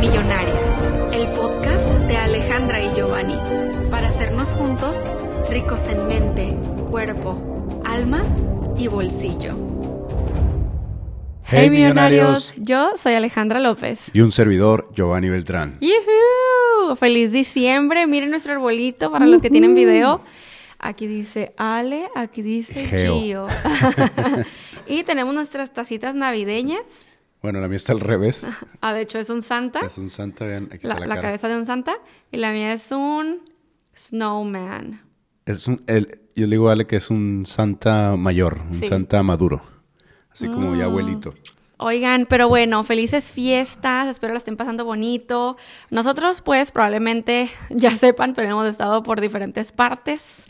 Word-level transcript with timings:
Millonarias, 0.00 0.90
el 1.12 1.28
podcast 1.34 1.86
de 2.08 2.16
Alejandra 2.16 2.82
y 2.82 2.90
Giovanni, 2.96 3.36
para 3.90 4.08
hacernos 4.08 4.48
juntos 4.48 4.98
ricos 5.50 5.86
en 5.88 6.06
mente, 6.06 6.56
cuerpo, 6.88 7.82
alma 7.84 8.24
y 8.78 8.86
bolsillo. 8.86 9.54
Hey, 11.44 11.68
millonarios. 11.68 12.54
yo 12.56 12.92
soy 12.96 13.12
Alejandra 13.12 13.60
López. 13.60 14.10
Y 14.14 14.22
un 14.22 14.32
servidor, 14.32 14.88
Giovanni 14.94 15.28
Beltrán. 15.28 15.76
¡Yuhu! 15.82 16.96
¡Feliz 16.96 17.30
diciembre! 17.30 18.06
Miren 18.06 18.30
nuestro 18.30 18.54
arbolito 18.54 19.12
para 19.12 19.26
los 19.26 19.42
que 19.42 19.50
tienen 19.50 19.74
video. 19.74 20.22
Aquí 20.78 21.06
dice 21.06 21.52
Ale, 21.58 22.08
aquí 22.16 22.40
dice 22.40 22.86
Geo. 22.86 23.20
Gio. 23.20 23.46
y 24.86 25.02
tenemos 25.02 25.34
nuestras 25.34 25.74
tacitas 25.74 26.14
navideñas. 26.14 27.06
Bueno, 27.42 27.60
la 27.60 27.68
mía 27.68 27.76
está 27.76 27.92
al 27.92 28.00
revés. 28.00 28.44
Ah, 28.82 28.92
de 28.94 29.02
hecho 29.02 29.18
es 29.18 29.28
un 29.30 29.42
santa. 29.42 29.80
Es 29.80 29.98
un 29.98 30.08
santa, 30.10 30.44
vean, 30.46 30.68
aquí 30.72 30.86
la, 30.86 30.94
está 30.94 31.00
la, 31.00 31.06
la 31.06 31.14
cara. 31.16 31.20
cabeza 31.28 31.48
de 31.48 31.56
un 31.58 31.66
santa. 31.66 31.94
Y 32.32 32.38
la 32.38 32.50
mía 32.52 32.72
es 32.72 32.90
un 32.92 33.40
snowman. 33.94 35.00
Es 35.46 35.66
un, 35.68 35.82
el, 35.86 36.20
yo 36.34 36.46
le 36.46 36.56
digo 36.56 36.68
a 36.68 36.72
Ale 36.72 36.86
que 36.86 36.96
es 36.96 37.10
un 37.10 37.44
santa 37.46 38.16
mayor, 38.16 38.60
un 38.66 38.74
Sí. 38.74 38.88
santa 38.88 39.22
maduro. 39.22 39.60
Así 40.30 40.46
como 40.48 40.70
Mm. 40.72 40.78
ya 40.78 40.84
abuelito. 40.84 41.34
Oigan, 41.82 42.26
pero 42.26 42.46
bueno, 42.46 42.84
felices 42.84 43.32
fiestas, 43.32 44.06
espero 44.06 44.34
la 44.34 44.36
estén 44.36 44.58
pasando 44.58 44.84
bonito. 44.84 45.56
Nosotros, 45.88 46.42
pues, 46.42 46.70
probablemente 46.72 47.48
ya 47.70 47.96
sepan, 47.96 48.34
pero 48.34 48.50
hemos 48.50 48.66
estado 48.68 49.02
por 49.02 49.22
diferentes 49.22 49.72
partes 49.72 50.44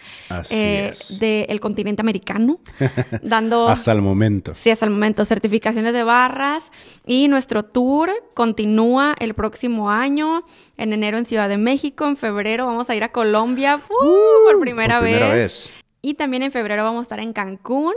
eh, 0.50 0.90
del 1.20 1.60
continente 1.60 2.02
americano, 2.02 2.58
dando, 3.22 3.68
Hasta 3.68 3.92
el 3.92 4.02
momento. 4.02 4.54
sí, 4.54 4.70
hasta 4.70 4.86
el 4.86 4.90
momento, 4.90 5.24
certificaciones 5.24 5.92
de 5.92 6.02
barras. 6.02 6.72
Y 7.06 7.28
nuestro 7.28 7.64
tour 7.64 8.10
continúa 8.34 9.14
el 9.20 9.34
próximo 9.34 9.88
año, 9.88 10.44
en 10.76 10.92
enero 10.92 11.16
en 11.16 11.24
Ciudad 11.24 11.48
de 11.48 11.58
México, 11.58 12.08
en 12.08 12.16
febrero 12.16 12.66
vamos 12.66 12.90
a 12.90 12.96
ir 12.96 13.04
a 13.04 13.12
Colombia 13.12 13.76
¡uh! 13.76 14.50
por 14.50 14.58
primera, 14.58 14.96
por 14.98 15.06
primera 15.06 15.28
vez. 15.28 15.32
vez. 15.32 15.70
Y 16.02 16.14
también 16.14 16.42
en 16.42 16.50
febrero 16.50 16.82
vamos 16.82 17.00
a 17.00 17.02
estar 17.02 17.20
en 17.20 17.32
Cancún. 17.32 17.94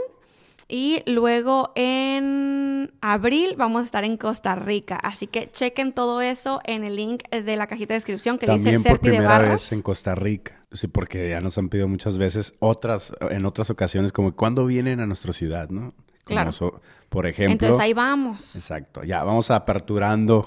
Y 0.68 1.02
luego 1.06 1.72
en 1.74 2.92
abril 3.00 3.54
vamos 3.56 3.82
a 3.82 3.84
estar 3.84 4.04
en 4.04 4.16
Costa 4.16 4.54
Rica. 4.54 4.96
Así 5.02 5.26
que 5.26 5.50
chequen 5.50 5.92
todo 5.92 6.20
eso 6.22 6.60
en 6.64 6.84
el 6.84 6.96
link 6.96 7.22
de 7.30 7.56
la 7.56 7.66
cajita 7.66 7.94
de 7.94 7.98
descripción 7.98 8.38
que 8.38 8.46
También 8.46 8.76
dice 8.76 8.88
por 8.88 8.92
Certi 8.98 9.08
de 9.08 9.12
primera 9.16 9.28
Barros. 9.38 9.50
vez 9.50 9.72
en 9.72 9.82
Costa 9.82 10.14
Rica. 10.14 10.60
Sí, 10.72 10.88
porque 10.88 11.28
ya 11.30 11.40
nos 11.40 11.56
han 11.58 11.68
pedido 11.68 11.86
muchas 11.86 12.18
veces, 12.18 12.54
otras, 12.58 13.12
en 13.30 13.44
otras 13.46 13.70
ocasiones, 13.70 14.10
como 14.12 14.34
¿cuándo 14.34 14.66
vienen 14.66 15.00
a 15.00 15.06
nuestra 15.06 15.32
ciudad, 15.32 15.68
no? 15.68 15.92
Como 16.24 16.36
Claro. 16.36 16.52
so- 16.52 16.80
por 17.10 17.26
ejemplo. 17.26 17.52
Entonces 17.52 17.78
ahí 17.80 17.92
vamos. 17.92 18.56
Exacto. 18.56 19.04
Ya 19.04 19.22
vamos 19.22 19.50
aperturando 19.50 20.46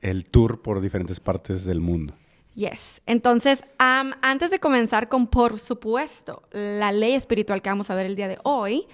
el 0.00 0.24
tour 0.24 0.62
por 0.62 0.80
diferentes 0.80 1.20
partes 1.20 1.64
del 1.64 1.80
mundo. 1.80 2.14
Yes. 2.54 3.02
Entonces, 3.06 3.64
am, 3.78 4.12
antes 4.20 4.50
de 4.50 4.58
comenzar 4.58 5.08
con, 5.08 5.26
por 5.26 5.58
supuesto, 5.58 6.42
la 6.50 6.90
ley 6.92 7.12
espiritual 7.12 7.62
que 7.62 7.70
vamos 7.70 7.88
a 7.90 7.94
ver 7.94 8.06
el 8.06 8.16
día 8.16 8.28
de 8.28 8.38
hoy, 8.42 8.86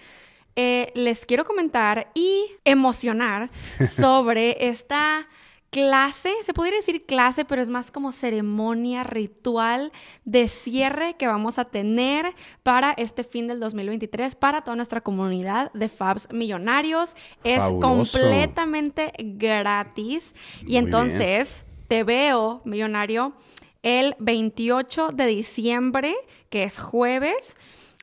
eh, 0.60 0.90
les 0.96 1.24
quiero 1.24 1.44
comentar 1.44 2.10
y 2.14 2.46
emocionar 2.64 3.48
sobre 3.94 4.68
esta 4.68 5.28
clase, 5.70 6.32
se 6.42 6.52
podría 6.52 6.78
decir 6.78 7.06
clase, 7.06 7.44
pero 7.44 7.62
es 7.62 7.68
más 7.68 7.92
como 7.92 8.10
ceremonia, 8.10 9.04
ritual 9.04 9.92
de 10.24 10.48
cierre 10.48 11.14
que 11.14 11.28
vamos 11.28 11.60
a 11.60 11.66
tener 11.66 12.34
para 12.64 12.90
este 12.90 13.22
fin 13.22 13.46
del 13.46 13.60
2023 13.60 14.34
para 14.34 14.62
toda 14.62 14.74
nuestra 14.74 15.00
comunidad 15.00 15.72
de 15.74 15.88
Fabs 15.88 16.26
Millonarios. 16.32 17.14
Es 17.44 17.60
Fabuloso. 17.60 18.18
completamente 18.18 19.12
gratis 19.16 20.34
y 20.62 20.70
bien. 20.70 20.86
entonces 20.86 21.64
te 21.86 22.02
veo, 22.02 22.62
millonario, 22.64 23.32
el 23.84 24.16
28 24.18 25.10
de 25.14 25.26
diciembre, 25.26 26.16
que 26.50 26.64
es 26.64 26.80
jueves, 26.80 27.56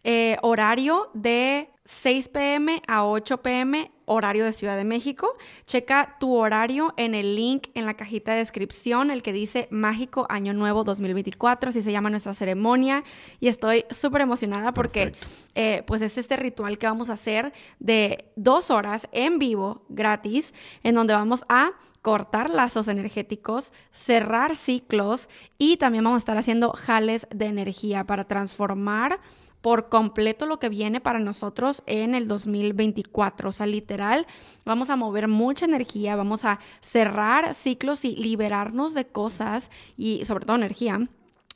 eh, 0.05 0.37
horario 0.41 1.09
de 1.13 1.74
6 1.85 2.29
pm 2.29 2.81
a 2.87 3.05
8 3.05 3.43
pm, 3.43 3.91
horario 4.05 4.43
de 4.43 4.53
Ciudad 4.53 4.75
de 4.75 4.85
México. 4.85 5.37
Checa 5.67 6.17
tu 6.19 6.35
horario 6.35 6.95
en 6.97 7.13
el 7.13 7.35
link 7.35 7.67
en 7.75 7.85
la 7.85 7.93
cajita 7.93 8.31
de 8.31 8.39
descripción, 8.39 9.11
el 9.11 9.21
que 9.21 9.31
dice 9.31 9.67
Mágico 9.69 10.25
Año 10.29 10.53
Nuevo 10.53 10.83
2024, 10.83 11.69
así 11.69 11.83
se 11.83 11.91
llama 11.91 12.09
nuestra 12.09 12.33
ceremonia. 12.33 13.03
Y 13.39 13.49
estoy 13.49 13.85
súper 13.91 14.21
emocionada 14.21 14.73
porque 14.73 15.13
eh, 15.53 15.83
pues 15.85 16.01
es 16.01 16.17
este 16.17 16.37
ritual 16.37 16.79
que 16.79 16.87
vamos 16.87 17.11
a 17.11 17.13
hacer 17.13 17.53
de 17.77 18.31
dos 18.35 18.71
horas 18.71 19.07
en 19.11 19.37
vivo, 19.37 19.85
gratis, 19.87 20.55
en 20.81 20.95
donde 20.95 21.13
vamos 21.13 21.45
a 21.49 21.73
cortar 22.01 22.49
lazos 22.49 22.87
energéticos, 22.87 23.73
cerrar 23.91 24.55
ciclos 24.55 25.29
y 25.57 25.77
también 25.77 26.03
vamos 26.03 26.17
a 26.17 26.23
estar 26.23 26.37
haciendo 26.37 26.71
jales 26.71 27.27
de 27.33 27.45
energía 27.45 28.03
para 28.05 28.25
transformar 28.25 29.19
por 29.65 29.89
completo 29.89 30.45
lo 30.45 30.59
que 30.59 30.69
viene 30.69 31.01
para 31.01 31.17
nosotros 31.17 31.81
en 31.87 32.13
el 32.13 32.27
2024. 32.27 33.49
O 33.49 33.51
sea, 33.51 33.65
literal, 33.65 34.27
vamos 34.63 34.91
a 34.91 34.95
mover 34.95 35.27
mucha 35.27 35.65
energía, 35.65 36.15
vamos 36.15 36.45
a 36.45 36.59
cerrar 36.81 37.55
ciclos 37.55 38.05
y 38.05 38.15
liberarnos 38.15 38.93
de 38.93 39.07
cosas 39.07 39.71
y 39.97 40.23
sobre 40.25 40.45
todo 40.45 40.55
energía 40.55 41.09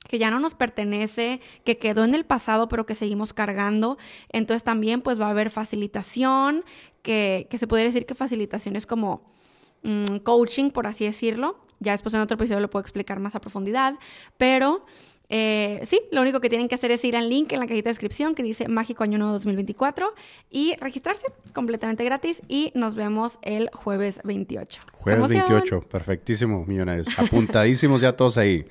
que 0.07 0.17
ya 0.17 0.31
no 0.31 0.39
nos 0.39 0.55
pertenece, 0.55 1.39
que 1.63 1.77
quedó 1.77 2.03
en 2.03 2.15
el 2.15 2.25
pasado, 2.25 2.67
pero 2.67 2.87
que 2.87 2.95
seguimos 2.95 3.31
cargando. 3.31 3.99
Entonces 4.29 4.63
también 4.63 5.03
pues 5.03 5.21
va 5.21 5.27
a 5.27 5.29
haber 5.29 5.51
facilitación, 5.51 6.65
que, 7.03 7.45
que 7.51 7.59
se 7.59 7.67
podría 7.67 7.85
decir 7.85 8.07
que 8.07 8.15
facilitación 8.15 8.75
es 8.75 8.87
como 8.87 9.29
mm, 9.83 10.17
coaching, 10.23 10.71
por 10.71 10.87
así 10.87 11.05
decirlo. 11.05 11.59
Ya 11.79 11.91
después 11.91 12.15
en 12.15 12.21
otro 12.21 12.33
episodio 12.33 12.59
lo 12.59 12.71
puedo 12.71 12.81
explicar 12.81 13.19
más 13.19 13.35
a 13.35 13.39
profundidad, 13.39 13.99
pero 14.39 14.87
eh, 15.29 15.79
sí, 15.83 16.01
lo 16.11 16.21
único 16.21 16.39
que 16.41 16.49
tienen 16.49 16.67
que 16.67 16.75
hacer 16.75 16.89
es 16.89 17.05
ir 17.05 17.15
al 17.15 17.29
link 17.29 17.51
en 17.53 17.59
la 17.59 17.67
cajita 17.67 17.89
de 17.89 17.91
descripción 17.91 18.33
que 18.33 18.41
dice 18.41 18.67
Mágico 18.67 19.03
Año 19.03 19.19
Nuevo 19.19 19.33
2024 19.33 20.13
y 20.49 20.75
registrarse 20.81 21.27
completamente 21.53 22.03
gratis 22.03 22.41
y 22.47 22.71
nos 22.73 22.95
vemos 22.95 23.37
el 23.43 23.69
jueves 23.71 24.21
28. 24.23 24.81
¡Qué 24.85 24.91
Jueves 24.91 25.31
emoción! 25.31 25.59
28, 25.59 25.81
perfectísimo, 25.87 26.65
millonarios. 26.65 27.07
Apuntadísimos 27.19 28.01
ya 28.01 28.15
todos 28.15 28.37
ahí, 28.39 28.65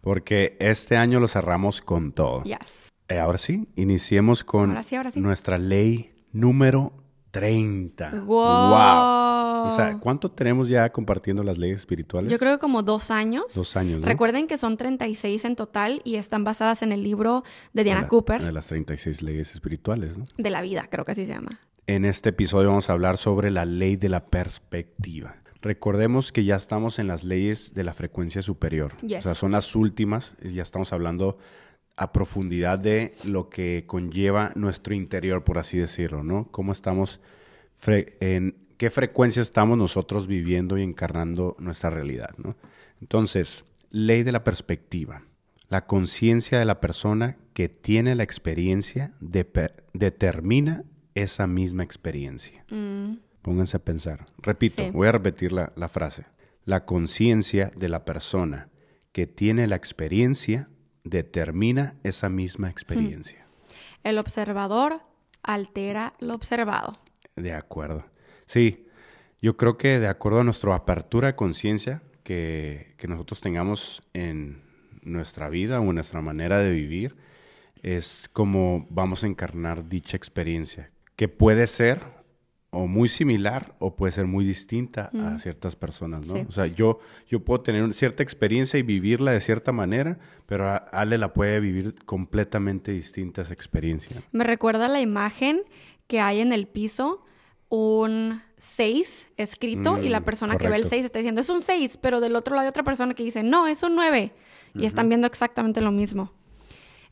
porque 0.00 0.56
este 0.60 0.96
año 0.96 1.20
lo 1.20 1.28
cerramos 1.28 1.82
con 1.82 2.12
todo. 2.12 2.42
Yes. 2.44 2.90
Eh, 3.08 3.18
ahora 3.18 3.38
sí, 3.38 3.68
iniciemos 3.76 4.44
con 4.44 4.70
Ahora 4.70 4.82
sí, 4.82 4.96
ahora 4.96 5.10
sí. 5.10 5.20
nuestra 5.20 5.58
ley 5.58 6.12
número 6.32 6.92
30. 7.30 8.22
Wow. 8.24 9.37
O 9.72 9.76
sea, 9.76 9.98
¿cuánto 9.98 10.30
tenemos 10.30 10.68
ya 10.68 10.90
compartiendo 10.90 11.42
las 11.42 11.58
leyes 11.58 11.80
espirituales? 11.80 12.30
Yo 12.32 12.38
creo 12.38 12.52
que 12.56 12.58
como 12.60 12.82
dos 12.82 13.10
años. 13.10 13.44
Dos 13.54 13.76
años, 13.76 14.00
¿no? 14.00 14.06
Recuerden 14.06 14.46
que 14.46 14.56
son 14.58 14.76
36 14.76 15.44
en 15.44 15.56
total 15.56 16.00
y 16.04 16.16
están 16.16 16.44
basadas 16.44 16.82
en 16.82 16.92
el 16.92 17.02
libro 17.02 17.44
de 17.72 17.84
Diana 17.84 18.02
la- 18.02 18.08
Cooper, 18.08 18.42
De 18.42 18.52
las 18.52 18.66
36 18.66 19.22
leyes 19.22 19.52
espirituales, 19.54 20.16
¿no? 20.16 20.24
de 20.36 20.50
la 20.50 20.60
vida, 20.62 20.88
creo 20.90 21.04
que 21.04 21.12
así 21.12 21.26
se 21.26 21.32
llama. 21.32 21.60
En 21.86 22.04
este 22.04 22.28
episodio 22.30 22.68
vamos 22.68 22.90
a 22.90 22.92
hablar 22.92 23.16
sobre 23.18 23.50
la 23.50 23.64
ley 23.64 23.96
de 23.96 24.08
la 24.10 24.26
perspectiva. 24.26 25.36
Recordemos 25.62 26.32
que 26.32 26.44
ya 26.44 26.54
estamos 26.56 26.98
en 26.98 27.08
las 27.08 27.24
leyes 27.24 27.74
de 27.74 27.82
la 27.84 27.92
frecuencia 27.94 28.42
superior. 28.42 28.96
Yes. 29.00 29.20
O 29.20 29.22
sea, 29.22 29.34
son 29.34 29.52
las 29.52 29.74
últimas. 29.74 30.34
y 30.42 30.50
Ya 30.52 30.62
estamos 30.62 30.92
hablando 30.92 31.38
a 31.96 32.12
profundidad 32.12 32.78
de 32.78 33.14
lo 33.24 33.48
que 33.48 33.82
conlleva 33.86 34.52
nuestro 34.54 34.94
interior, 34.94 35.42
por 35.42 35.58
así 35.58 35.76
decirlo, 35.78 36.22
¿no? 36.22 36.46
Cómo 36.52 36.70
estamos, 36.72 37.20
en 38.20 38.54
qué 38.78 38.88
frecuencia 38.90 39.42
estamos 39.42 39.76
nosotros 39.76 40.26
viviendo 40.26 40.78
y 40.78 40.82
encarnando 40.82 41.54
nuestra 41.58 41.90
realidad, 41.90 42.30
¿no? 42.38 42.56
Entonces, 43.02 43.64
ley 43.90 44.22
de 44.22 44.32
la 44.32 44.42
perspectiva. 44.44 45.22
La 45.68 45.84
conciencia 45.86 46.58
de 46.58 46.64
la 46.64 46.80
persona 46.80 47.36
que 47.52 47.68
tiene 47.68 48.14
la 48.14 48.22
experiencia 48.22 49.12
de- 49.20 49.72
determina 49.92 50.84
esa 51.14 51.46
misma 51.46 51.82
experiencia. 51.82 52.64
Mm, 52.70 53.16
Pónganse 53.42 53.76
a 53.76 53.84
pensar. 53.84 54.24
Repito, 54.38 54.82
Sí. 54.82 54.90
voy 54.90 55.08
a 55.08 55.12
repetir 55.12 55.52
la, 55.52 55.72
la 55.76 55.88
frase. 55.88 56.24
La 56.64 56.84
conciencia 56.84 57.70
de 57.76 57.88
la 57.88 58.04
persona 58.04 58.68
que 59.12 59.26
tiene 59.26 59.66
la 59.66 59.76
experiencia 59.76 60.68
determina 61.04 61.94
esa 62.02 62.28
misma 62.28 62.68
experiencia. 62.70 63.46
El 64.04 64.18
observador 64.18 65.00
altera 65.42 66.12
lo 66.20 66.34
observado. 66.34 66.92
De 67.36 67.52
acuerdo. 67.52 68.04
Sí, 68.48 68.86
yo 69.40 69.56
creo 69.56 69.78
que 69.78 70.00
de 70.00 70.08
acuerdo 70.08 70.40
a 70.40 70.44
nuestra 70.44 70.74
apertura 70.74 71.28
de 71.28 71.36
conciencia 71.36 72.02
que, 72.24 72.94
que 72.96 73.06
nosotros 73.06 73.40
tengamos 73.40 74.02
en 74.14 74.62
nuestra 75.02 75.48
vida 75.48 75.80
o 75.80 75.84
en 75.84 75.94
nuestra 75.94 76.20
manera 76.20 76.58
de 76.58 76.72
vivir, 76.72 77.14
es 77.82 78.28
como 78.32 78.86
vamos 78.90 79.22
a 79.22 79.26
encarnar 79.26 79.88
dicha 79.88 80.16
experiencia, 80.16 80.90
que 81.14 81.28
puede 81.28 81.66
ser 81.66 82.00
o 82.70 82.86
muy 82.86 83.08
similar 83.08 83.74
o 83.78 83.96
puede 83.96 84.12
ser 84.12 84.26
muy 84.26 84.44
distinta 84.44 85.10
a 85.14 85.38
ciertas 85.38 85.74
personas, 85.74 86.26
¿no? 86.28 86.34
Sí. 86.34 86.44
O 86.48 86.52
sea, 86.52 86.66
yo, 86.66 86.98
yo 87.26 87.40
puedo 87.40 87.62
tener 87.62 87.82
una 87.82 87.94
cierta 87.94 88.22
experiencia 88.22 88.78
y 88.78 88.82
vivirla 88.82 89.32
de 89.32 89.40
cierta 89.40 89.72
manera, 89.72 90.18
pero 90.46 90.68
Ale 90.92 91.16
la 91.16 91.32
puede 91.32 91.60
vivir 91.60 91.94
completamente 92.04 92.92
distinta 92.92 93.42
esa 93.42 93.54
experiencia. 93.54 94.22
Me 94.32 94.44
recuerda 94.44 94.88
la 94.88 95.00
imagen 95.00 95.62
que 96.06 96.20
hay 96.20 96.40
en 96.40 96.52
el 96.52 96.66
piso 96.66 97.24
un 97.68 98.42
6 98.56 99.28
escrito 99.36 99.98
y 100.02 100.08
la 100.08 100.20
Mm, 100.20 100.24
persona 100.24 100.56
que 100.56 100.68
ve 100.68 100.76
el 100.76 100.82
correcto. 100.82 100.90
6 100.96 101.04
está 101.04 101.18
diciendo 101.18 101.40
es 101.40 101.48
un 101.50 101.60
6, 101.60 101.98
pero 102.00 102.20
del 102.20 102.34
otro 102.36 102.54
lado 102.54 102.64
hay 102.66 102.68
otra 102.70 102.82
persona 102.82 103.14
que 103.14 103.22
dice 103.22 103.42
no, 103.42 103.66
es 103.66 103.82
un 103.82 103.94
9 103.94 104.32
y 104.74 104.86
están 104.86 105.08
viendo 105.08 105.26
exactamente 105.26 105.80
lo 105.80 105.90
mismo. 105.92 106.32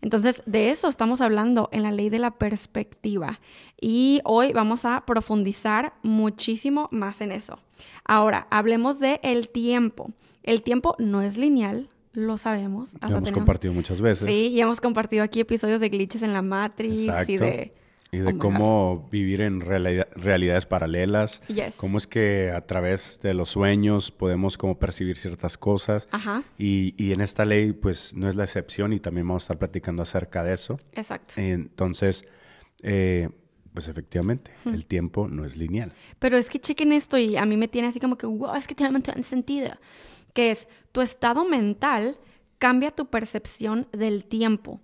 Entonces, 0.02 0.42
de 0.46 0.70
eso 0.70 0.88
estamos 0.88 1.20
hablando 1.22 1.68
en 1.72 1.82
la 1.82 1.90
ley 1.90 2.10
de 2.10 2.18
la 2.18 2.30
perspectiva. 2.32 3.40
Y 3.80 4.20
hoy 4.24 4.52
vamos 4.52 4.84
a 4.84 5.04
profundizar 5.06 5.94
muchísimo 6.02 6.88
más 6.92 7.22
en 7.22 7.32
eso. 7.32 7.58
Ahora, 8.04 8.46
hablemos 8.50 9.00
de 9.00 9.20
el 9.22 9.48
tiempo. 9.48 10.10
El 10.42 10.62
tiempo 10.62 10.94
no 10.98 11.22
es 11.22 11.38
lineal, 11.38 11.88
lo 12.12 12.36
sabemos. 12.36 12.92
Lo 13.00 13.08
hemos 13.08 13.14
tenemos- 13.22 13.32
compartido 13.32 13.72
muchas 13.72 14.00
veces. 14.02 14.26
Sí, 14.28 14.48
y 14.48 14.60
hemos 14.60 14.80
compartido 14.82 15.24
aquí 15.24 15.40
episodios 15.40 15.80
de 15.80 15.88
glitches 15.88 16.22
en 16.22 16.34
la 16.34 16.42
Matrix 16.42 17.00
Exacto. 17.00 17.32
y 17.32 17.36
de... 17.38 17.74
Y 18.12 18.20
Oh 18.20 18.24
de 18.24 18.32
my 18.34 18.38
cómo 18.38 19.08
vivir 19.10 19.40
en 19.40 19.60
realidad- 19.60 20.08
realidades 20.14 20.64
paralelas. 20.66 21.40
Yes. 21.48 21.76
Cómo 21.76 21.98
es 21.98 22.06
que 22.06 22.52
a 22.54 22.60
través 22.66 23.20
de 23.22 23.34
los 23.34 23.50
sueños 23.50 24.10
podemos 24.12 24.56
como 24.56 24.78
percibir 24.78 25.16
ciertas 25.18 25.58
cosas. 25.58 26.08
Ajá, 26.12 26.42
Y, 26.58 26.94
y 27.02 27.12
en 27.12 27.20
esta 27.20 27.44
ley, 27.44 27.72
pues, 27.72 28.14
no 28.14 28.28
es 28.28 28.36
la 28.36 28.44
excepción 28.44 28.92
y 28.92 29.00
también 29.00 29.26
vamos 29.26 29.42
a 29.42 29.44
estar 29.44 29.58
platicando 29.58 30.02
acerca 30.02 30.42
de 30.44 30.54
eso. 30.54 30.78
exacto. 30.92 31.34
Entonces, 31.38 32.24
eh, 32.82 33.28
pues 33.74 33.88
efectivamente, 33.88 34.52
el 34.64 34.86
tiempo 34.86 35.28
no 35.28 35.44
es 35.44 35.56
lineal. 35.56 35.92
Pero 36.18 36.38
es 36.38 36.48
que 36.48 36.58
chequen 36.60 36.92
esto 36.92 37.18
y 37.18 37.36
a 37.36 37.44
mí 37.44 37.56
me 37.58 37.68
tiene 37.68 37.88
así 37.88 38.00
como 38.00 38.16
que, 38.16 38.26
wow, 38.26 38.54
es 38.54 38.66
que 38.66 38.74
tiene 38.74 38.96
un 39.14 39.22
sentido. 39.22 39.70
Que 40.32 40.50
es, 40.50 40.68
tu 40.92 41.00
estado 41.02 41.44
mental 41.44 42.16
cambia 42.58 42.90
tu 42.90 43.06
percepción 43.10 43.86
del 43.92 44.24
tiempo. 44.24 44.80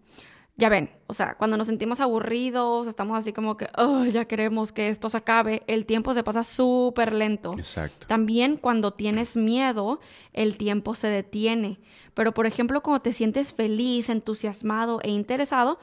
Ya 0.56 0.68
ven, 0.68 0.90
o 1.06 1.14
sea, 1.14 1.34
cuando 1.34 1.56
nos 1.56 1.66
sentimos 1.66 2.00
aburridos, 2.00 2.86
estamos 2.86 3.16
así 3.16 3.32
como 3.32 3.56
que, 3.56 3.68
oh, 3.78 4.04
ya 4.04 4.26
queremos 4.26 4.70
que 4.70 4.88
esto 4.88 5.08
se 5.08 5.16
acabe, 5.16 5.62
el 5.66 5.86
tiempo 5.86 6.12
se 6.12 6.22
pasa 6.22 6.44
súper 6.44 7.14
lento. 7.14 7.54
Exacto. 7.56 8.06
También 8.06 8.58
cuando 8.58 8.92
tienes 8.92 9.34
miedo, 9.34 9.98
el 10.34 10.58
tiempo 10.58 10.94
se 10.94 11.08
detiene. 11.08 11.80
Pero, 12.12 12.34
por 12.34 12.46
ejemplo, 12.46 12.82
cuando 12.82 13.00
te 13.00 13.14
sientes 13.14 13.54
feliz, 13.54 14.10
entusiasmado 14.10 15.00
e 15.02 15.10
interesado, 15.10 15.78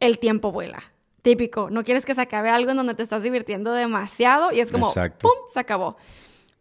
el 0.00 0.18
tiempo 0.18 0.52
vuela. 0.52 0.82
Típico, 1.22 1.70
no 1.70 1.84
quieres 1.84 2.04
que 2.04 2.14
se 2.14 2.20
acabe 2.20 2.50
algo 2.50 2.72
en 2.72 2.76
donde 2.76 2.94
te 2.94 3.02
estás 3.02 3.22
divirtiendo 3.22 3.72
demasiado 3.72 4.52
y 4.52 4.60
es 4.60 4.70
como, 4.70 4.88
Exacto. 4.88 5.26
¡pum!, 5.26 5.46
se 5.50 5.58
acabó. 5.58 5.96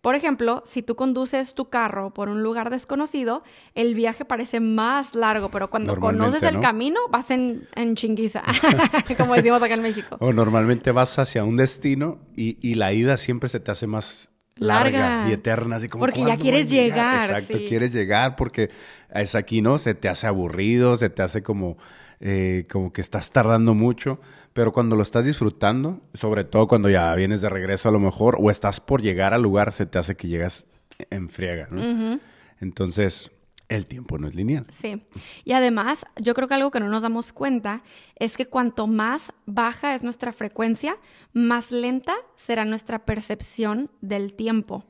Por 0.04 0.16
ejemplo, 0.16 0.62
si 0.66 0.82
tú 0.82 0.98
conduces 0.98 1.54
tu 1.54 1.70
carro 1.70 2.14
por 2.14 2.28
un 2.28 2.44
lugar 2.44 2.70
desconocido, 2.70 3.42
el 3.74 3.96
viaje 3.96 4.26
parece 4.26 4.60
más 4.60 5.16
largo, 5.16 5.50
pero 5.50 5.70
cuando 5.70 5.98
conoces 5.98 6.44
el 6.44 6.56
¿no? 6.56 6.60
camino, 6.62 7.00
vas 7.10 7.32
en, 7.32 7.70
en 7.74 7.96
chinguiza, 7.96 8.44
como 9.18 9.34
decimos 9.36 9.64
acá 9.64 9.76
en 9.76 9.82
México. 9.82 10.18
O 10.20 10.34
normalmente 10.34 10.92
vas 10.92 11.18
hacia 11.20 11.46
un 11.46 11.56
destino 11.56 12.20
y, 12.36 12.58
y 12.60 12.74
la 12.76 12.92
ida 12.92 13.16
siempre 13.16 13.48
se 13.48 13.62
te 13.62 13.72
hace 13.72 13.88
más 13.88 14.30
larga, 14.58 15.00
Larga. 15.00 15.30
y 15.30 15.34
eterna, 15.34 15.78
así 15.78 15.88
como 15.88 16.02
Porque 16.02 16.20
ya 16.20 16.26
¿cuándo 16.26 16.42
quieres 16.44 16.70
llegar, 16.70 17.30
Exacto, 17.30 17.58
sí. 17.60 17.66
quieres 17.70 17.94
llegar 17.94 18.36
porque 18.36 18.72
es 19.10 19.36
aquí, 19.36 19.62
¿no? 19.62 19.78
Se 19.78 19.96
te 19.96 20.10
hace 20.10 20.28
aburrido, 20.28 20.98
se 20.98 21.10
te 21.10 21.22
hace 21.22 21.42
como, 21.44 21.78
eh, 22.20 22.68
como 22.70 22.92
que 22.92 23.00
estás 23.00 23.32
tardando 23.32 23.74
mucho, 23.74 24.20
pero 24.54 24.72
cuando 24.72 24.96
lo 24.96 25.04
estás 25.04 25.26
disfrutando, 25.26 26.02
sobre 26.14 26.44
todo 26.44 26.68
cuando 26.68 26.90
ya 26.90 27.14
vienes 27.16 27.42
de 27.42 27.50
regreso 27.50 27.90
a 27.90 27.92
lo 27.92 28.00
mejor 28.00 28.38
o 28.40 28.52
estás 28.52 28.80
por 28.80 29.02
llegar 29.02 29.34
al 29.34 29.42
lugar, 29.42 29.72
se 29.72 29.86
te 29.86 29.98
hace 29.98 30.16
que 30.16 30.28
llegas 30.28 30.66
en 31.10 31.30
friega, 31.30 31.68
¿no? 31.72 32.20
Entonces, 32.60 33.32
el 33.68 33.88
tiempo 33.88 34.18
no 34.18 34.28
es 34.28 34.36
lineal. 34.36 34.66
Sí. 34.70 35.04
Y 35.44 35.54
además, 35.54 36.06
yo 36.18 36.34
creo 36.34 36.48
que 36.48 36.54
algo 36.54 36.72
que 36.72 36.80
no 36.80 36.88
nos 36.88 37.04
damos 37.04 37.34
cuenta 37.34 37.82
es 38.16 38.38
que 38.38 38.46
cuanto 38.46 38.88
más 38.88 39.34
baja 39.46 39.96
es 39.96 40.04
nuestra 40.04 40.32
frecuencia, 40.34 40.98
más 41.34 41.72
lenta 41.72 42.14
será 42.36 42.66
nuestra 42.66 43.06
percepción 43.06 43.90
del 44.02 44.34
tiempo. 44.34 44.86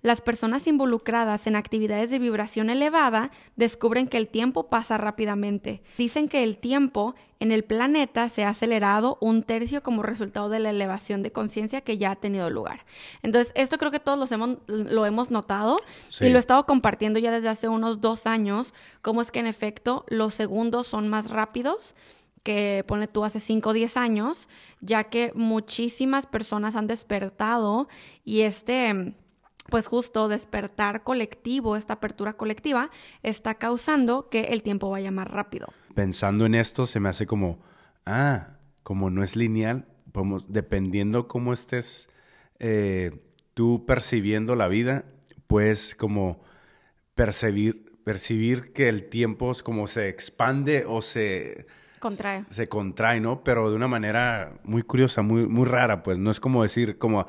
Las 0.00 0.20
personas 0.20 0.66
involucradas 0.68 1.46
en 1.48 1.56
actividades 1.56 2.08
de 2.10 2.20
vibración 2.20 2.70
elevada 2.70 3.32
descubren 3.56 4.06
que 4.06 4.16
el 4.16 4.28
tiempo 4.28 4.68
pasa 4.68 4.96
rápidamente. 4.96 5.82
Dicen 5.98 6.28
que 6.28 6.44
el 6.44 6.56
tiempo 6.56 7.16
en 7.40 7.50
el 7.50 7.64
planeta 7.64 8.28
se 8.28 8.44
ha 8.44 8.50
acelerado 8.50 9.18
un 9.20 9.42
tercio 9.42 9.82
como 9.82 10.02
resultado 10.04 10.48
de 10.48 10.60
la 10.60 10.70
elevación 10.70 11.22
de 11.24 11.32
conciencia 11.32 11.80
que 11.80 11.98
ya 11.98 12.12
ha 12.12 12.16
tenido 12.16 12.48
lugar. 12.48 12.84
Entonces, 13.22 13.52
esto 13.56 13.76
creo 13.78 13.90
que 13.90 13.98
todos 14.00 14.18
los 14.18 14.30
hemos- 14.30 14.58
lo 14.68 15.04
hemos 15.04 15.30
notado 15.32 15.78
Sí. 16.10 16.26
y 16.26 16.28
lo 16.30 16.36
he 16.36 16.40
estado 16.40 16.64
compartiendo 16.66 17.18
ya 17.18 17.32
desde 17.32 17.48
hace 17.48 17.68
unos 17.68 18.00
dos 18.00 18.26
años, 18.26 18.74
cómo 19.02 19.20
es 19.20 19.32
que 19.32 19.40
en 19.40 19.46
efecto 19.46 20.04
los 20.08 20.32
segundos 20.34 20.86
son 20.86 21.08
más 21.08 21.30
rápidos 21.30 21.96
que 22.44 22.84
pone 22.86 23.08
tú 23.08 23.24
hace 23.24 23.40
5 23.40 23.70
o 23.70 23.72
10 23.72 23.96
años, 23.96 24.48
ya 24.80 25.04
que 25.04 25.32
muchísimas 25.34 26.26
personas 26.26 26.76
han 26.76 26.86
despertado 26.86 27.88
y 28.24 28.40
este, 28.42 29.14
pues 29.68 29.86
justo 29.86 30.28
despertar 30.28 31.02
colectivo, 31.02 31.76
esta 31.76 31.94
apertura 31.94 32.34
colectiva, 32.34 32.90
está 33.22 33.54
causando 33.54 34.28
que 34.28 34.44
el 34.44 34.62
tiempo 34.62 34.90
vaya 34.90 35.10
más 35.10 35.28
rápido. 35.28 35.68
pensando 35.94 36.46
en 36.46 36.54
esto, 36.54 36.86
se 36.86 37.00
me 37.00 37.08
hace 37.08 37.26
como, 37.26 37.58
ah, 38.06 38.58
como 38.82 39.10
no 39.10 39.22
es 39.22 39.36
lineal, 39.36 39.86
podemos, 40.12 40.44
dependiendo 40.48 41.28
cómo 41.28 41.52
estés 41.52 42.08
eh, 42.60 43.10
tú 43.54 43.84
percibiendo 43.86 44.54
la 44.54 44.68
vida, 44.68 45.04
pues 45.46 45.94
como 45.94 46.40
percibir, 47.14 48.00
percibir 48.04 48.72
que 48.72 48.88
el 48.88 49.08
tiempo 49.08 49.50
es 49.52 49.62
como 49.62 49.86
se 49.86 50.08
expande 50.08 50.84
o 50.86 51.02
se, 51.02 51.66
Contrae. 51.98 52.44
se 52.48 52.68
contrae, 52.68 53.20
¿no? 53.20 53.42
Pero 53.42 53.68
de 53.70 53.76
una 53.76 53.88
manera 53.88 54.52
muy 54.62 54.82
curiosa, 54.82 55.22
muy, 55.22 55.46
muy 55.46 55.66
rara, 55.66 56.02
pues 56.02 56.16
no 56.16 56.30
es 56.30 56.38
como 56.40 56.62
decir 56.62 56.96
como, 56.96 57.26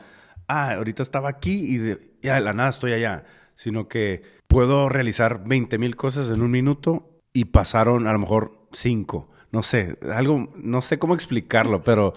ah, 0.50 0.74
ahorita 0.74 1.02
estaba 1.04 1.30
aquí 1.30 1.54
y 1.66 1.78
de, 1.78 1.98
ya 2.22 2.36
de 2.36 2.42
la 2.42 2.52
nada 2.54 2.70
estoy 2.70 2.92
allá, 2.92 3.24
sino 3.56 3.88
que 3.88 4.24
puedo 4.48 4.90
realizar 4.90 5.44
20 5.46 5.78
mil 5.78 5.96
cosas 5.96 6.30
en 6.30 6.42
un 6.42 6.52
minuto 6.52 7.22
y 7.32 7.46
pasaron 7.46 8.08
a 8.08 8.12
lo 8.14 8.20
mejor 8.20 8.68
cinco, 8.74 9.30
no 9.52 9.62
sé, 9.64 9.98
algo, 10.14 10.52
no 10.58 10.82
sé 10.82 11.00
cómo 11.00 11.14
explicarlo, 11.16 11.82
pero 11.86 12.14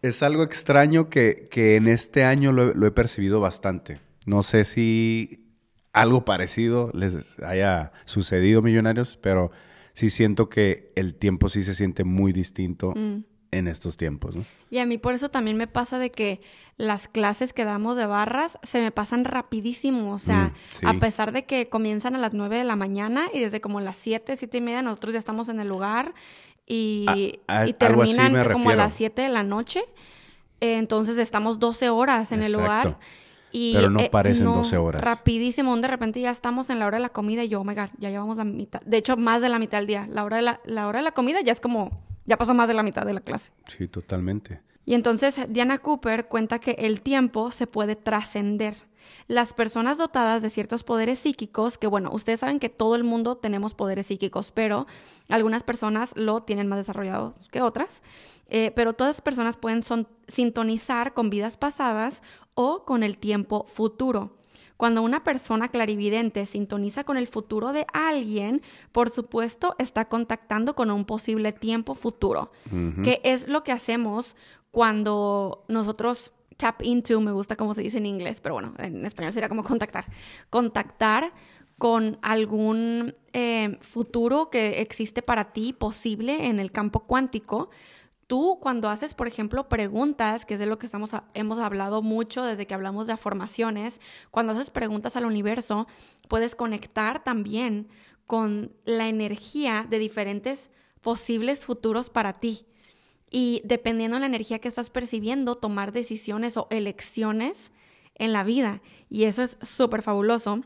es 0.00 0.22
algo 0.22 0.42
extraño 0.42 1.08
que, 1.10 1.48
que 1.50 1.76
en 1.76 1.88
este 1.88 2.24
año 2.24 2.52
lo, 2.52 2.70
he- 2.70 2.74
lo 2.74 2.86
he 2.86 2.90
percibido 2.92 3.40
bastante. 3.40 3.98
No 4.26 4.42
sé 4.42 4.64
si 4.64 5.44
algo 5.92 6.24
parecido 6.24 6.90
les 6.94 7.18
haya 7.42 7.92
sucedido, 8.04 8.62
millonarios, 8.62 9.18
pero 9.20 9.50
sí 9.94 10.10
siento 10.10 10.48
que 10.48 10.92
el 10.96 11.14
tiempo 11.14 11.48
sí 11.48 11.64
se 11.64 11.74
siente 11.74 12.02
muy 12.04 12.32
distinto 12.32 12.94
Mm. 12.96 13.24
En 13.52 13.68
estos 13.68 13.96
tiempos, 13.96 14.34
¿no? 14.34 14.44
Y 14.70 14.78
a 14.78 14.86
mí 14.86 14.98
por 14.98 15.14
eso 15.14 15.28
también 15.30 15.56
me 15.56 15.66
pasa 15.68 15.98
de 15.98 16.10
que 16.10 16.40
las 16.78 17.06
clases 17.06 17.52
que 17.52 17.64
damos 17.64 17.96
de 17.96 18.06
barras 18.06 18.58
se 18.62 18.80
me 18.80 18.90
pasan 18.90 19.24
rapidísimo. 19.24 20.12
O 20.12 20.18
sea, 20.18 20.46
Mm, 20.46 20.52
sí. 20.80 20.86
a 20.86 20.94
pesar 20.98 21.32
de 21.32 21.44
que 21.44 21.68
comienzan 21.68 22.16
a 22.16 22.18
las 22.18 22.32
9 22.32 22.56
de 22.58 22.64
la 22.64 22.76
mañana 22.76 23.26
y 23.32 23.38
desde 23.40 23.60
como 23.60 23.80
las 23.80 23.96
7, 23.98 24.36
7 24.36 24.58
y 24.58 24.60
media 24.62 24.82
nosotros 24.82 25.12
ya 25.12 25.18
estamos 25.18 25.48
en 25.50 25.60
el 25.60 25.68
lugar 25.68 26.14
y, 26.66 27.04
A- 27.08 27.12
a- 27.12 27.16
y 27.68 27.76
algo 27.78 28.02
así 28.02 28.14
terminan 28.16 28.52
como 28.52 28.70
a 28.70 28.74
las 28.74 28.94
7 28.94 29.22
de 29.22 29.28
la 29.28 29.42
noche. 29.42 29.84
Eh, 30.60 30.76
entonces 30.78 31.18
estamos 31.18 31.58
12 31.58 31.90
horas 31.90 32.32
en 32.32 32.42
el 32.42 32.52
lugar. 32.52 32.98
Y, 33.52 33.74
Pero 33.74 33.90
no 33.90 34.00
eh, 34.00 34.08
parecen 34.10 34.44
no, 34.46 34.56
12 34.56 34.76
horas. 34.78 35.02
Rapidísimo, 35.02 35.76
de 35.76 35.86
repente 35.88 36.20
ya 36.20 36.30
estamos 36.30 36.70
en 36.70 36.78
la 36.78 36.86
hora 36.86 36.96
de 36.96 37.02
la 37.02 37.10
comida 37.10 37.44
y 37.44 37.48
yo, 37.48 37.60
oh 37.60 37.64
my 37.64 37.74
God, 37.74 37.90
ya 37.98 38.08
llevamos 38.10 38.36
la 38.38 38.44
mitad. 38.44 38.80
De 38.82 38.96
hecho, 38.96 39.16
más 39.16 39.42
de 39.42 39.48
la 39.50 39.58
mitad 39.58 39.78
del 39.78 39.86
día. 39.86 40.06
La 40.08 40.24
hora 40.24 40.36
de 40.36 40.42
la, 40.42 40.60
la 40.64 40.86
hora 40.88 41.00
de 41.00 41.04
la 41.04 41.12
comida 41.12 41.40
ya 41.42 41.52
es 41.52 41.60
como, 41.60 41.90
ya 42.24 42.38
pasó 42.38 42.54
más 42.54 42.68
de 42.68 42.74
la 42.74 42.82
mitad 42.82 43.04
de 43.04 43.12
la 43.12 43.20
clase. 43.20 43.52
Sí, 43.66 43.88
totalmente. 43.88 44.60
Y 44.84 44.94
entonces 44.94 45.38
Diana 45.50 45.78
Cooper 45.78 46.26
cuenta 46.28 46.58
que 46.58 46.72
el 46.72 47.02
tiempo 47.02 47.52
se 47.52 47.66
puede 47.66 47.94
trascender. 47.94 48.74
Las 49.28 49.52
personas 49.52 49.98
dotadas 49.98 50.42
de 50.42 50.50
ciertos 50.50 50.82
poderes 50.84 51.18
psíquicos, 51.20 51.76
que 51.78 51.86
bueno, 51.86 52.10
ustedes 52.12 52.40
saben 52.40 52.58
que 52.58 52.68
todo 52.68 52.94
el 52.96 53.04
mundo 53.04 53.36
tenemos 53.36 53.74
poderes 53.74 54.06
psíquicos, 54.06 54.50
pero 54.52 54.86
algunas 55.28 55.62
personas 55.62 56.12
lo 56.16 56.42
tienen 56.42 56.68
más 56.68 56.78
desarrollado 56.78 57.34
que 57.50 57.60
otras, 57.62 58.02
eh, 58.48 58.72
pero 58.74 58.92
todas 58.92 59.14
las 59.16 59.20
personas 59.20 59.56
pueden 59.56 59.82
son- 59.82 60.08
sintonizar 60.28 61.14
con 61.14 61.30
vidas 61.30 61.56
pasadas 61.56 62.22
o 62.54 62.84
con 62.84 63.02
el 63.02 63.18
tiempo 63.18 63.64
futuro. 63.64 64.38
Cuando 64.76 65.02
una 65.02 65.22
persona 65.22 65.68
clarividente 65.68 66.44
sintoniza 66.44 67.04
con 67.04 67.16
el 67.16 67.28
futuro 67.28 67.72
de 67.72 67.86
alguien, 67.92 68.62
por 68.90 69.10
supuesto 69.10 69.76
está 69.78 70.08
contactando 70.08 70.74
con 70.74 70.90
un 70.90 71.04
posible 71.04 71.52
tiempo 71.52 71.94
futuro, 71.94 72.50
que 73.04 73.20
es 73.22 73.46
lo 73.46 73.62
que 73.62 73.70
hacemos 73.70 74.34
cuando 74.72 75.64
nosotros 75.68 76.32
tap 76.56 76.82
into, 76.82 77.20
me 77.20 77.32
gusta 77.32 77.56
cómo 77.56 77.74
se 77.74 77.82
dice 77.82 77.98
en 77.98 78.06
inglés, 78.06 78.40
pero 78.40 78.54
bueno, 78.54 78.74
en 78.78 79.04
español 79.04 79.32
sería 79.32 79.48
como 79.48 79.62
contactar. 79.62 80.06
Contactar 80.50 81.32
con 81.78 82.18
algún 82.22 83.14
eh, 83.32 83.78
futuro 83.80 84.50
que 84.50 84.80
existe 84.80 85.22
para 85.22 85.52
ti 85.52 85.72
posible 85.72 86.46
en 86.46 86.60
el 86.60 86.70
campo 86.70 87.00
cuántico. 87.00 87.70
Tú 88.32 88.56
cuando 88.62 88.88
haces, 88.88 89.12
por 89.12 89.28
ejemplo, 89.28 89.68
preguntas, 89.68 90.46
que 90.46 90.54
es 90.54 90.60
de 90.60 90.64
lo 90.64 90.78
que 90.78 90.86
estamos 90.86 91.10
hemos 91.34 91.58
hablado 91.58 92.00
mucho 92.00 92.42
desde 92.44 92.66
que 92.66 92.72
hablamos 92.72 93.06
de 93.06 93.12
afirmaciones, 93.12 94.00
cuando 94.30 94.54
haces 94.54 94.70
preguntas 94.70 95.16
al 95.16 95.26
universo, 95.26 95.86
puedes 96.28 96.56
conectar 96.56 97.22
también 97.22 97.88
con 98.26 98.72
la 98.86 99.06
energía 99.06 99.86
de 99.86 99.98
diferentes 99.98 100.70
posibles 101.02 101.66
futuros 101.66 102.08
para 102.08 102.40
ti. 102.40 102.64
y 103.30 103.60
dependiendo 103.66 104.16
de 104.16 104.20
la 104.20 104.26
energía 104.28 104.60
que 104.60 104.68
estás 104.68 104.88
percibiendo, 104.88 105.56
tomar 105.56 105.92
decisiones 105.92 106.56
o 106.56 106.68
elecciones 106.70 107.70
en 108.14 108.32
la 108.32 108.44
vida. 108.44 108.82
Y 109.08 109.24
eso 109.24 109.42
es 109.42 109.58
súper 109.62 110.02
fabuloso. 110.02 110.60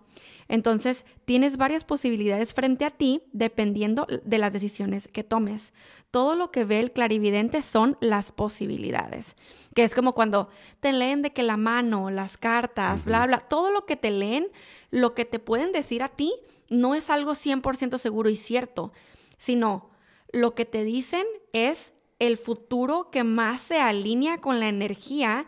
Entonces, 0.49 1.05
tienes 1.25 1.57
varias 1.57 1.85
posibilidades 1.85 2.55
frente 2.55 2.85
a 2.85 2.91
ti 2.91 3.23
dependiendo 3.33 4.07
de 4.25 4.39
las 4.39 4.53
decisiones 4.53 5.09
que 5.09 5.25
tomes. 5.25 5.75
Todo 6.11 6.35
lo 6.37 6.51
que 6.51 6.65
ve 6.65 6.79
el 6.79 6.93
clarividente 6.93 7.63
son 7.63 7.99
las 8.01 8.31
posibilidades, 8.33 9.35
que 9.75 9.83
es 9.83 9.95
como 9.95 10.15
cuando 10.15 10.49
te 10.81 10.93
leen 10.93 11.23
de 11.23 11.33
que 11.33 11.43
la 11.43 11.57
mano, 11.57 12.11
las 12.11 12.39
cartas, 12.39 13.05
bla, 13.05 13.27
bla, 13.27 13.39
todo 13.39 13.71
lo 13.71 13.87
que 13.87 13.97
te 13.97 14.11
leen, 14.11 14.49
lo 14.91 15.15
que 15.15 15.25
te 15.25 15.41
pueden 15.41 15.73
decir 15.73 16.03
a 16.03 16.09
ti 16.09 16.33
no 16.71 16.95
es 16.95 17.11
algo 17.11 17.33
100% 17.33 17.99
seguro 17.99 18.31
y 18.31 18.37
cierto, 18.37 18.93
sino 19.37 19.91
lo 20.33 20.55
que 20.55 20.65
te 20.65 20.85
dicen 20.85 21.27
es 21.53 21.93
el 22.19 22.37
futuro 22.37 23.11
que 23.11 23.25
más 23.25 23.61
se 23.61 23.79
alinea 23.79 24.41
con 24.41 24.61
la 24.61 24.69
energía 24.69 25.47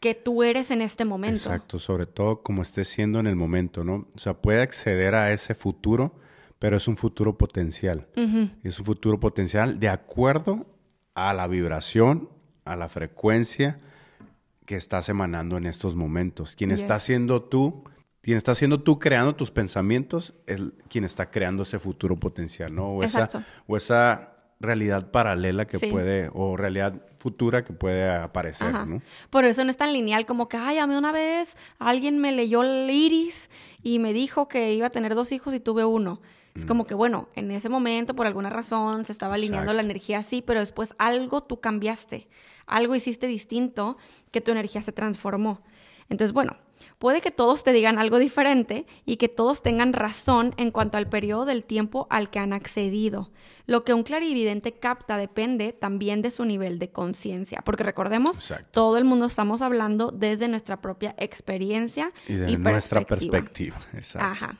que 0.00 0.14
tú 0.14 0.42
eres 0.42 0.70
en 0.70 0.82
este 0.82 1.04
momento. 1.04 1.36
Exacto, 1.36 1.78
sobre 1.78 2.06
todo 2.06 2.42
como 2.42 2.62
estés 2.62 2.88
siendo 2.88 3.18
en 3.18 3.26
el 3.26 3.36
momento, 3.36 3.84
¿no? 3.84 4.06
O 4.14 4.18
sea, 4.18 4.34
puede 4.34 4.62
acceder 4.62 5.14
a 5.14 5.32
ese 5.32 5.54
futuro, 5.54 6.14
pero 6.58 6.76
es 6.76 6.86
un 6.88 6.96
futuro 6.96 7.36
potencial. 7.36 8.06
Es 8.62 8.78
un 8.78 8.84
futuro 8.84 9.18
potencial 9.18 9.78
de 9.80 9.88
acuerdo 9.88 10.66
a 11.14 11.32
la 11.32 11.46
vibración, 11.46 12.28
a 12.64 12.76
la 12.76 12.88
frecuencia 12.88 13.80
que 14.66 14.76
estás 14.76 15.08
emanando 15.08 15.56
en 15.56 15.66
estos 15.66 15.94
momentos. 15.94 16.54
Quien 16.54 16.70
está 16.70 17.00
siendo 17.00 17.42
tú, 17.42 17.84
quien 18.20 18.36
está 18.36 18.54
siendo 18.54 18.82
tú 18.82 18.98
creando 18.98 19.34
tus 19.34 19.50
pensamientos, 19.50 20.34
es 20.46 20.62
quien 20.88 21.04
está 21.04 21.30
creando 21.30 21.62
ese 21.62 21.78
futuro 21.78 22.16
potencial, 22.16 22.74
¿no? 22.74 22.88
O 22.96 23.02
Exacto. 23.02 23.42
o 23.66 23.76
esa 23.76 24.37
realidad 24.60 25.10
paralela 25.10 25.66
que 25.66 25.78
puede, 25.78 26.30
o 26.32 26.56
realidad 26.56 26.94
futura 27.16 27.64
que 27.64 27.72
puede 27.72 28.10
aparecer, 28.10 28.72
¿no? 28.72 29.00
Por 29.30 29.44
eso 29.44 29.64
no 29.64 29.70
es 29.70 29.76
tan 29.76 29.92
lineal 29.92 30.26
como 30.26 30.48
que, 30.48 30.56
ay, 30.56 30.78
a 30.78 30.86
mí 30.86 30.94
una 30.94 31.12
vez 31.12 31.56
alguien 31.78 32.18
me 32.18 32.32
leyó 32.32 32.62
el 32.62 32.90
iris 32.90 33.50
y 33.82 33.98
me 33.98 34.12
dijo 34.12 34.48
que 34.48 34.72
iba 34.74 34.88
a 34.88 34.90
tener 34.90 35.14
dos 35.14 35.32
hijos 35.32 35.54
y 35.54 35.60
tuve 35.60 35.84
uno. 35.84 36.20
Es 36.54 36.66
como 36.66 36.82
mm. 36.82 36.86
que, 36.86 36.94
bueno, 36.94 37.28
en 37.36 37.50
ese 37.52 37.68
momento, 37.68 38.14
por 38.14 38.26
alguna 38.26 38.50
razón, 38.50 39.04
se 39.04 39.12
estaba 39.12 39.34
alineando 39.34 39.72
la 39.72 39.82
energía 39.82 40.18
así, 40.18 40.42
pero 40.42 40.58
después 40.58 40.94
algo 40.98 41.42
tú 41.42 41.60
cambiaste, 41.60 42.28
algo 42.66 42.96
hiciste 42.96 43.28
distinto 43.28 43.96
que 44.32 44.40
tu 44.40 44.50
energía 44.50 44.82
se 44.82 44.92
transformó. 44.92 45.62
Entonces, 46.08 46.32
bueno, 46.32 46.56
Puede 46.98 47.20
que 47.20 47.30
todos 47.30 47.64
te 47.64 47.72
digan 47.72 47.98
algo 47.98 48.18
diferente 48.18 48.86
y 49.04 49.16
que 49.16 49.28
todos 49.28 49.62
tengan 49.62 49.92
razón 49.92 50.54
en 50.56 50.70
cuanto 50.70 50.96
al 50.96 51.08
periodo 51.08 51.44
del 51.44 51.64
tiempo 51.64 52.06
al 52.10 52.30
que 52.30 52.38
han 52.38 52.52
accedido. 52.52 53.30
Lo 53.66 53.84
que 53.84 53.94
un 53.94 54.02
clarividente 54.02 54.72
capta 54.72 55.16
depende 55.16 55.72
también 55.72 56.22
de 56.22 56.30
su 56.30 56.44
nivel 56.44 56.78
de 56.78 56.90
conciencia, 56.90 57.62
porque 57.64 57.82
recordemos, 57.82 58.52
todo 58.70 58.96
el 58.96 59.04
mundo 59.04 59.26
estamos 59.26 59.62
hablando 59.62 60.10
desde 60.10 60.48
nuestra 60.48 60.80
propia 60.80 61.14
experiencia 61.18 62.12
y 62.26 62.34
de 62.34 62.56
nuestra 62.56 63.02
perspectiva. 63.02 63.76
Exacto. 63.94 64.26
Ajá. 64.26 64.58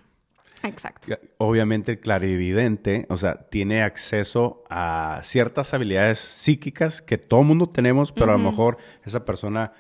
Exacto. 0.63 1.17
Obviamente 1.39 1.93
el 1.93 2.01
clarividente, 2.01 3.07
o 3.09 3.17
sea, 3.17 3.49
tiene 3.49 3.83
acceso 3.83 4.65
a 4.69 5.21
ciertas 5.23 5.73
habilidades 5.73 6.19
psíquicas 6.19 7.01
que 7.01 7.17
todo 7.17 7.43
mundo 7.45 7.69
tenemos, 7.69 8.13
pero 8.13 8.31
a 8.33 8.39
lo 8.39 8.51
mejor 8.51 8.79
esa 9.05 9.25
persona 9.25 9.73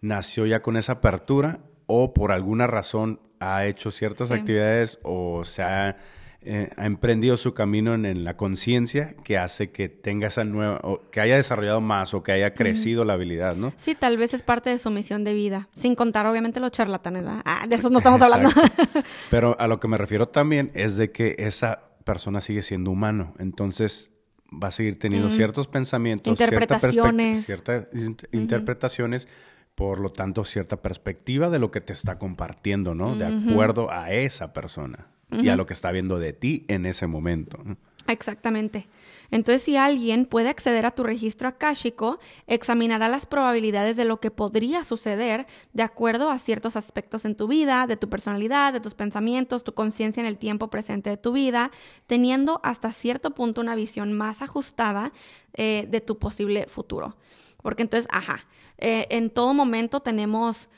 nació 0.00 0.46
ya 0.46 0.62
con 0.62 0.76
esa 0.76 0.92
apertura 0.92 1.60
o 1.94 2.14
por 2.14 2.32
alguna 2.32 2.66
razón 2.66 3.20
ha 3.38 3.66
hecho 3.66 3.90
ciertas 3.90 4.30
actividades 4.30 4.98
o 5.02 5.44
se 5.44 5.62
ha, 5.62 5.98
eh, 6.40 6.70
ha, 6.78 6.86
emprendido 6.86 7.36
su 7.36 7.52
camino 7.52 7.92
en, 7.92 8.24
la 8.24 8.34
conciencia 8.34 9.14
que 9.24 9.36
hace 9.36 9.72
que 9.72 9.90
tenga 9.90 10.28
esa 10.28 10.42
nueva, 10.44 10.80
o 10.84 11.10
que 11.10 11.20
haya 11.20 11.36
desarrollado 11.36 11.82
más 11.82 12.14
o 12.14 12.22
que 12.22 12.32
haya 12.32 12.54
crecido 12.54 13.04
la 13.04 13.12
habilidad, 13.12 13.56
¿no? 13.56 13.74
Sí, 13.76 13.94
tal 13.94 14.16
vez 14.16 14.32
es 14.32 14.42
parte 14.42 14.70
de 14.70 14.78
su 14.78 14.90
misión 14.90 15.22
de 15.22 15.34
vida, 15.34 15.68
sin 15.74 15.94
contar 15.94 16.24
obviamente 16.24 16.60
los 16.60 16.70
charlatanes, 16.70 17.24
¿verdad? 17.24 17.42
Ah, 17.44 17.66
de 17.68 17.74
esos 17.74 17.90
no 17.90 17.98
estamos 17.98 18.22
hablando. 18.22 18.48
Pero 19.30 19.54
a 19.60 19.66
lo 19.66 19.78
que 19.78 19.86
me 19.86 19.98
refiero 19.98 20.28
también 20.28 20.70
es 20.72 20.96
de 20.96 21.12
que 21.12 21.36
esa 21.40 21.80
persona 22.04 22.40
sigue 22.40 22.62
siendo 22.62 22.90
humano, 22.90 23.34
entonces 23.38 24.12
va 24.50 24.68
a 24.68 24.70
seguir 24.70 24.98
teniendo 24.98 25.28
ciertos 25.28 25.68
pensamientos, 25.68 26.26
interpretaciones, 26.26 27.44
ciertas 27.44 27.88
interpretaciones 28.32 29.28
por 29.74 30.00
lo 30.00 30.10
tanto, 30.10 30.44
cierta 30.44 30.82
perspectiva 30.82 31.50
de 31.50 31.58
lo 31.58 31.70
que 31.70 31.80
te 31.80 31.92
está 31.92 32.18
compartiendo, 32.18 32.94
¿no? 32.94 33.16
De 33.16 33.26
acuerdo 33.26 33.90
a 33.90 34.12
esa 34.12 34.52
persona 34.52 35.06
y 35.30 35.48
a 35.48 35.56
lo 35.56 35.66
que 35.66 35.72
está 35.72 35.90
viendo 35.92 36.18
de 36.18 36.32
ti 36.32 36.64
en 36.68 36.86
ese 36.86 37.06
momento. 37.06 37.58
Exactamente. 38.06 38.88
Entonces, 39.30 39.62
si 39.62 39.76
alguien 39.76 40.26
puede 40.26 40.50
acceder 40.50 40.84
a 40.84 40.90
tu 40.90 41.04
registro 41.04 41.48
akáshico, 41.48 42.18
examinará 42.46 43.08
las 43.08 43.24
probabilidades 43.24 43.96
de 43.96 44.04
lo 44.04 44.20
que 44.20 44.30
podría 44.30 44.84
suceder 44.84 45.46
de 45.72 45.82
acuerdo 45.82 46.30
a 46.30 46.38
ciertos 46.38 46.76
aspectos 46.76 47.24
en 47.24 47.34
tu 47.34 47.48
vida, 47.48 47.86
de 47.86 47.96
tu 47.96 48.10
personalidad, 48.10 48.74
de 48.74 48.80
tus 48.80 48.92
pensamientos, 48.92 49.64
tu 49.64 49.72
conciencia 49.72 50.20
en 50.20 50.26
el 50.26 50.36
tiempo 50.36 50.68
presente 50.68 51.08
de 51.08 51.16
tu 51.16 51.32
vida, 51.32 51.70
teniendo 52.06 52.60
hasta 52.62 52.92
cierto 52.92 53.30
punto 53.30 53.62
una 53.62 53.74
visión 53.74 54.12
más 54.12 54.42
ajustada 54.42 55.12
eh, 55.54 55.86
de 55.88 56.00
tu 56.02 56.18
posible 56.18 56.66
futuro. 56.66 57.16
Porque 57.62 57.82
entonces, 57.82 58.08
ajá, 58.12 58.44
eh, 58.84 59.06
en 59.10 59.30
todo 59.30 59.54
momento 59.54 60.00
tenemos 60.00 60.68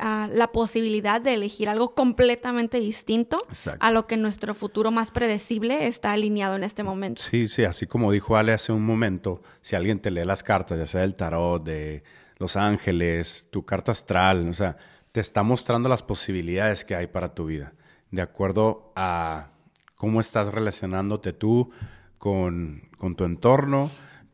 ah, 0.00 0.28
la 0.28 0.50
posibilidad 0.50 1.20
de 1.20 1.34
elegir 1.34 1.68
algo 1.68 1.94
completamente 1.94 2.80
distinto 2.80 3.38
a 3.78 3.92
lo 3.92 4.08
que 4.08 4.16
nuestro 4.16 4.54
futuro 4.54 4.90
más 4.90 5.12
predecible 5.12 5.86
está 5.86 6.10
alineado 6.10 6.56
en 6.56 6.64
este 6.64 6.82
momento. 6.82 7.22
Sí, 7.22 7.46
sí, 7.46 7.62
así 7.64 7.86
como 7.86 8.10
dijo 8.10 8.36
Ale 8.36 8.52
hace 8.52 8.72
un 8.72 8.84
momento, 8.84 9.40
si 9.60 9.76
alguien 9.76 10.00
te 10.00 10.10
lee 10.10 10.24
las 10.24 10.42
cartas, 10.42 10.78
ya 10.78 10.86
sea 10.86 11.02
del 11.02 11.14
tarot, 11.14 11.62
de 11.62 12.02
los 12.38 12.56
ángeles, 12.56 13.46
tu 13.52 13.64
carta 13.64 13.92
astral, 13.92 14.48
o 14.48 14.52
sea, 14.52 14.76
te 15.12 15.20
está 15.20 15.44
mostrando 15.44 15.88
las 15.88 16.02
posibilidades 16.02 16.84
que 16.84 16.96
hay 16.96 17.06
para 17.06 17.36
tu 17.36 17.46
vida, 17.46 17.74
de 18.10 18.20
acuerdo 18.20 18.92
a 18.96 19.50
cómo 19.94 20.20
estás 20.20 20.52
relacionándote 20.52 21.32
tú 21.32 21.70
con, 22.18 22.90
con 22.98 23.14
tu 23.14 23.24
entorno, 23.24 23.90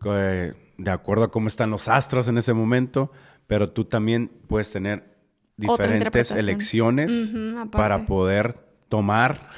eh, 0.07 0.55
de 0.83 0.91
acuerdo 0.91 1.25
a 1.25 1.31
cómo 1.31 1.49
están 1.49 1.71
los 1.71 1.89
astros 1.89 2.29
en 2.29 2.39
ese 2.39 2.55
momento, 2.55 3.13
pero 3.47 3.71
tú 3.71 3.85
también 3.85 4.31
puedes 4.49 4.71
tener 4.73 5.15
diferentes 5.57 6.31
elecciones 6.31 7.13
para 7.71 8.07
poder 8.07 8.59
tomar 8.89 9.49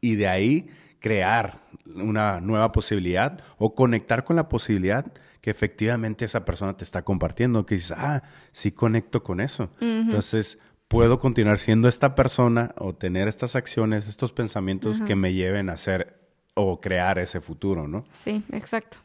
y 0.00 0.16
de 0.16 0.28
ahí 0.28 0.70
crear 0.98 1.60
una 1.84 2.40
nueva 2.40 2.72
posibilidad 2.72 3.40
o 3.58 3.74
conectar 3.74 4.24
con 4.24 4.36
la 4.36 4.48
posibilidad 4.48 5.12
que 5.42 5.50
efectivamente 5.50 6.24
esa 6.24 6.44
persona 6.44 6.76
te 6.76 6.84
está 6.84 7.02
compartiendo, 7.02 7.66
que 7.66 7.74
dices, 7.74 7.92
ah, 7.96 8.22
sí 8.52 8.70
conecto 8.70 9.22
con 9.22 9.40
eso. 9.40 9.70
Entonces, 9.80 10.58
puedo 10.88 11.18
continuar 11.18 11.58
siendo 11.58 11.88
esta 11.88 12.14
persona 12.14 12.72
o 12.78 12.94
tener 12.94 13.28
estas 13.28 13.56
acciones, 13.56 14.08
estos 14.08 14.32
pensamientos 14.32 15.00
que 15.00 15.16
me 15.16 15.34
lleven 15.34 15.68
a 15.68 15.76
ser 15.76 16.20
o 16.54 16.80
crear 16.80 17.18
ese 17.18 17.40
futuro, 17.40 17.88
¿no? 17.88 18.04
Sí, 18.12 18.44
exacto. 18.52 18.98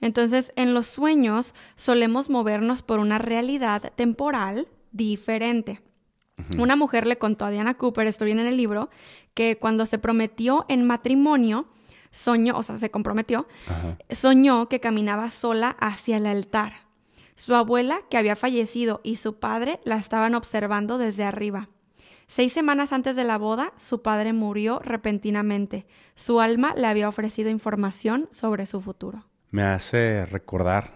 Entonces, 0.00 0.52
en 0.56 0.74
los 0.74 0.86
sueños 0.86 1.54
solemos 1.74 2.28
movernos 2.28 2.82
por 2.82 2.98
una 2.98 3.18
realidad 3.18 3.92
temporal 3.94 4.68
diferente. 4.92 5.80
Una 6.58 6.76
mujer 6.76 7.06
le 7.06 7.16
contó 7.16 7.46
a 7.46 7.50
Diana 7.50 7.74
Cooper, 7.74 8.06
esto 8.06 8.26
viene 8.26 8.42
en 8.42 8.48
el 8.48 8.58
libro, 8.58 8.90
que 9.32 9.56
cuando 9.58 9.86
se 9.86 9.98
prometió 9.98 10.66
en 10.68 10.86
matrimonio, 10.86 11.66
soñó, 12.10 12.56
o 12.56 12.62
sea, 12.62 12.76
se 12.76 12.90
comprometió, 12.90 13.48
soñó 14.10 14.68
que 14.68 14.80
caminaba 14.80 15.30
sola 15.30 15.76
hacia 15.80 16.18
el 16.18 16.26
altar. 16.26 16.72
Su 17.36 17.54
abuela, 17.54 18.00
que 18.10 18.18
había 18.18 18.36
fallecido, 18.36 19.00
y 19.02 19.16
su 19.16 19.38
padre 19.38 19.80
la 19.84 19.96
estaban 19.96 20.34
observando 20.34 20.98
desde 20.98 21.24
arriba. 21.24 21.70
Seis 22.26 22.52
semanas 22.52 22.92
antes 22.92 23.16
de 23.16 23.24
la 23.24 23.38
boda, 23.38 23.72
su 23.78 24.02
padre 24.02 24.32
murió 24.32 24.78
repentinamente. 24.80 25.86
Su 26.16 26.40
alma 26.40 26.74
le 26.76 26.86
había 26.86 27.08
ofrecido 27.08 27.50
información 27.50 28.28
sobre 28.30 28.66
su 28.66 28.80
futuro 28.82 29.24
me 29.56 29.62
hace 29.62 30.26
recordar 30.26 30.90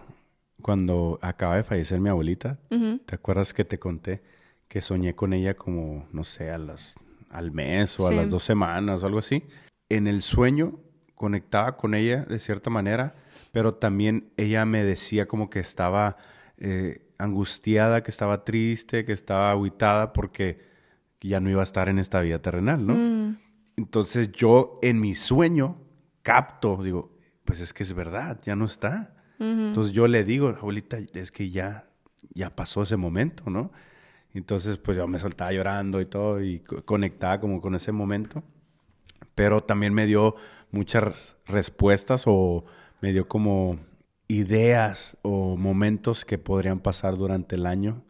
cuando 0.61 1.17
acaba 1.23 1.55
de 1.55 1.63
fallecer 1.63 1.99
mi 1.99 2.09
abuelita. 2.09 2.59
¿Te 3.07 3.15
acuerdas 3.15 3.55
que 3.55 3.65
te 3.65 3.79
conté 3.79 4.21
que 4.67 4.81
soñé 4.81 5.15
con 5.15 5.33
ella 5.33 5.55
como, 5.55 6.05
no 6.11 6.23
sé, 6.23 6.51
a 6.51 6.59
las, 6.59 6.93
al 7.31 7.51
mes 7.51 7.99
o 7.99 8.07
a 8.07 8.11
las 8.11 8.29
dos 8.29 8.43
semanas 8.43 9.01
o 9.01 9.07
algo 9.07 9.17
así? 9.17 9.43
En 9.89 10.05
el 10.05 10.21
sueño 10.21 10.77
conectaba 11.15 11.75
con 11.75 11.95
ella 11.95 12.23
de 12.25 12.37
cierta 12.37 12.69
manera, 12.69 13.15
pero 13.51 13.73
también 13.73 14.31
ella 14.37 14.63
me 14.65 14.85
decía 14.85 15.27
como 15.27 15.49
que 15.49 15.59
estaba 15.59 16.17
eh, 16.57 17.01
angustiada, 17.17 18.03
que 18.03 18.11
estaba 18.11 18.45
triste, 18.45 19.05
que 19.05 19.13
estaba 19.13 19.49
aguitada 19.49 20.13
porque 20.13 20.61
ya 21.19 21.39
no 21.39 21.49
iba 21.49 21.61
a 21.61 21.63
estar 21.63 21.89
en 21.89 21.97
esta 21.97 22.21
vida 22.21 22.39
terrenal, 22.39 22.85
¿no? 22.85 22.93
Mm. 22.93 23.37
Entonces 23.77 24.31
yo 24.31 24.77
en 24.83 24.99
mi 24.99 25.15
sueño 25.15 25.77
capto, 26.21 26.77
digo, 26.83 27.10
pues 27.51 27.59
es 27.59 27.73
que 27.73 27.83
es 27.83 27.91
verdad, 27.91 28.39
ya 28.45 28.55
no 28.55 28.63
está. 28.63 29.13
Entonces 29.37 29.91
yo 29.91 30.07
le 30.07 30.23
digo, 30.23 30.47
abuelita, 30.47 30.99
es 31.13 31.33
que 31.33 31.49
ya, 31.49 31.85
ya 32.33 32.55
pasó 32.55 32.83
ese 32.83 32.95
momento, 32.95 33.49
¿no? 33.49 33.73
Entonces 34.33 34.77
pues 34.77 34.95
yo 34.95 35.05
me 35.05 35.19
soltaba 35.19 35.51
llorando 35.51 35.99
y 35.99 36.05
todo 36.05 36.41
y 36.41 36.59
conectaba 36.59 37.41
como 37.41 37.59
con 37.59 37.75
ese 37.75 37.91
momento. 37.91 38.41
Pero 39.35 39.61
también 39.65 39.93
me 39.93 40.05
dio 40.05 40.37
muchas 40.71 41.41
respuestas 41.45 42.23
o 42.25 42.63
me 43.01 43.11
dio 43.11 43.27
como 43.27 43.77
ideas 44.29 45.17
o 45.21 45.57
momentos 45.57 46.23
que 46.23 46.37
podrían 46.37 46.79
pasar 46.79 47.17
durante 47.17 47.57
el 47.57 47.65
año 47.65 48.01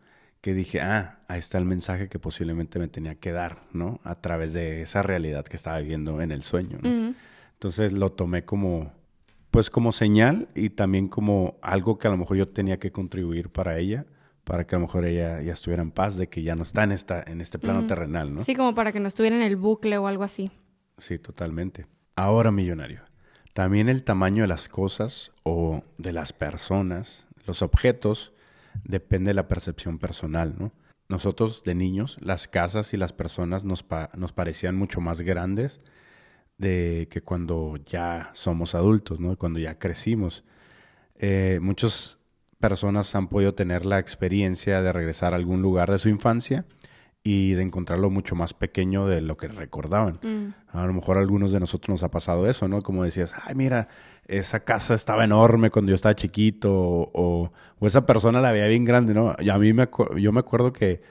que 0.42 0.54
dije, 0.54 0.82
ah, 0.82 1.16
ahí 1.28 1.40
está 1.40 1.58
el 1.58 1.66
mensaje 1.66 2.10
que 2.10 2.20
posiblemente 2.20 2.78
me 2.78 2.90
tenía 2.90 3.16
que 3.16 3.32
dar, 3.32 3.64
¿no? 3.74 4.02
A 4.04 4.22
través 4.22 4.54
de 4.54 4.84
esa 4.84 5.02
realidad 5.02 5.46
que 5.46 5.56
estaba 5.56 5.80
viviendo 5.80 6.22
en 6.22 6.32
el 6.32 6.44
sueño, 6.44 6.78
¿no? 6.80 7.16
Entonces 7.54 7.94
lo 7.94 8.12
tomé 8.12 8.46
como, 8.46 9.01
pues 9.52 9.70
como 9.70 9.92
señal 9.92 10.48
y 10.56 10.70
también 10.70 11.10
como 11.10 11.58
algo 11.62 12.00
que 12.00 12.08
a 12.08 12.12
lo 12.12 12.18
mejor 12.18 12.38
yo 12.38 12.48
tenía 12.48 12.80
que 12.80 12.92
contribuir 12.92 13.50
para 13.50 13.78
ella, 13.78 14.06
para 14.46 14.66
que 14.66 14.76
a 14.76 14.80
lo 14.80 14.86
mejor 14.86 15.06
ella 15.06 15.42
ya 15.42 15.52
estuviera 15.52 15.84
en 15.84 15.92
paz 15.92 16.16
de 16.16 16.28
que 16.28 16.42
ya 16.42 16.56
no 16.56 16.64
está 16.64 16.84
en, 16.84 16.94
esta, 16.94 17.22
en 17.22 17.42
este 17.42 17.60
plano 17.60 17.86
terrenal, 17.86 18.34
¿no? 18.34 18.44
Sí, 18.44 18.56
como 18.56 18.74
para 18.74 18.92
que 18.92 19.02
no 19.02 19.10
estuviera 19.10 19.36
en 19.36 19.42
el 19.42 19.58
bucle 19.58 19.98
o 19.98 20.08
algo 20.08 20.24
así. 20.24 20.52
Sí, 20.98 21.20
totalmente. 21.20 21.86
Ahora, 22.16 22.52
millonario, 22.52 23.02
también 23.54 23.90
el 23.90 24.04
tamaño 24.04 24.44
de 24.44 24.48
las 24.48 24.70
cosas 24.70 25.32
o 25.44 25.84
de 25.98 26.14
las 26.14 26.32
personas, 26.32 27.28
los 27.46 27.62
objetos, 27.62 28.32
depende 28.86 29.30
de 29.30 29.36
la 29.36 29.50
percepción 29.50 30.00
personal, 30.00 30.56
¿no? 30.58 30.72
Nosotros 31.10 31.64
de 31.66 31.76
niños, 31.76 32.18
las 32.22 32.48
casas 32.48 32.94
y 32.94 32.98
las 32.98 33.12
personas 33.12 33.66
nos, 33.66 33.86
nos 34.16 34.32
parecían 34.32 34.78
mucho 34.78 35.02
más 35.02 35.20
grandes 35.20 35.82
de 36.62 37.08
que 37.10 37.22
cuando 37.22 37.76
ya 37.86 38.30
somos 38.34 38.76
adultos, 38.76 39.20
¿no? 39.20 39.36
Cuando 39.36 39.60
ya 39.60 39.78
crecimos. 39.78 40.44
Eh, 41.16 41.60
muchas 41.62 42.18
personas 42.60 43.14
han 43.16 43.28
podido 43.28 43.54
tener 43.54 43.86
la 43.86 44.00
experiencia 44.00 44.82
de 44.82 44.94
regresar 44.94 45.34
a 45.34 45.38
algún 45.38 45.62
lugar 45.62 45.92
de 45.92 46.00
su 46.00 46.08
infancia 46.08 46.66
y 47.24 47.54
de 47.54 47.64
encontrarlo 47.64 48.10
mucho 48.10 48.36
más 48.36 48.54
pequeño 48.54 49.08
de 49.08 49.22
lo 49.22 49.38
que 49.38 49.48
recordaban. 49.48 50.20
Mm. 50.22 50.54
A 50.76 50.86
lo 50.86 50.94
mejor 50.94 51.18
a 51.18 51.22
algunos 51.22 51.52
de 51.52 51.60
nosotros 51.60 51.90
nos 51.90 52.04
ha 52.04 52.10
pasado 52.10 52.48
eso, 52.48 52.68
¿no? 52.68 52.82
Como 52.82 53.04
decías, 53.04 53.34
ay, 53.44 53.56
mira, 53.56 53.88
esa 54.28 54.62
casa 54.62 54.94
estaba 54.94 55.24
enorme 55.24 55.70
cuando 55.70 55.90
yo 55.90 55.96
estaba 55.96 56.16
chiquito, 56.16 56.72
o, 56.72 57.52
o 57.80 57.88
esa 57.88 58.06
persona 58.06 58.42
la 58.42 58.52
veía 58.52 58.68
bien 58.68 58.86
grande, 58.86 59.14
¿no? 59.14 59.36
Y 59.40 59.50
a 59.50 59.58
mí 59.58 59.74
me, 59.74 59.90
yo 60.18 60.32
me 60.32 60.40
acuerdo 60.40 60.72
que 60.74 61.02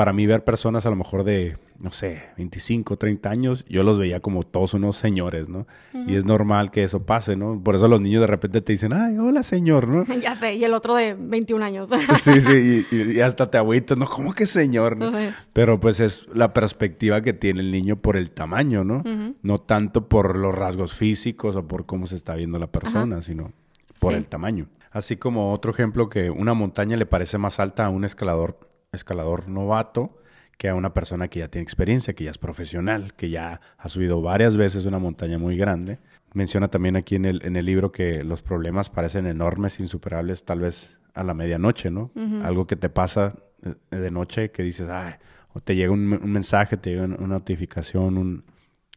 para 0.00 0.14
mí 0.14 0.24
ver 0.24 0.44
personas 0.44 0.86
a 0.86 0.88
lo 0.88 0.96
mejor 0.96 1.24
de, 1.24 1.58
no 1.78 1.92
sé, 1.92 2.22
25, 2.38 2.96
30 2.96 3.28
años, 3.28 3.66
yo 3.68 3.82
los 3.82 3.98
veía 3.98 4.20
como 4.20 4.44
todos 4.44 4.72
unos 4.72 4.96
señores, 4.96 5.50
¿no? 5.50 5.66
Y 5.92 6.16
es 6.16 6.24
normal 6.24 6.70
que 6.70 6.84
eso 6.84 7.04
pase, 7.04 7.36
¿no? 7.36 7.62
Por 7.62 7.76
eso 7.76 7.86
los 7.86 8.00
niños 8.00 8.22
de 8.22 8.26
repente 8.26 8.62
te 8.62 8.72
dicen, 8.72 8.94
ay, 8.94 9.18
hola 9.18 9.42
señor, 9.42 9.88
¿no? 9.88 10.06
ya 10.22 10.34
sé, 10.34 10.54
y 10.54 10.64
el 10.64 10.72
otro 10.72 10.94
de 10.94 11.12
21 11.12 11.62
años. 11.62 11.90
sí, 12.22 12.40
sí, 12.40 12.86
y, 12.90 13.20
hasta 13.20 13.50
te 13.50 13.58
agüitas, 13.58 13.98
¿no? 13.98 14.06
¿Cómo 14.06 14.32
que 14.32 14.46
señor? 14.46 14.96
¿no? 14.96 15.12
Pero 15.52 15.78
pues 15.80 16.00
es 16.00 16.26
la 16.32 16.54
perspectiva 16.54 17.20
que 17.20 17.34
tiene 17.34 17.60
el 17.60 17.70
niño 17.70 17.96
por 17.96 18.16
el 18.16 18.30
tamaño, 18.30 18.84
¿no? 18.84 19.04
No 19.42 19.58
tanto 19.58 20.08
por 20.08 20.34
los 20.34 20.54
rasgos 20.54 20.94
físicos 20.94 21.56
o 21.56 21.68
por 21.68 21.84
cómo 21.84 22.06
se 22.06 22.14
está 22.14 22.34
viendo 22.36 22.58
la 22.58 22.68
persona, 22.68 23.20
sino 23.20 23.52
por 24.00 24.14
el 24.14 24.28
tamaño. 24.28 24.66
Así 24.92 25.18
como 25.18 25.52
otro 25.52 25.72
ejemplo 25.72 26.08
que 26.08 26.30
una 26.30 26.54
montaña 26.54 26.96
le 26.96 27.04
parece 27.04 27.36
más 27.36 27.60
alta 27.60 27.84
a 27.84 27.90
un 27.90 28.06
escalador 28.06 28.69
escalador 28.92 29.48
novato 29.48 30.16
que 30.58 30.68
a 30.68 30.74
una 30.74 30.92
persona 30.92 31.28
que 31.28 31.38
ya 31.38 31.48
tiene 31.48 31.62
experiencia, 31.62 32.14
que 32.14 32.24
ya 32.24 32.30
es 32.30 32.38
profesional, 32.38 33.14
que 33.14 33.30
ya 33.30 33.60
ha 33.78 33.88
subido 33.88 34.20
varias 34.20 34.56
veces 34.56 34.84
una 34.84 34.98
montaña 34.98 35.38
muy 35.38 35.56
grande. 35.56 35.98
Menciona 36.34 36.68
también 36.68 36.96
aquí 36.96 37.16
en 37.16 37.24
el, 37.24 37.42
en 37.44 37.56
el 37.56 37.64
libro 37.64 37.92
que 37.92 38.24
los 38.24 38.42
problemas 38.42 38.90
parecen 38.90 39.26
enormes, 39.26 39.80
insuperables, 39.80 40.44
tal 40.44 40.60
vez 40.60 40.98
a 41.14 41.24
la 41.24 41.32
medianoche, 41.32 41.90
¿no? 41.90 42.10
Algo 42.44 42.66
que 42.66 42.76
te 42.76 42.90
pasa 42.90 43.34
eh, 43.62 43.96
de 43.96 44.10
noche 44.10 44.50
que 44.50 44.62
dices, 44.62 44.88
ay, 44.90 45.14
o 45.54 45.60
te 45.60 45.74
llega 45.74 45.92
un, 45.92 46.06
mensaje, 46.30 46.76
te 46.76 46.90
llega 46.90 47.04
una 47.04 47.26
notificación, 47.26 48.18
un, 48.18 48.44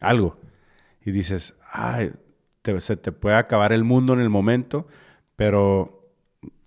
algo, 0.02 0.38
y 1.04 1.12
dices, 1.12 1.56
ay, 1.72 2.12
se 2.80 2.98
te 2.98 3.12
puede 3.14 3.38
acabar 3.38 3.72
el 3.72 3.84
mundo 3.84 4.14
en 4.14 4.20
el 4.20 4.30
momento, 4.30 4.86
pero 5.38 6.12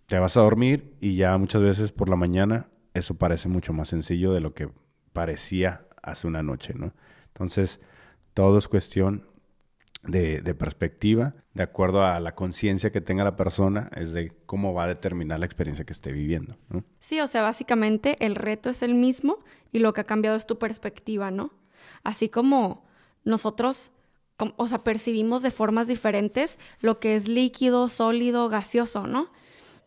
te 0.06 0.18
vas 0.18 0.37
a 0.37 0.40
dormir 0.40 0.95
y 1.00 1.16
ya 1.16 1.37
muchas 1.37 1.62
veces 1.62 1.92
por 1.92 2.09
la 2.09 2.16
mañana 2.16 2.66
eso 2.97 3.15
parece 3.15 3.49
mucho 3.49 3.73
más 3.73 3.88
sencillo 3.88 4.33
de 4.33 4.41
lo 4.41 4.55
que 4.55 4.69
parecía 5.12 5.87
hace 6.03 6.26
una 6.26 6.43
noche, 6.43 6.75
¿no? 6.75 6.93
Entonces, 7.29 7.81
todo 8.35 8.59
es 8.59 8.69
cuestión 8.69 9.26
de, 10.02 10.54
perspectiva, 10.54 11.35
de 11.52 11.63
acuerdo 11.63 12.04
a 12.04 12.21
la 12.21 12.35
conciencia 12.35 12.91
que 12.91 13.00
tenga 13.00 13.25
la 13.25 13.37
persona, 13.37 13.91
es 13.97 14.13
de 14.13 14.32
cómo 14.47 14.73
va 14.73 14.85
a 14.85 14.89
determinar 14.89 15.41
la 15.41 15.47
experiencia 15.47 15.85
que 15.85 15.93
esté 15.93 16.13
viviendo, 16.13 16.56
¿no? 16.69 16.85
Sí, 17.00 17.21
o 17.21 17.26
sea, 17.26 17.43
básicamente 17.43 18.17
el 18.25 18.35
reto 18.35 18.71
es 18.71 18.82
el 18.82 18.95
mismo 18.95 19.39
y 19.73 19.80
lo 19.80 19.93
que 19.93 20.02
ha 20.02 20.04
cambiado 20.04 20.37
es 20.37 20.47
tu 20.47 20.59
perspectiva, 20.59 21.30
¿no? 21.30 21.52
Así 22.02 22.28
como 22.28 22.85
nosotros, 23.25 23.91
o 24.39 24.69
sea, 24.69 24.85
percibimos 24.85 25.43
de 25.43 25.50
formas 25.50 25.89
diferentes 25.89 26.59
lo 26.80 27.00
que 27.00 27.17
es 27.17 27.28
líquido, 27.28 27.89
sólido, 27.89 28.49
gaseoso, 28.49 29.06
¿no? 29.06 29.32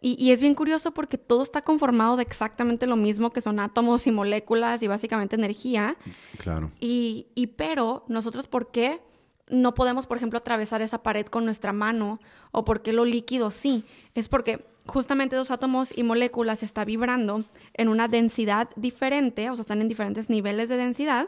Y, 0.01 0.31
es 0.31 0.39
bien 0.39 0.55
curioso 0.55 0.91
porque 0.91 1.17
todo 1.17 1.43
está 1.43 1.62
conformado 1.62 2.15
de 2.15 2.23
exactamente 2.23 2.88
lo 2.88 2.95
mismo, 2.95 3.31
que 3.31 3.41
son 3.41 3.59
átomos 3.59 4.07
y 4.07 4.12
moléculas 4.12 4.81
y 4.81 4.88
básicamente 4.88 5.35
energía. 5.35 5.97
Claro. 6.38 6.71
Y, 6.79 7.27
y 7.35 7.47
pero 7.47 8.05
nosotros, 8.07 8.47
¿por 8.47 8.71
qué 8.71 9.01
no 9.49 9.73
podemos, 9.73 10.07
por 10.07 10.15
ejemplo, 10.15 10.39
atravesar 10.39 10.81
esa 10.81 11.03
pared 11.03 11.25
con 11.25 11.43
nuestra 11.43 11.73
mano? 11.73 12.21
¿O 12.51 12.63
por 12.63 12.81
qué 12.81 12.93
lo 12.93 13.03
líquido 13.03 13.51
sí? 13.51 13.83
Es 14.15 14.29
porque 14.29 14.65
justamente 14.85 15.35
los 15.35 15.51
átomos 15.51 15.95
y 15.97 16.03
moléculas 16.03 16.63
están 16.63 16.85
vibrando 16.85 17.43
en 17.73 17.89
una 17.89 18.07
densidad 18.07 18.69
diferente, 18.77 19.49
o 19.49 19.55
sea, 19.55 19.62
están 19.62 19.81
en 19.81 19.89
diferentes 19.89 20.29
niveles 20.29 20.69
de 20.69 20.77
densidad. 20.77 21.27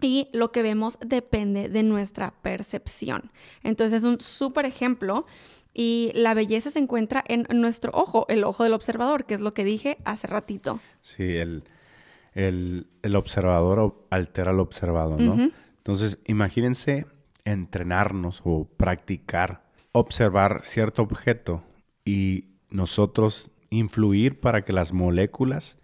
Y 0.00 0.28
lo 0.32 0.52
que 0.52 0.62
vemos 0.62 0.98
depende 1.00 1.68
de 1.68 1.82
nuestra 1.82 2.34
percepción. 2.42 3.30
Entonces 3.62 4.02
es 4.02 4.04
un 4.04 4.20
súper 4.20 4.66
ejemplo 4.66 5.26
y 5.72 6.12
la 6.14 6.34
belleza 6.34 6.70
se 6.70 6.78
encuentra 6.78 7.24
en 7.26 7.46
nuestro 7.60 7.90
ojo, 7.94 8.26
el 8.28 8.44
ojo 8.44 8.62
del 8.62 8.74
observador, 8.74 9.24
que 9.24 9.34
es 9.34 9.40
lo 9.40 9.54
que 9.54 9.64
dije 9.64 9.98
hace 10.04 10.28
ratito. 10.28 10.80
Sí, 11.02 11.36
el, 11.36 12.86
observador 13.14 14.06
altera 14.10 14.50
al 14.50 14.60
observado, 14.60 15.16
¿no? 15.16 15.50
Entonces, 15.78 16.18
imagínense 16.26 17.06
entrenarnos 17.44 18.40
o 18.44 18.66
practicar, 18.76 19.64
observar 19.92 20.60
cierto 20.62 21.02
objeto 21.02 21.62
y 22.04 22.46
nosotros 22.70 23.50
influir 23.70 24.40
para 24.40 24.64
que 24.64 24.72
las 24.72 24.92
moléculas 24.92 25.76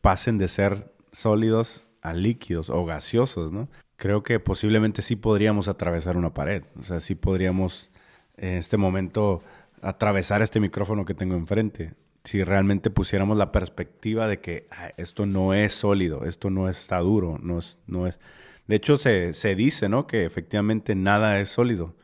pasen 0.00 0.38
de 0.38 0.48
ser 0.48 0.90
sólidos 1.12 1.84
a 2.04 2.12
líquidos 2.12 2.70
o 2.70 2.84
gaseosos, 2.84 3.50
¿no? 3.50 3.68
Creo 3.96 4.22
que 4.22 4.38
posiblemente 4.38 5.02
sí 5.02 5.16
podríamos 5.16 5.66
atravesar 5.66 6.16
una 6.16 6.34
pared, 6.34 6.62
o 6.78 6.82
sea, 6.82 7.00
sí 7.00 7.14
podríamos 7.14 7.90
en 8.36 8.54
este 8.54 8.76
momento 8.76 9.42
atravesar 9.82 10.42
este 10.42 10.60
micrófono 10.60 11.04
que 11.04 11.14
tengo 11.14 11.34
enfrente. 11.34 11.94
Si 12.22 12.42
realmente 12.42 12.90
pusiéramos 12.90 13.36
la 13.36 13.52
perspectiva 13.52 14.28
de 14.28 14.40
que 14.40 14.66
esto 14.96 15.26
no 15.26 15.54
es 15.54 15.74
sólido, 15.74 16.24
esto 16.24 16.50
no 16.50 16.68
está 16.68 16.98
duro, 17.00 17.38
no 17.42 17.58
es... 17.58 17.78
No 17.86 18.06
es... 18.06 18.18
De 18.66 18.76
hecho, 18.76 18.96
se, 18.96 19.34
se 19.34 19.54
dice, 19.54 19.90
¿no? 19.90 20.06
Que 20.06 20.24
efectivamente 20.24 20.94
nada 20.94 21.38
es 21.40 21.50
sólido, 21.50 21.94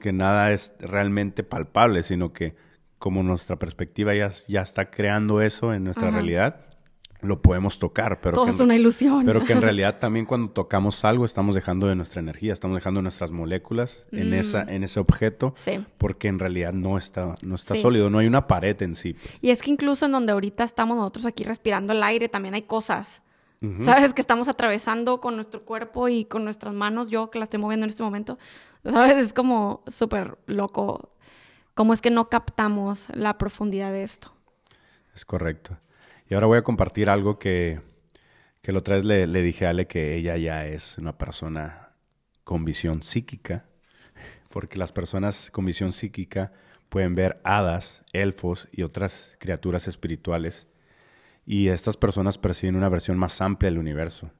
que 0.00 0.12
nada 0.12 0.52
es 0.52 0.74
realmente 0.78 1.44
palpable, 1.44 2.02
sino 2.02 2.34
que 2.34 2.54
como 2.98 3.22
nuestra 3.22 3.56
perspectiva 3.56 4.14
ya, 4.14 4.30
ya 4.46 4.60
está 4.60 4.90
creando 4.90 5.40
eso 5.40 5.72
en 5.72 5.84
nuestra 5.84 6.10
realidad, 6.10 6.66
lo 7.24 7.40
podemos 7.42 7.78
tocar, 7.78 8.20
pero 8.20 8.34
todo 8.34 8.46
es 8.48 8.60
una 8.60 8.76
ilusión. 8.76 9.24
Pero 9.24 9.44
que 9.44 9.52
en 9.52 9.62
realidad 9.62 9.98
también 9.98 10.26
cuando 10.26 10.52
tocamos 10.52 11.04
algo 11.04 11.24
estamos 11.24 11.54
dejando 11.54 11.86
de 11.86 11.94
nuestra 11.94 12.20
energía, 12.20 12.52
estamos 12.52 12.76
dejando 12.76 13.02
nuestras 13.02 13.30
moléculas 13.30 14.04
en 14.12 14.30
mm. 14.30 14.34
esa 14.34 14.62
en 14.62 14.84
ese 14.84 15.00
objeto, 15.00 15.52
sí. 15.56 15.84
porque 15.98 16.28
en 16.28 16.38
realidad 16.38 16.72
no 16.72 16.98
está 16.98 17.34
no 17.42 17.54
está 17.54 17.76
sólido, 17.76 18.10
no 18.10 18.18
hay 18.18 18.26
una 18.26 18.46
pared 18.46 18.80
en 18.82 18.96
sí. 18.96 19.14
Pues. 19.14 19.38
Y 19.40 19.50
es 19.50 19.62
que 19.62 19.70
incluso 19.70 20.06
en 20.06 20.12
donde 20.12 20.32
ahorita 20.32 20.64
estamos 20.64 20.96
nosotros 20.96 21.26
aquí 21.26 21.44
respirando 21.44 21.92
el 21.92 22.02
aire 22.02 22.28
también 22.28 22.54
hay 22.54 22.62
cosas. 22.62 23.22
¿Sabes? 23.80 24.12
Que 24.12 24.20
estamos 24.20 24.48
atravesando 24.48 25.22
con 25.22 25.36
nuestro 25.36 25.64
cuerpo 25.64 26.10
y 26.10 26.26
con 26.26 26.44
nuestras 26.44 26.74
manos, 26.74 27.08
yo 27.08 27.30
que 27.30 27.38
la 27.38 27.44
estoy 27.44 27.58
moviendo 27.58 27.84
en 27.84 27.90
este 27.90 28.02
momento. 28.02 28.38
¿Sabes? 28.84 29.16
Es 29.16 29.32
como 29.32 29.82
súper 29.86 30.36
loco. 30.46 31.14
¿Cómo 31.74 31.94
es 31.94 32.00
que 32.00 32.10
no 32.10 32.28
captamos 32.28 33.08
la 33.14 33.38
profundidad 33.38 33.90
de 33.90 34.02
esto? 34.02 34.34
Es 35.14 35.24
correcto. 35.24 35.78
Y 36.34 36.36
ahora 36.36 36.48
voy 36.48 36.58
a 36.58 36.62
compartir 36.62 37.08
algo 37.08 37.38
que, 37.38 37.80
que 38.60 38.72
la 38.72 38.80
otra 38.80 38.96
vez 38.96 39.04
le, 39.04 39.28
dije 39.40 39.66
a 39.66 39.70
Ale 39.70 39.86
que 39.86 40.16
ella 40.16 40.36
ya 40.36 40.66
es 40.66 40.98
una 40.98 41.16
persona 41.16 41.90
con 42.42 42.64
visión 42.64 43.04
psíquica, 43.04 43.66
porque 44.50 44.76
las 44.76 44.90
personas 44.90 45.52
con 45.52 45.64
visión 45.64 45.92
psíquica 45.92 46.50
pueden 46.88 47.14
ver 47.14 47.40
hadas, 47.44 48.02
elfos 48.12 48.66
y 48.72 48.82
otras 48.82 49.36
criaturas 49.38 49.86
espirituales. 49.86 50.66
Y 51.46 51.68
estas 51.68 51.96
personas 51.96 52.36
perciben 52.36 52.74
una 52.74 52.88
versión 52.88 53.16
más 53.16 53.40
amplia 53.40 53.70
del 53.70 53.78
universo, 53.78 54.32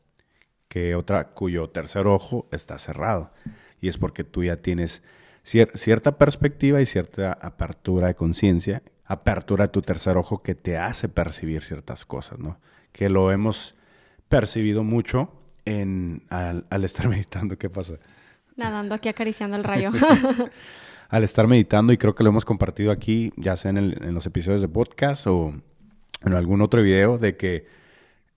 que 0.67 0.97
otra 0.97 1.29
cuyo 1.31 1.71
tercer 1.71 2.09
ojo 2.09 2.49
está 2.51 2.77
cerrado. 2.81 3.33
Y 3.81 3.87
es 3.87 3.99
porque 3.99 4.25
tú 4.25 4.43
ya 4.43 4.57
tienes 4.57 5.05
cierta 5.45 6.19
perspectiva 6.19 6.81
y 6.81 6.87
cierta 6.87 7.35
apertura 7.35 8.09
de 8.09 8.17
conciencia 8.17 8.83
apertura 9.05 9.67
de 9.67 9.73
tu 9.73 9.83
tercer 9.83 10.17
ojo 10.17 10.43
que 10.43 10.55
te 10.55 10.77
hace 10.79 11.09
percibir 11.09 11.63
ciertas 11.63 12.05
cosas, 12.05 12.39
¿no? 12.39 12.59
Que 12.93 13.09
lo 13.09 13.31
hemos 13.31 13.75
percibido 14.29 14.83
mucho 14.83 15.31
en, 15.65 16.23
al, 16.31 16.85
estar 16.85 17.09
meditando. 17.11 17.59
¿Qué 17.59 17.71
pasa? 17.71 17.95
Nadando 18.57 18.95
aquí 18.95 19.09
acariciando 19.09 19.57
el 19.57 19.65
rayo. 19.65 19.91
al 21.09 21.25
estar 21.25 21.47
meditando 21.47 21.93
y 21.93 21.99
creo 21.99 22.15
que 22.15 22.25
lo 22.25 22.31
hemos 22.31 22.45
compartido 22.45 22.93
aquí, 22.93 23.33
ya 23.37 23.57
sea 23.57 23.71
en, 23.71 23.79
en 23.79 24.15
los 24.15 24.27
episodios 24.27 24.63
de 24.63 24.69
podcast 24.69 25.27
o 25.27 25.53
en 26.23 26.33
algún 26.33 26.63
otro 26.63 26.83
video, 26.83 27.19
de 27.19 27.37
que 27.37 27.67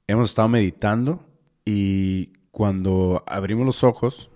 hemos 0.07 0.29
estado 0.29 0.49
meditando 0.49 1.23
y 1.63 2.33
cuando 2.51 3.23
abrimos 3.27 3.65
los 3.65 3.83
ojos 3.83 4.31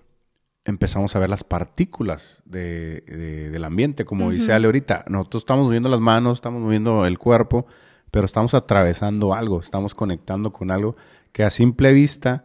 empezamos 0.64 1.16
a 1.16 1.18
ver 1.18 1.28
las 1.28 1.44
partículas 1.44 2.40
de, 2.44 3.50
del 3.52 3.64
ambiente, 3.64 4.04
como 4.04 4.30
dice 4.30 4.52
Ale 4.52 4.66
ahorita. 4.66 5.04
Nosotros 5.08 5.42
estamos 5.42 5.64
moviendo 5.64 5.88
las 5.88 6.00
manos, 6.00 6.38
estamos 6.38 6.62
moviendo 6.62 7.04
el 7.06 7.18
cuerpo, 7.18 7.66
pero 8.10 8.26
estamos 8.26 8.54
atravesando 8.54 9.34
algo, 9.34 9.60
estamos 9.60 9.94
conectando 9.94 10.52
con 10.52 10.70
algo 10.70 10.96
que 11.32 11.44
a 11.44 11.50
simple 11.50 11.92
vista, 11.92 12.44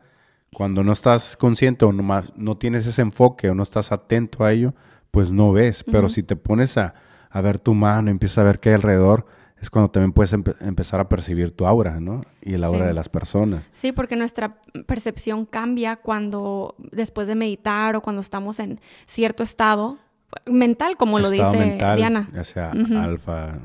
cuando 0.53 0.83
no 0.83 0.93
estás 0.93 1.37
consciente 1.37 1.85
o 1.85 1.91
no, 1.91 2.23
no 2.35 2.57
tienes 2.57 2.87
ese 2.87 3.01
enfoque 3.01 3.49
o 3.49 3.55
no 3.55 3.63
estás 3.63 3.91
atento 3.91 4.43
a 4.43 4.53
ello, 4.53 4.73
pues 5.11 5.31
no 5.31 5.51
ves. 5.51 5.83
Pero 5.83 6.09
si 6.09 6.23
te 6.23 6.35
pones 6.35 6.77
a, 6.77 6.95
a 7.29 7.41
ver 7.41 7.59
tu 7.59 7.73
mano, 7.73 8.09
empiezas 8.09 8.39
a 8.39 8.43
ver 8.43 8.59
qué 8.59 8.69
hay 8.69 8.75
alrededor, 8.75 9.27
es 9.61 9.69
cuando 9.69 9.89
también 9.89 10.11
puedes 10.11 10.33
empezar 10.33 10.99
a 10.99 11.09
percibir 11.09 11.51
tu 11.51 11.65
aura, 11.65 11.99
¿no? 11.99 12.21
Y 12.41 12.53
el 12.53 12.63
aura 12.63 12.87
de 12.87 12.93
las 12.93 13.09
personas. 13.09 13.63
Sí, 13.73 13.91
porque 13.91 14.15
nuestra 14.15 14.61
percepción 14.85 15.45
cambia 15.45 15.95
cuando, 15.95 16.75
después 16.91 17.27
de 17.27 17.35
meditar 17.35 17.95
o 17.95 18.01
cuando 18.01 18.21
estamos 18.21 18.59
en 18.59 18.79
cierto 19.05 19.41
estado 19.41 19.97
mental, 20.45 20.95
como 20.97 21.19
lo 21.19 21.29
dice 21.29 21.77
Diana. 21.95 22.29
Ya 22.33 22.43
sea 22.43 22.71
alfa. 22.71 23.59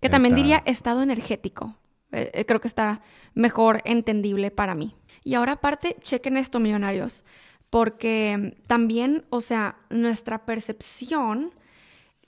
Que 0.00 0.08
también 0.08 0.34
diría 0.34 0.62
estado 0.66 1.02
energético. 1.02 1.76
Eh, 2.12 2.30
eh, 2.32 2.44
creo 2.44 2.60
que 2.60 2.68
está 2.68 3.00
mejor 3.34 3.80
entendible 3.84 4.50
para 4.50 4.74
mí. 4.74 4.96
Y 5.24 5.34
ahora 5.34 5.52
aparte, 5.52 5.96
chequen 6.00 6.36
esto, 6.36 6.60
millonarios, 6.60 7.24
porque 7.70 8.56
también, 8.66 9.24
o 9.30 9.40
sea, 9.40 9.76
nuestra 9.90 10.44
percepción 10.44 11.52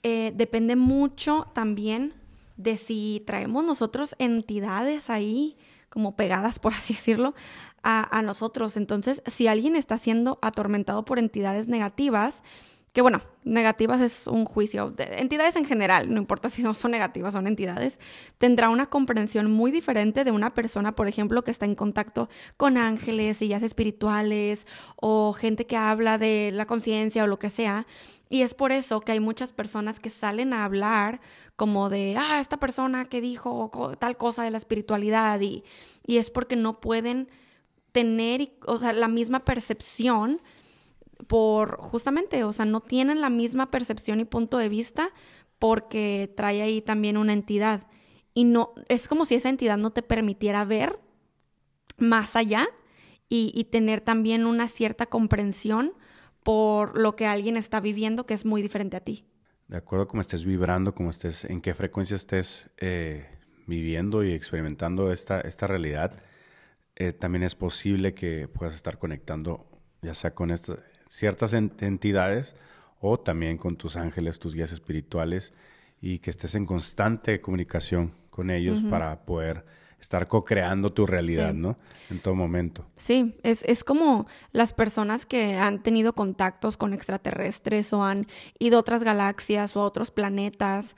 eh, 0.03 0.33
depende 0.35 0.75
mucho 0.75 1.47
también 1.53 2.13
de 2.61 2.77
si 2.77 3.23
traemos 3.25 3.63
nosotros 3.63 4.15
entidades 4.19 5.09
ahí 5.09 5.57
como 5.89 6.15
pegadas, 6.15 6.59
por 6.59 6.73
así 6.73 6.93
decirlo, 6.93 7.33
a, 7.83 8.21
nosotros. 8.21 8.77
Entonces, 8.77 9.23
si 9.25 9.47
alguien 9.47 9.75
está 9.75 9.97
siendo 9.97 10.39
atormentado 10.41 11.03
por 11.03 11.19
entidades 11.19 11.67
negativas, 11.67 12.43
que 12.93 13.01
bueno, 13.01 13.21
negativas 13.45 14.01
es 14.01 14.27
un 14.27 14.43
juicio, 14.43 14.91
de 14.91 15.05
entidades 15.19 15.55
en 15.55 15.63
general, 15.63 16.13
no 16.13 16.19
importa 16.19 16.49
si 16.49 16.61
no 16.61 16.73
son 16.73 16.91
negativas, 16.91 17.33
son 17.33 17.47
entidades, 17.47 17.99
tendrá 18.37 18.69
una 18.69 18.87
comprensión 18.87 19.49
muy 19.49 19.71
diferente 19.71 20.25
de 20.25 20.31
una 20.31 20.53
persona, 20.53 20.93
por 20.93 21.07
ejemplo, 21.07 21.41
que 21.43 21.51
está 21.51 21.65
en 21.65 21.75
contacto 21.75 22.27
con 22.57 22.77
ángeles, 22.77 23.37
y 23.37 23.45
sillas 23.45 23.63
espirituales 23.63 24.67
o 24.97 25.31
gente 25.31 25.65
que 25.65 25.77
habla 25.77 26.17
de 26.17 26.51
la 26.53 26.65
conciencia 26.65 27.23
o 27.23 27.27
lo 27.27 27.39
que 27.39 27.49
sea. 27.49 27.87
Y 28.29 28.41
es 28.41 28.53
por 28.53 28.71
eso 28.71 29.01
que 29.01 29.13
hay 29.13 29.19
muchas 29.19 29.53
personas 29.53 29.99
que 29.99 30.09
salen 30.09 30.53
a 30.53 30.65
hablar 30.65 31.21
como 31.55 31.89
de, 31.89 32.15
ah, 32.17 32.39
esta 32.39 32.57
persona 32.57 33.05
que 33.05 33.21
dijo 33.21 33.71
tal 33.99 34.17
cosa 34.17 34.43
de 34.43 34.51
la 34.51 34.57
espiritualidad 34.57 35.39
y, 35.41 35.63
y 36.05 36.17
es 36.17 36.29
porque 36.29 36.55
no 36.55 36.81
pueden 36.81 37.29
tener, 37.91 38.51
o 38.65 38.77
sea, 38.77 38.93
la 38.93 39.07
misma 39.07 39.45
percepción 39.45 40.41
por 41.27 41.77
justamente, 41.77 42.43
o 42.43 42.53
sea, 42.53 42.65
no 42.65 42.81
tienen 42.81 43.21
la 43.21 43.29
misma 43.29 43.71
percepción 43.71 44.19
y 44.19 44.25
punto 44.25 44.57
de 44.57 44.69
vista 44.69 45.11
porque 45.59 46.33
trae 46.35 46.61
ahí 46.61 46.81
también 46.81 47.17
una 47.17 47.33
entidad. 47.33 47.87
Y 48.33 48.45
no, 48.45 48.73
es 48.87 49.07
como 49.07 49.25
si 49.25 49.35
esa 49.35 49.49
entidad 49.49 49.77
no 49.77 49.91
te 49.91 50.01
permitiera 50.01 50.65
ver 50.65 50.99
más 51.97 52.35
allá 52.35 52.67
y, 53.29 53.63
tener 53.71 54.01
también 54.01 54.45
una 54.45 54.67
cierta 54.67 55.05
comprensión 55.05 55.93
por 56.43 56.99
lo 56.99 57.15
que 57.15 57.27
alguien 57.27 57.55
está 57.55 57.79
viviendo 57.79 58.25
que 58.25 58.33
es 58.33 58.45
muy 58.45 58.61
diferente 58.61 58.97
a 58.97 58.99
ti. 58.99 59.25
De 59.69 59.77
acuerdo 59.77 60.03
a 60.03 60.07
cómo 60.09 60.19
estés 60.19 60.43
vibrando, 60.43 60.93
cómo 60.93 61.11
estés, 61.11 61.45
en 61.45 61.61
qué 61.61 61.73
frecuencia 61.73 62.17
estés 62.17 62.69
eh, 62.77 63.25
viviendo 63.67 64.23
y 64.25 64.33
experimentando 64.33 65.13
esta, 65.13 65.39
esta 65.39 65.65
realidad, 65.65 66.21
eh, 66.97 67.13
también 67.13 67.43
es 67.43 67.55
posible 67.55 68.13
que 68.13 68.49
puedas 68.49 68.75
estar 68.75 68.97
conectando 68.99 69.71
ya 70.01 70.13
sea 70.13 70.33
con 70.33 70.51
estas 70.51 70.79
ciertas 71.11 71.51
entidades 71.53 72.55
o 73.01 73.19
también 73.19 73.57
con 73.57 73.75
tus 73.75 73.97
ángeles, 73.97 74.39
tus 74.39 74.55
guías 74.55 74.71
espirituales 74.71 75.51
y 75.99 76.19
que 76.19 76.29
estés 76.29 76.55
en 76.55 76.65
constante 76.65 77.41
comunicación 77.41 78.13
con 78.29 78.49
ellos 78.49 78.81
para 78.89 79.25
poder 79.25 79.65
estar 79.99 80.29
co-creando 80.29 80.93
tu 80.93 81.05
realidad, 81.05 81.53
¿no? 81.53 81.77
En 82.09 82.19
todo 82.19 82.33
momento. 82.33 82.85
Sí, 82.95 83.35
es, 83.43 83.63
es, 83.65 83.83
como 83.83 84.25
las 84.53 84.73
personas 84.73 85.25
que 85.25 85.55
han 85.55 85.83
tenido 85.83 86.13
contactos 86.13 86.77
con 86.77 86.93
extraterrestres 86.93 87.91
o 87.91 88.03
han 88.03 88.25
ido 88.57 88.77
a 88.77 88.79
otras 88.79 89.03
galaxias 89.03 89.75
o 89.75 89.81
a 89.81 89.85
otros 89.85 90.11
planetas. 90.11 90.95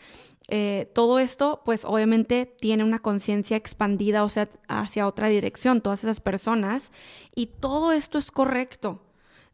Eh, 0.47 0.91
todo 0.93 1.19
esto, 1.19 1.63
pues 1.65 1.85
obviamente 1.85 2.45
tiene 2.45 2.83
una 2.83 2.99
conciencia 2.99 3.57
expandida, 3.57 4.23
o 4.23 4.29
sea, 4.29 4.47
hacia 4.67 5.07
otra 5.07 5.27
dirección, 5.27 5.81
todas 5.81 6.03
esas 6.03 6.19
personas. 6.19 6.91
Y 7.33 7.47
todo 7.47 7.91
esto 7.91 8.19
es 8.19 8.29
correcto 8.31 9.01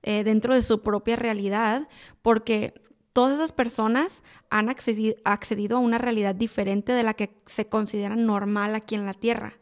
eh, 0.03 0.23
dentro 0.23 0.53
de 0.53 0.61
su 0.61 0.81
propia 0.81 1.15
realidad, 1.15 1.87
porque 2.21 2.73
todas 3.13 3.35
esas 3.35 3.51
personas 3.51 4.23
han 4.49 4.69
accedido, 4.69 5.77
a 5.77 5.79
una 5.79 5.97
realidad 5.97 6.35
diferente 6.35 6.91
de 6.93 7.03
la 7.03 7.13
que 7.13 7.35
se 7.45 7.67
considera 7.67 8.15
normal 8.15 8.75
aquí 8.75 8.95
en 8.95 9.05
la 9.05 9.13
Tierra. 9.13 9.59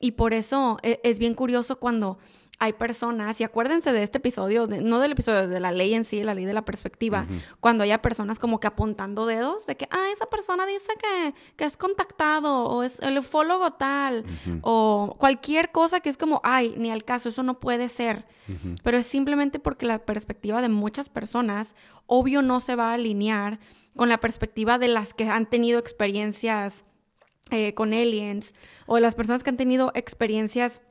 Y 0.00 0.12
por 0.12 0.32
eso 0.32 0.78
e, 0.82 1.00
es 1.04 1.18
bien 1.18 1.34
curioso 1.34 1.78
cuando 1.78 2.18
hay 2.60 2.72
personas, 2.72 3.40
y 3.40 3.44
acuérdense 3.44 3.92
de 3.92 4.02
este 4.02 4.18
episodio, 4.18 4.66
no 4.66 4.98
del 4.98 5.12
episodio 5.12 5.46
de 5.46 5.60
la 5.60 5.70
ley 5.70 5.94
en 5.94 6.04
sí, 6.04 6.24
la 6.24 6.34
ley 6.34 6.44
de 6.44 6.52
la 6.52 6.64
perspectiva, 6.64 7.26
cuando 7.60 7.84
haya 7.84 8.02
personas 8.02 8.40
como 8.40 8.58
que 8.58 8.66
apuntando 8.66 9.26
dedos 9.26 9.66
de 9.66 9.76
que, 9.76 9.86
ah, 9.92 10.06
esa 10.12 10.26
persona 10.26 10.66
dice 10.66 10.92
que, 11.00 11.34
que 11.56 11.64
es 11.64 11.76
contactado 11.76 12.64
o 12.64 12.82
es 12.82 13.00
el 13.00 13.18
ufólogo 13.18 13.72
tal, 13.74 14.24
o 14.62 15.14
cualquier 15.18 15.70
cosa 15.70 16.00
que 16.00 16.08
es 16.08 16.16
como, 16.16 16.40
ay, 16.42 16.74
ni 16.76 16.90
al 16.90 17.04
caso, 17.04 17.28
eso 17.28 17.42
no 17.44 17.60
puede 17.60 17.88
ser. 17.88 18.26
Pero 18.82 18.96
es 18.96 19.06
simplemente 19.06 19.58
porque 19.58 19.86
la 19.86 20.00
perspectiva 20.00 20.60
de 20.62 20.68
muchas 20.68 21.08
personas, 21.08 21.76
obvio, 22.06 22.42
no 22.42 22.60
se 22.60 22.74
va 22.74 22.90
a 22.90 22.94
alinear 22.94 23.60
con 23.94 24.08
la 24.08 24.18
perspectiva 24.18 24.78
de 24.78 24.88
las 24.88 25.14
que 25.14 25.28
han 25.28 25.48
tenido 25.48 25.78
experiencias 25.78 26.84
eh, 27.50 27.72
con 27.74 27.92
aliens 27.92 28.54
o 28.86 28.96
de 28.96 29.00
las 29.00 29.14
personas 29.14 29.42
que 29.42 29.50
han 29.50 29.56
tenido 29.56 29.90
experiencias 29.94 30.82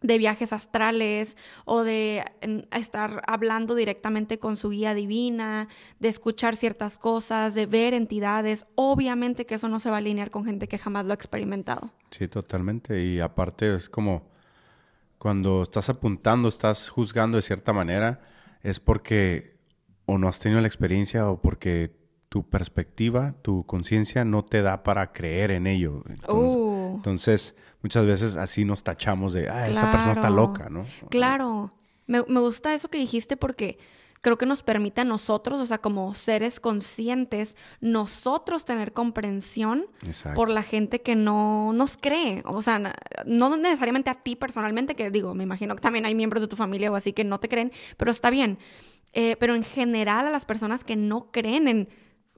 de 0.00 0.18
viajes 0.18 0.52
astrales 0.52 1.36
o 1.64 1.82
de 1.82 2.24
estar 2.72 3.22
hablando 3.26 3.74
directamente 3.74 4.38
con 4.38 4.56
su 4.56 4.70
guía 4.70 4.94
divina, 4.94 5.68
de 5.98 6.08
escuchar 6.08 6.56
ciertas 6.56 6.98
cosas, 6.98 7.54
de 7.54 7.66
ver 7.66 7.94
entidades. 7.94 8.66
Obviamente 8.74 9.46
que 9.46 9.54
eso 9.54 9.68
no 9.68 9.78
se 9.78 9.90
va 9.90 9.96
a 9.96 9.98
alinear 9.98 10.30
con 10.30 10.44
gente 10.44 10.68
que 10.68 10.78
jamás 10.78 11.06
lo 11.06 11.12
ha 11.12 11.14
experimentado. 11.14 11.90
Sí, 12.10 12.28
totalmente. 12.28 13.02
Y 13.02 13.20
aparte 13.20 13.74
es 13.74 13.88
como 13.88 14.28
cuando 15.18 15.62
estás 15.62 15.88
apuntando, 15.88 16.48
estás 16.48 16.90
juzgando 16.90 17.36
de 17.36 17.42
cierta 17.42 17.72
manera, 17.72 18.20
es 18.62 18.80
porque 18.80 19.54
o 20.06 20.18
no 20.18 20.28
has 20.28 20.38
tenido 20.38 20.60
la 20.60 20.66
experiencia 20.66 21.28
o 21.28 21.40
porque 21.40 21.96
tu 22.28 22.48
perspectiva, 22.48 23.34
tu 23.42 23.64
conciencia 23.64 24.24
no 24.24 24.44
te 24.44 24.60
da 24.60 24.82
para 24.82 25.12
creer 25.12 25.50
en 25.50 25.66
ello. 25.66 26.02
Uh. 26.28 26.96
Entonces, 26.96 27.54
muchas 27.84 28.06
veces 28.06 28.36
así 28.36 28.64
nos 28.64 28.82
tachamos 28.82 29.34
de, 29.34 29.50
ah, 29.50 29.68
esa 29.68 29.92
persona 29.92 30.12
está 30.12 30.30
loca, 30.30 30.70
¿no? 30.70 30.86
Claro. 31.10 31.70
Me, 32.06 32.22
me 32.28 32.40
gusta 32.40 32.72
eso 32.72 32.88
que 32.88 32.96
dijiste 32.96 33.36
porque 33.36 33.78
creo 34.22 34.38
que 34.38 34.46
nos 34.46 34.62
permite 34.62 35.02
a 35.02 35.04
nosotros, 35.04 35.60
o 35.60 35.66
sea, 35.66 35.82
como 35.82 36.14
seres 36.14 36.60
conscientes, 36.60 37.58
nosotros 37.82 38.64
tener 38.64 38.94
comprensión 38.94 39.84
por 40.34 40.48
la 40.48 40.62
gente 40.62 41.02
que 41.02 41.14
no 41.14 41.74
nos 41.74 41.98
cree. 41.98 42.42
O 42.46 42.62
sea, 42.62 42.94
no 43.26 43.54
necesariamente 43.58 44.08
a 44.08 44.14
ti 44.14 44.34
personalmente, 44.34 44.94
que 44.94 45.10
digo, 45.10 45.34
me 45.34 45.44
imagino 45.44 45.76
que 45.76 45.82
también 45.82 46.06
hay 46.06 46.14
miembros 46.14 46.40
de 46.40 46.48
tu 46.48 46.56
familia 46.56 46.90
o 46.90 46.96
así 46.96 47.12
que 47.12 47.22
no 47.22 47.38
te 47.38 47.50
creen, 47.50 47.70
pero 47.98 48.10
está 48.10 48.30
bien. 48.30 48.58
Eh, 49.12 49.36
pero 49.38 49.54
en 49.54 49.62
general 49.62 50.26
a 50.26 50.30
las 50.30 50.46
personas 50.46 50.84
que 50.84 50.96
no 50.96 51.30
creen 51.30 51.68
en, 51.68 51.88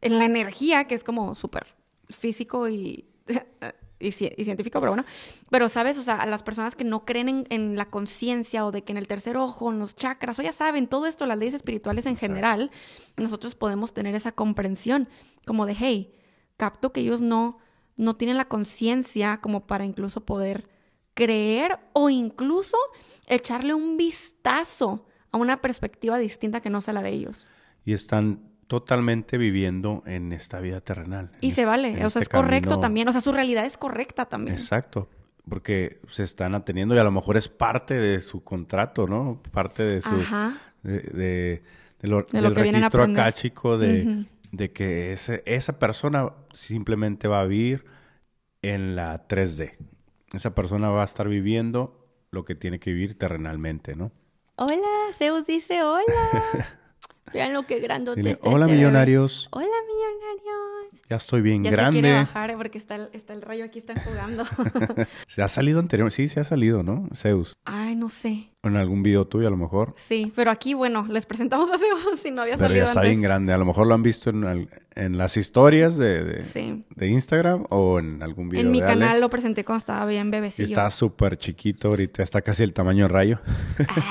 en 0.01 0.19
la 0.19 0.25
energía, 0.25 0.89
que 0.89 0.97
es 0.97 1.05
como 1.05 1.37
súper 1.37 1.69
físico 2.11 2.69
y 2.69 3.07
y, 3.99 4.13
científico, 4.13 4.81
pero 4.81 4.93
bueno. 4.93 5.05
Pero, 5.51 5.69
¿sabes? 5.69 5.99
O 5.99 6.03
sea, 6.03 6.17
a 6.17 6.27
las 6.27 6.43
personas 6.43 6.77
que 6.77 6.85
no 6.85 7.05
creen 7.05 7.47
en, 7.49 7.77
la 7.77 7.87
conciencia 7.87 8.65
o 8.67 8.73
de 8.73 8.83
que 8.83 8.93
en 8.93 8.99
el 8.99 9.09
tercer 9.09 9.37
ojo, 9.37 9.71
en 9.71 9.79
los 9.79 9.97
chakras, 9.97 10.39
o 10.39 10.43
ya 10.43 10.53
saben, 10.53 10.87
todo 10.87 11.07
esto, 11.07 11.27
las 11.27 11.39
leyes 11.39 11.55
espirituales 11.55 12.07
en 12.07 12.17
general, 12.17 12.71
nosotros 13.17 13.55
podemos 13.55 13.95
tener 13.95 14.15
esa 14.15 14.33
comprensión 14.33 15.09
como 15.47 15.67
de, 15.67 15.77
hey, 15.79 16.15
capto 16.57 16.93
que 16.93 17.01
ellos 17.01 17.21
no, 17.21 17.59
no 17.97 18.17
tienen 18.17 18.37
la 18.37 18.49
conciencia 18.49 19.41
como 19.41 19.67
para 19.67 19.85
incluso 19.85 20.25
poder 20.25 20.69
creer 21.15 21.79
o 21.95 22.11
incluso 22.11 22.77
echarle 23.27 23.73
un 23.73 23.97
vistazo 23.97 25.07
a 25.33 25.39
una 25.39 25.63
perspectiva 25.63 26.19
distinta 26.19 26.61
que 26.61 26.71
no 26.71 26.81
sea 26.83 26.95
la 26.95 27.03
de 27.03 27.11
ellos. 27.11 27.49
Y 27.85 27.95
están 27.95 28.56
totalmente 28.67 29.39
viviendo 29.39 30.03
en 30.07 30.33
esta 30.33 30.61
vida 30.61 30.81
terrenal. 30.81 31.31
Y 31.41 31.53
se 31.53 31.65
vale, 31.65 31.93
o 32.05 32.11
sea, 32.11 32.21
este 32.21 32.21
es 32.21 32.29
correcto 32.29 32.81
también, 32.81 33.09
o 33.09 33.13
sea, 33.13 33.21
su 33.21 33.33
realidad 33.33 33.65
es 33.65 33.79
correcta 33.79 34.27
también. 34.27 34.57
Exacto, 34.57 35.09
porque 35.49 36.01
se 36.09 36.25
están 36.25 36.55
atendiendo 36.55 36.95
y 36.95 36.99
a 36.99 37.05
lo 37.05 37.13
mejor 37.13 37.37
es 37.37 37.49
parte 37.49 37.95
de 37.95 38.21
su 38.21 38.43
contrato, 38.43 39.07
¿no? 39.07 39.41
Parte 39.53 39.83
de 39.83 40.01
su... 40.01 40.17
De, 40.83 41.63
de, 42.01 42.09
lo, 42.09 42.23
del 42.31 42.55
registro 42.55 43.03
acá, 43.03 43.33
chico, 43.33 43.79
de, 43.79 44.27
de 44.53 44.73
que 44.73 45.13
ese, 45.13 45.43
esa 45.47 45.79
persona 45.81 46.33
simplemente 46.53 47.27
va 47.27 47.41
a 47.41 47.45
vivir 47.45 47.85
en 48.63 48.95
la 48.95 49.27
3D. 49.27 49.77
Esa 50.33 50.55
persona 50.55 50.91
va 50.91 51.03
a 51.03 51.05
estar 51.05 51.29
viviendo 51.29 52.07
lo 52.31 52.45
que 52.45 52.55
tiene 52.55 52.79
que 52.79 52.93
vivir 52.93 53.19
terrenalmente, 53.19 53.97
¿no? 53.97 54.13
Hola, 54.57 54.87
Zeus 55.13 55.47
dice 55.47 55.83
hola. 55.83 56.05
Vean 57.33 57.53
lo 57.53 57.65
que 57.65 57.81
grandote 57.81 58.21
Dile, 58.21 58.31
está 58.33 58.49
hola 58.49 58.67
este 58.67 58.73
bebé". 58.73 58.77
millonarios, 58.77 59.49
Hola, 59.53 59.67
millonarios. 59.67 61.03
ya 61.09 61.17
estoy 61.17 61.41
bien 61.43 61.65
Ya 61.65 61.71
se 61.71 61.77
grande. 61.77 62.01
quiere 62.01 62.15
bajar 62.17 62.57
porque 62.57 62.79
está 62.79 62.95
el, 62.97 63.09
está 63.12 63.33
el 63.35 63.43
rayo 63.43 63.65
aquí, 63.65 63.79
están 63.81 63.97
jugando. 64.05 64.45
Se 65.27 65.43
ha 65.43 65.49
salido 65.49 65.79
anterior, 65.81 66.11
sí, 66.12 66.29
se 66.29 66.41
ha 66.41 66.45
salido, 66.45 66.83
¿no? 66.83 67.09
Zeus. 67.15 67.57
Ay, 67.65 67.97
no 67.97 68.09
sé. 68.09 68.51
En 68.67 68.77
algún 68.77 69.03
video 69.03 69.27
tuyo 69.27 69.49
a 69.49 69.51
lo 69.51 69.57
mejor. 69.57 69.95
Sí, 69.97 70.33
pero 70.35 70.51
aquí, 70.51 70.75
bueno, 70.75 71.07
les 71.09 71.27
presentamos 71.27 71.69
a 71.73 71.79
Zeus 71.79 72.21
si 72.21 72.31
no 72.31 72.43
había 72.43 72.55
Pero 72.57 72.69
ya 72.69 72.69
salido 72.69 72.85
está 72.87 73.01
antes. 73.01 73.11
bien 73.11 73.23
grande. 73.23 73.53
A 73.53 73.59
lo 73.59 73.65
mejor 73.65 73.87
lo 73.87 73.95
han 73.95 74.03
visto 74.03 74.31
en, 74.31 74.69
en 74.95 75.19
las 75.19 75.37
historias 75.37 75.97
de, 75.97 76.25
de- 76.25 76.45
Sí. 76.45 76.85
de 76.95 77.07
Instagram 77.09 77.67
o 77.71 77.99
en 77.99 78.23
algún 78.23 78.49
video 78.49 78.65
En 78.65 78.71
mi 78.71 78.81
de 78.81 78.87
Ale. 78.87 79.01
canal 79.01 79.21
lo 79.21 79.31
presenté 79.31 79.65
cuando 79.65 79.79
estaba 79.79 80.07
bien 80.07 80.29
Y 80.29 80.31
bebecillo. 80.31 80.69
está 80.69 80.91
súper 80.91 81.37
chiquito 81.37 81.89
ahorita, 81.89 82.23
está 82.23 82.41
casi 82.43 82.63
el 82.63 82.73
tamaño 82.73 83.05
de 83.05 83.09
rayo. 83.09 83.41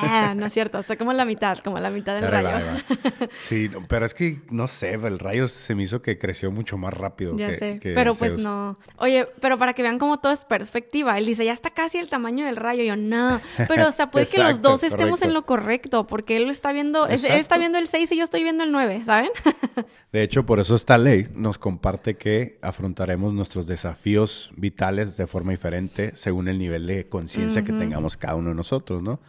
Ah, 0.04 0.34
no 0.36 0.46
es 0.46 0.54
cierto, 0.54 0.80
está 0.80 0.96
como 0.98 1.14
la 1.14 1.26
mitad, 1.26 1.58
como 1.60 1.80
la 1.80 1.90
mitad 1.90 2.16
del 2.20 2.30
rayo. 2.30 2.50
Sí, 3.42 3.70
pero 3.88 4.06
es 4.06 4.14
que 4.14 4.42
no 4.50 4.68
sé, 4.68 4.94
el 4.94 5.20
rayo 5.20 5.48
se 5.48 5.76
me 5.76 5.84
hizo 5.84 6.02
que 6.02 6.18
creció 6.18 6.52
mucho 6.52 6.78
más 6.78 6.94
rápido. 6.94 7.36
Ya 7.38 7.50
que- 7.52 7.58
sé, 7.58 7.80
que 7.80 7.94
pero 7.94 8.16
pues 8.16 8.42
no. 8.42 8.78
Oye, 8.98 9.28
pero 9.42 9.58
para 9.58 9.74
que 9.74 9.82
vean 9.82 10.00
cómo 10.00 10.20
todo 10.20 10.32
es 10.32 10.46
perspectiva. 10.46 11.18
Él 11.18 11.26
dice, 11.26 11.46
ya 11.46 11.54
está 11.54 11.70
casi 11.72 11.98
el 11.98 12.10
tamaño 12.10 12.46
del 12.46 12.56
rayo. 12.56 12.84
Yo, 12.84 12.96
no. 12.96 13.42
Pero, 13.68 13.90
o 13.90 13.92
sea, 13.92 14.10
puede 14.12 14.26
que 14.26 14.38
los 14.54 14.62
dos 14.62 14.84
estemos 14.84 15.20
correcto. 15.20 15.26
en 15.28 15.34
lo 15.34 15.46
correcto, 15.46 16.08
porque 16.08 16.38
él 16.38 16.50
está 16.50 16.72
viendo, 16.72 17.08
es- 17.08 17.24
él 17.24 17.34
está 17.40 17.58
viendo 17.58 17.78
el 17.78 17.88
6 17.88 18.12
y 18.12 18.18
yo 18.18 18.24
estoy 18.24 18.44
viendo 18.44 18.64
el 18.64 18.72
9, 18.72 19.04
¿saben? 19.06 19.30
De 20.12 20.24
hecho, 20.24 20.46
por 20.46 20.60
eso 20.60 20.76
esta 20.76 20.98
ley 20.98 21.28
nos 21.36 21.58
comparte 21.58 22.16
que 22.16 22.58
afrontaremos 22.62 23.34
nuestros 23.34 23.68
desafíos 23.68 24.52
vitales 24.56 25.18
de 25.18 25.28
forma 25.28 25.52
diferente 25.52 26.12
según 26.16 26.48
el 26.48 26.58
nivel 26.58 26.88
de 26.88 27.08
conciencia 27.10 27.64
que 27.64 27.74
tengamos 27.74 28.18
cada 28.18 28.36
uno 28.36 28.50
de 28.50 28.56
nosotros, 28.56 29.02
¿no? 29.04 29.20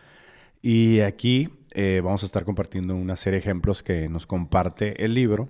Y 0.62 1.00
aquí 1.00 1.48
eh, 1.72 2.00
vamos 2.02 2.22
a 2.22 2.26
estar 2.26 2.44
compartiendo 2.44 2.94
una 2.96 3.16
serie 3.16 3.38
de 3.38 3.44
ejemplos 3.44 3.82
que 3.82 4.08
nos 4.08 4.26
comparte 4.26 5.04
el 5.04 5.14
libro. 5.14 5.48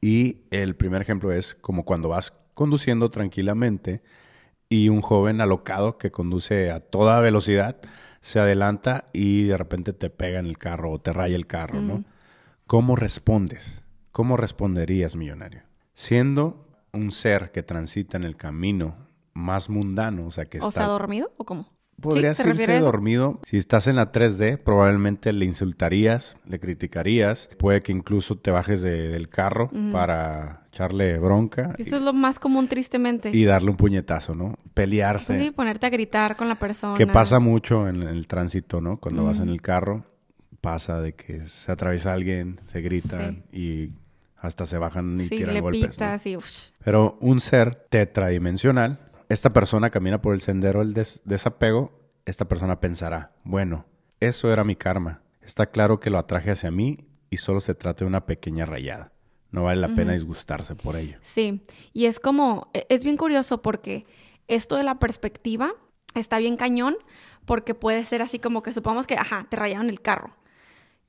Y 0.00 0.38
el 0.50 0.76
primer 0.76 1.02
ejemplo 1.02 1.32
es 1.32 1.54
como 1.54 1.84
cuando 1.84 2.08
vas 2.08 2.32
conduciendo 2.54 3.10
tranquilamente 3.10 4.02
y 4.68 4.88
un 4.88 5.00
joven 5.00 5.40
alocado 5.40 5.96
que 5.98 6.10
conduce 6.10 6.70
a 6.70 6.80
toda 6.80 7.20
velocidad 7.20 7.76
se 8.26 8.40
adelanta 8.40 9.04
y 9.12 9.44
de 9.44 9.56
repente 9.56 9.92
te 9.92 10.10
pega 10.10 10.40
en 10.40 10.46
el 10.46 10.58
carro 10.58 10.90
o 10.90 10.98
te 10.98 11.12
raya 11.12 11.36
el 11.36 11.46
carro, 11.46 11.80
¿no? 11.80 12.02
¿Cómo 12.66 12.96
respondes? 12.96 13.84
¿Cómo 14.10 14.36
responderías, 14.36 15.14
millonario? 15.14 15.62
Siendo 15.94 16.66
un 16.92 17.12
ser 17.12 17.52
que 17.52 17.62
transita 17.62 18.16
en 18.16 18.24
el 18.24 18.36
camino 18.36 18.96
más 19.32 19.70
mundano, 19.70 20.26
o 20.26 20.32
sea, 20.32 20.46
que 20.46 20.58
O 20.58 20.66
está 20.68 20.80
sea, 20.80 20.86
dormido 20.86 21.30
o 21.36 21.44
cómo? 21.44 21.70
Podrías 22.00 22.36
¿Sí? 22.36 22.42
¿Te 22.42 22.48
refieres 22.50 22.74
a 22.74 22.78
irse 22.78 22.84
dormido. 22.84 23.40
Si 23.44 23.56
estás 23.56 23.86
en 23.86 23.96
la 23.96 24.12
3D, 24.12 24.58
probablemente 24.58 25.32
le 25.32 25.46
insultarías, 25.46 26.36
le 26.46 26.60
criticarías. 26.60 27.48
Puede 27.58 27.82
que 27.82 27.92
incluso 27.92 28.36
te 28.36 28.50
bajes 28.50 28.82
de- 28.82 29.08
del 29.08 29.28
carro 29.28 29.70
para 29.92 30.64
echarle 30.68 31.18
bronca 31.18 31.74
y, 31.78 31.82
Eso 31.82 31.96
es 31.96 32.02
lo 32.02 32.12
más 32.12 32.38
común, 32.38 32.68
tristemente. 32.68 33.30
y 33.30 33.44
darle 33.44 33.70
un 33.70 33.76
puñetazo, 33.76 34.34
¿no? 34.34 34.58
Pelearse. 34.74 35.32
Pues 35.32 35.38
sí, 35.44 35.50
ponerte 35.50 35.86
a 35.86 35.90
gritar 35.90 36.36
con 36.36 36.48
la 36.48 36.56
persona. 36.56 36.96
que 36.96 37.06
pasa 37.06 37.38
mucho 37.38 37.88
en, 37.88 38.02
el 38.02 38.26
tránsito, 38.26 38.80
¿no? 38.82 38.98
Cuando 38.98 39.24
vas 39.24 39.40
en 39.40 39.48
el 39.48 39.62
carro, 39.62 40.04
pasa 40.60 41.00
de 41.00 41.14
que 41.14 41.46
se 41.46 41.72
atraviesa 41.72 42.12
alguien, 42.12 42.60
se 42.66 42.82
gritan 42.82 43.44
y 43.52 43.90
hasta 44.36 44.66
se 44.66 44.76
bajan 44.76 45.16
y 45.18 45.24
Sí, 45.24 45.36
tiran 45.36 45.54
le 45.54 45.60
golpes. 45.60 45.80
¿no? 45.82 45.88
pitas 45.90 46.26
y... 46.26 46.36
ush. 46.36 46.68
Pero 46.84 47.16
un 47.20 47.40
ser 47.40 47.74
tetradimensional, 47.74 48.98
esta 49.28 49.52
persona 49.52 49.90
camina 49.90 50.20
por 50.22 50.34
el 50.34 50.40
sendero 50.40 50.80
del 50.80 50.94
des- 50.94 51.20
desapego, 51.24 51.92
esta 52.24 52.46
persona 52.46 52.80
pensará, 52.80 53.32
bueno, 53.44 53.84
eso 54.20 54.52
era 54.52 54.64
mi 54.64 54.76
karma. 54.76 55.22
Está 55.42 55.66
claro 55.66 56.00
que 56.00 56.10
lo 56.10 56.18
atraje 56.18 56.50
hacia 56.50 56.70
mí 56.70 57.06
y 57.30 57.36
solo 57.36 57.60
se 57.60 57.74
trata 57.74 58.00
de 58.04 58.08
una 58.08 58.26
pequeña 58.26 58.66
rayada. 58.66 59.12
No 59.50 59.64
vale 59.64 59.80
la 59.80 59.94
pena 59.94 60.12
disgustarse 60.12 60.74
por 60.74 60.96
ello. 60.96 61.18
Sí, 61.22 61.62
y 61.92 62.06
es 62.06 62.18
como, 62.20 62.68
e- 62.74 62.86
es 62.88 63.04
bien 63.04 63.16
curioso 63.16 63.62
porque 63.62 64.04
esto 64.48 64.76
de 64.76 64.82
la 64.82 64.98
perspectiva 64.98 65.72
está 66.14 66.38
bien 66.38 66.56
cañón 66.56 66.96
porque 67.44 67.74
puede 67.74 68.04
ser 68.04 68.22
así 68.22 68.38
como 68.40 68.62
que 68.62 68.72
supongamos 68.72 69.06
que, 69.06 69.14
ajá, 69.14 69.46
te 69.48 69.56
rayaron 69.56 69.88
el 69.88 70.00
carro. 70.00 70.36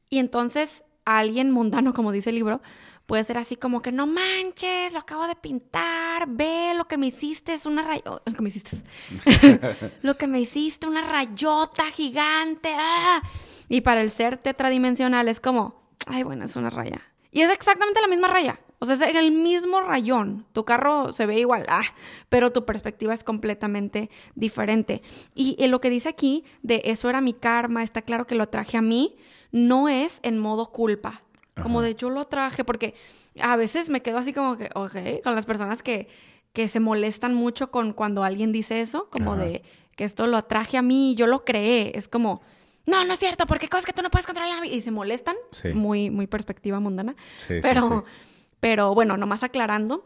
Y 0.10 0.19
entonces 0.19 0.84
a 1.06 1.17
alguien 1.19 1.51
mundano, 1.51 1.93
como 1.93 2.12
dice 2.12 2.30
el 2.30 2.36
libro, 2.36 2.62
puede 3.08 3.24
ser 3.24 3.38
así 3.39 3.56
como 3.56 3.82
que 3.82 3.91
no 3.91 4.06
manches, 4.06 4.93
lo 4.93 5.00
acabo 5.00 5.26
de 5.28 5.36
pintar, 5.36 6.28
ve 6.28 6.74
lo 6.76 6.88
que 6.88 6.98
me 6.98 7.08
hiciste, 7.08 7.54
es 7.54 7.65
una 7.65 7.82
rayota, 7.82 8.22
lo 8.26 8.36
que 8.36 8.43
me 8.43 8.50
hiciste, 8.50 8.78
lo 10.04 10.17
que 10.17 10.28
me 10.28 10.39
hiciste, 10.39 10.88
una 10.88 11.02
rayota 11.02 11.86
gigante. 11.86 12.70
¡ah! 12.78 13.24
Y 13.70 13.82
para 13.82 14.02
el 14.02 14.12
ser 14.12 14.38
tetradimensional 14.38 15.28
es 15.30 15.39
como, 15.39 15.82
ay, 16.06 16.24
bueno, 16.24 16.46
es 16.46 16.56
una 16.56 16.70
raya. 16.70 17.02
Y 17.32 17.41
es 17.41 17.50
exactamente 17.50 18.02
la 18.02 18.08
misma 18.08 18.28
raya. 18.28 18.60
O 18.80 18.86
sea, 18.86 18.96
es 18.96 19.02
el 19.02 19.32
mismo 19.32 19.82
rayón. 19.82 20.46
Tu 20.54 20.63
carro 20.63 21.12
se 21.12 21.26
ve 21.26 21.39
igual, 21.39 21.65
ah, 21.70 21.84
pero 22.30 22.52
tu 22.52 22.65
perspectiva 22.65 23.13
es 23.13 23.24
completamente 23.24 24.12
diferente. 24.36 25.02
Y, 25.34 25.56
eh, 25.60 25.67
lo 25.67 25.82
que 25.82 25.89
dice 25.89 26.10
aquí 26.10 26.43
de 26.62 26.82
eso 26.86 27.10
era 27.10 27.22
mi 27.22 27.34
karma, 27.34 27.84
está 27.84 28.02
claro 28.02 28.28
que 28.28 28.36
lo 28.36 28.50
traje 28.50 28.78
a 28.78 28.82
mí, 28.82 29.17
no 29.52 29.89
es 29.89 30.20
en 30.24 30.38
modo 30.38 30.72
culpa. 30.72 31.24
Como 31.62 31.80
Ajá. 31.80 31.88
de 31.88 31.96
yo 31.96 32.10
lo 32.10 32.26
traje, 32.26 32.63
porque 32.63 32.93
a 33.39 33.56
veces 33.56 33.89
me 33.89 34.02
quedo 34.02 34.17
así 34.17 34.34
como 34.34 34.58
que, 34.58 34.70
ok, 34.76 35.24
con 35.24 35.36
las 35.36 35.46
personas 35.46 35.82
que, 35.84 36.08
que 36.54 36.67
se 36.70 36.80
molestan 36.80 37.34
mucho 37.34 37.72
con 37.72 37.93
cuando 37.93 38.24
alguien 38.24 38.52
dice 38.52 38.82
eso, 38.82 39.10
como 39.10 39.34
Ajá. 39.34 39.43
de 39.43 39.63
que 39.96 40.04
esto 40.04 40.28
lo 40.28 40.41
traje 40.43 40.78
a 40.78 40.82
mí, 40.82 41.15
yo 41.15 41.28
lo 41.28 41.43
creé. 41.43 41.91
Es 41.96 42.08
como, 42.08 42.41
no, 42.86 43.04
no 43.04 43.13
es 43.13 43.20
cierto, 43.20 43.46
porque 43.48 43.67
cosas 43.67 43.86
que 43.86 43.93
tú 43.93 44.02
no 44.02 44.10
puedes 44.10 44.26
controlar. 44.26 44.65
Y 44.65 44.82
se 44.82 44.91
molestan. 44.91 45.36
Sí. 45.52 45.70
Muy, 45.70 46.10
muy 46.10 46.28
perspectiva 46.28 46.80
mundana. 46.80 47.15
Sí, 47.39 47.56
sí, 47.56 47.60
pero, 47.62 47.82
sí. 47.82 48.12
pero 48.60 48.93
bueno, 48.93 49.17
nomás 49.17 49.43
aclarando 49.43 50.06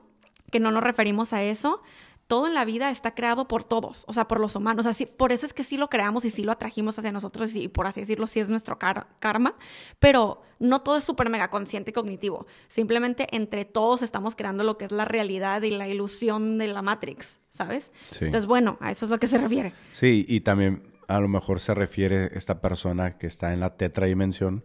que 0.52 0.60
no 0.60 0.72
nos 0.72 0.84
referimos 0.84 1.34
a 1.34 1.44
eso. 1.44 1.82
Todo 2.32 2.48
en 2.48 2.54
la 2.54 2.64
vida 2.64 2.90
está 2.92 3.14
creado 3.14 3.46
por 3.50 3.66
todos, 3.66 4.06
o 4.08 4.14
sea, 4.14 4.26
por 4.26 4.40
los 4.40 4.56
humanos. 4.56 4.86
Así, 4.86 5.06
por 5.06 5.34
eso 5.34 5.46
es 5.46 5.52
que 5.54 5.66
sí 5.66 5.76
lo 5.76 5.90
creamos 5.90 6.24
y 6.24 6.30
sí 6.30 6.44
lo 6.46 6.54
atrajimos 6.54 6.98
hacia 6.98 7.12
nosotros 7.12 7.54
y 7.58 7.68
por 7.68 7.88
así 7.88 8.00
decirlo, 8.00 8.26
sí 8.26 8.40
es 8.40 8.48
nuestro 8.48 8.80
car- 8.80 9.08
karma. 9.20 9.56
Pero 10.00 10.42
no 10.58 10.80
todo 10.82 10.96
es 10.96 11.04
súper 11.04 11.30
mega 11.30 11.50
consciente 11.50 11.90
y 11.90 11.94
cognitivo. 11.94 12.48
Simplemente 12.70 13.28
entre 13.36 13.66
todos 13.66 14.02
estamos 14.02 14.38
creando 14.38 14.64
lo 14.64 14.78
que 14.78 14.86
es 14.86 14.94
la 14.94 15.04
realidad 15.04 15.62
y 15.64 15.72
la 15.72 15.90
ilusión 15.90 16.58
de 16.58 16.68
la 16.68 16.82
Matrix, 16.82 17.40
¿sabes? 17.50 17.92
Sí. 18.12 18.24
Entonces, 18.26 18.46
bueno, 18.48 18.78
a 18.80 18.92
eso 18.92 19.04
es 19.04 19.12
lo 19.12 19.20
que 19.20 19.28
se 19.28 19.38
refiere. 19.38 19.74
Sí, 19.92 20.24
y 20.26 20.40
también 20.40 20.84
a 21.10 21.20
lo 21.20 21.28
mejor 21.28 21.60
se 21.60 21.74
refiere 21.74 22.32
esta 22.38 22.62
persona 22.62 23.18
que 23.18 23.28
está 23.28 23.52
en 23.52 23.60
la 23.60 23.72
tetradimensión 23.72 24.64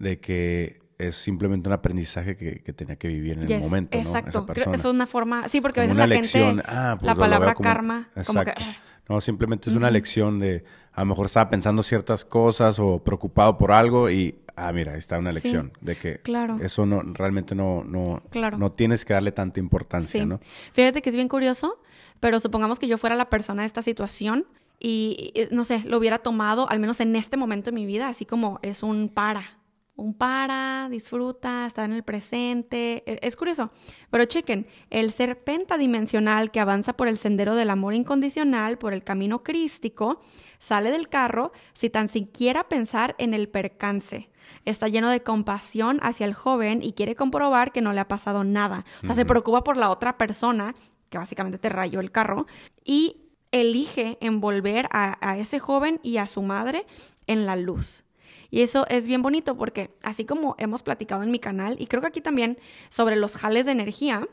de 0.00 0.18
que 0.18 0.80
es 1.06 1.16
simplemente 1.16 1.68
un 1.68 1.72
aprendizaje 1.72 2.36
que, 2.36 2.60
que 2.62 2.72
tenía 2.72 2.96
que 2.96 3.08
vivir 3.08 3.32
en 3.38 3.50
el 3.50 3.60
momento, 3.60 3.96
¿no? 3.96 4.02
Exacto. 4.04 4.28
Esa 4.30 4.38
Creo- 4.46 4.46
persona. 4.46 4.76
es 4.76 4.84
una 4.84 5.06
forma. 5.06 5.48
Sí, 5.48 5.60
porque 5.60 5.80
a 5.80 5.82
veces 5.84 5.96
la 5.96 6.06
lección. 6.06 6.56
gente. 6.56 6.62
Ah, 6.66 6.96
pues 6.98 7.06
la 7.06 7.14
palabra 7.14 7.54
como- 7.54 7.68
karma, 7.68 8.08
como 8.26 8.42
que. 8.44 8.50
Exacto. 8.50 8.64
No, 9.08 9.20
simplemente 9.20 9.70
es 9.70 9.74
una 9.76 9.90
lección 9.90 10.38
de, 10.38 10.62
a 10.92 11.00
lo 11.00 11.06
mejor 11.06 11.26
estaba 11.26 11.50
pensando 11.50 11.82
ciertas 11.82 12.24
cosas 12.24 12.78
o 12.78 13.02
preocupado 13.02 13.58
por 13.58 13.72
algo 13.72 14.08
y, 14.08 14.36
ah, 14.54 14.70
mira, 14.72 14.92
ahí 14.92 14.98
está 14.98 15.18
una 15.18 15.32
Sí, 15.32 15.34
lección 15.42 15.72
de 15.80 15.96
que 15.96 16.18
claro. 16.20 16.58
eso 16.62 16.86
no, 16.86 17.02
realmente 17.02 17.56
no, 17.56 17.82
no, 17.82 18.22
Claro. 18.30 18.56
no 18.56 18.70
tienes 18.70 19.04
que 19.04 19.12
darle 19.12 19.32
tanta 19.32 19.58
importancia, 19.58 20.20
Sí. 20.20 20.26
¿no? 20.26 20.38
Fíjate 20.72 21.02
que 21.02 21.10
es 21.10 21.16
bien 21.16 21.26
curioso, 21.26 21.80
pero 22.20 22.38
supongamos 22.38 22.78
que 22.78 22.86
yo 22.86 22.98
fuera 22.98 23.16
la 23.16 23.28
persona 23.30 23.62
de 23.62 23.66
esta 23.66 23.82
situación 23.82 24.46
y, 24.78 25.32
y, 25.34 25.52
no 25.54 25.64
sé, 25.64 25.82
lo 25.86 25.98
hubiera 25.98 26.18
tomado, 26.18 26.70
al 26.70 26.78
menos 26.78 27.00
en 27.00 27.16
este 27.16 27.36
momento 27.36 27.70
de 27.70 27.74
mi 27.74 27.86
vida, 27.86 28.06
así 28.08 28.24
como 28.26 28.60
es 28.62 28.84
un 28.84 29.08
para. 29.08 29.58
Un 30.00 30.14
para, 30.14 30.88
disfruta, 30.90 31.66
está 31.66 31.84
en 31.84 31.92
el 31.92 32.02
presente. 32.02 33.02
E- 33.06 33.18
Es 33.22 33.36
curioso. 33.36 33.70
Pero 34.10 34.24
chequen, 34.24 34.66
el 34.88 35.12
ser 35.12 35.44
pentadimensional 35.44 36.50
que 36.50 36.60
avanza 36.60 36.94
por 36.96 37.06
el 37.06 37.18
sendero 37.18 37.54
del 37.54 37.68
amor 37.70 37.92
incondicional, 37.94 38.78
por 38.78 38.94
el 38.94 39.04
camino 39.04 39.42
crístico, 39.42 40.20
sale 40.58 40.90
del 40.90 41.08
carro 41.08 41.52
sin 41.74 41.92
tan 41.92 42.08
siquiera 42.08 42.68
pensar 42.68 43.14
en 43.18 43.34
el 43.34 43.48
percance. 43.48 44.30
Está 44.64 44.88
lleno 44.88 45.10
de 45.10 45.22
compasión 45.22 46.00
hacia 46.02 46.26
el 46.26 46.34
joven 46.34 46.80
y 46.82 46.92
quiere 46.94 47.14
comprobar 47.14 47.70
que 47.70 47.80
no 47.82 47.92
le 47.92 48.00
ha 48.00 48.08
pasado 48.08 48.42
nada. 48.42 48.84
O 49.02 49.06
sea, 49.06 49.14
se 49.14 49.24
preocupa 49.26 49.62
por 49.64 49.76
la 49.76 49.90
otra 49.90 50.16
persona, 50.18 50.74
que 51.08 51.18
básicamente 51.18 51.58
te 51.58 51.68
rayó 51.68 52.00
el 52.00 52.10
carro, 52.10 52.46
y 52.84 53.16
elige 53.52 54.16
envolver 54.20 54.88
a, 54.92 55.18
a 55.26 55.36
ese 55.38 55.58
joven 55.58 56.00
y 56.02 56.16
a 56.18 56.26
su 56.26 56.42
madre 56.42 56.86
en 57.26 57.46
la 57.46 57.56
luz. 57.56 58.04
Y 58.50 58.62
eso 58.62 58.86
es 58.88 59.06
bien 59.06 59.22
bonito 59.22 59.56
porque 59.56 59.96
así 60.02 60.24
como 60.24 60.54
hemos 60.58 60.82
platicado 60.82 61.22
en 61.22 61.30
mi 61.30 61.38
canal, 61.38 61.76
y 61.78 61.86
creo 61.86 62.00
que 62.00 62.08
aquí 62.08 62.20
también 62.20 62.58
sobre 62.88 63.16
los 63.16 63.36
jales 63.36 63.66
de 63.66 63.72
energía, 63.72 64.28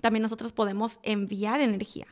también 0.00 0.22
nosotros 0.22 0.52
podemos 0.52 1.00
enviar 1.02 1.60
energía. 1.60 2.06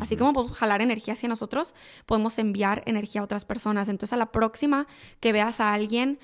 Así 0.00 0.16
como 0.16 0.32
podemos 0.32 0.56
jalar 0.56 0.82
energía 0.82 1.14
hacia 1.14 1.28
nosotros, 1.28 1.74
podemos 2.06 2.38
enviar 2.38 2.82
energía 2.86 3.20
a 3.20 3.24
otras 3.24 3.44
personas. 3.44 3.88
Entonces, 3.88 4.12
a 4.12 4.16
la 4.16 4.32
próxima 4.32 4.86
que 5.20 5.32
veas 5.32 5.60
a 5.60 5.72
alguien 5.72 6.18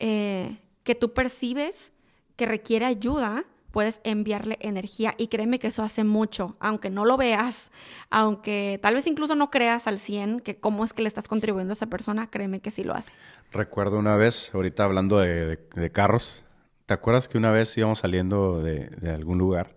eh, 0.00 0.58
que 0.82 0.94
tú 0.94 1.12
percibes 1.12 1.92
que 2.36 2.46
requiere 2.46 2.86
ayuda, 2.86 3.44
puedes 3.72 4.00
enviarle 4.04 4.58
energía 4.60 5.14
y 5.18 5.26
créeme 5.26 5.58
que 5.58 5.68
eso 5.68 5.82
hace 5.82 6.04
mucho, 6.04 6.56
aunque 6.60 6.90
no 6.90 7.04
lo 7.04 7.16
veas, 7.16 7.72
aunque 8.10 8.78
tal 8.82 8.94
vez 8.94 9.06
incluso 9.06 9.34
no 9.34 9.50
creas 9.50 9.88
al 9.88 9.98
100 9.98 10.40
que 10.40 10.56
cómo 10.56 10.84
es 10.84 10.92
que 10.92 11.02
le 11.02 11.08
estás 11.08 11.26
contribuyendo 11.26 11.72
a 11.72 11.74
esa 11.74 11.86
persona, 11.86 12.30
créeme 12.30 12.60
que 12.60 12.70
sí 12.70 12.84
lo 12.84 12.94
hace. 12.94 13.12
Recuerdo 13.50 13.98
una 13.98 14.16
vez, 14.16 14.50
ahorita 14.54 14.84
hablando 14.84 15.18
de, 15.18 15.58
carros, 15.92 16.44
¿te 16.86 16.94
acuerdas 16.94 17.28
que 17.28 17.38
una 17.38 17.50
vez 17.50 17.76
íbamos 17.76 18.00
saliendo 18.00 18.62
de, 18.62 18.90
algún 19.10 19.38
lugar 19.38 19.74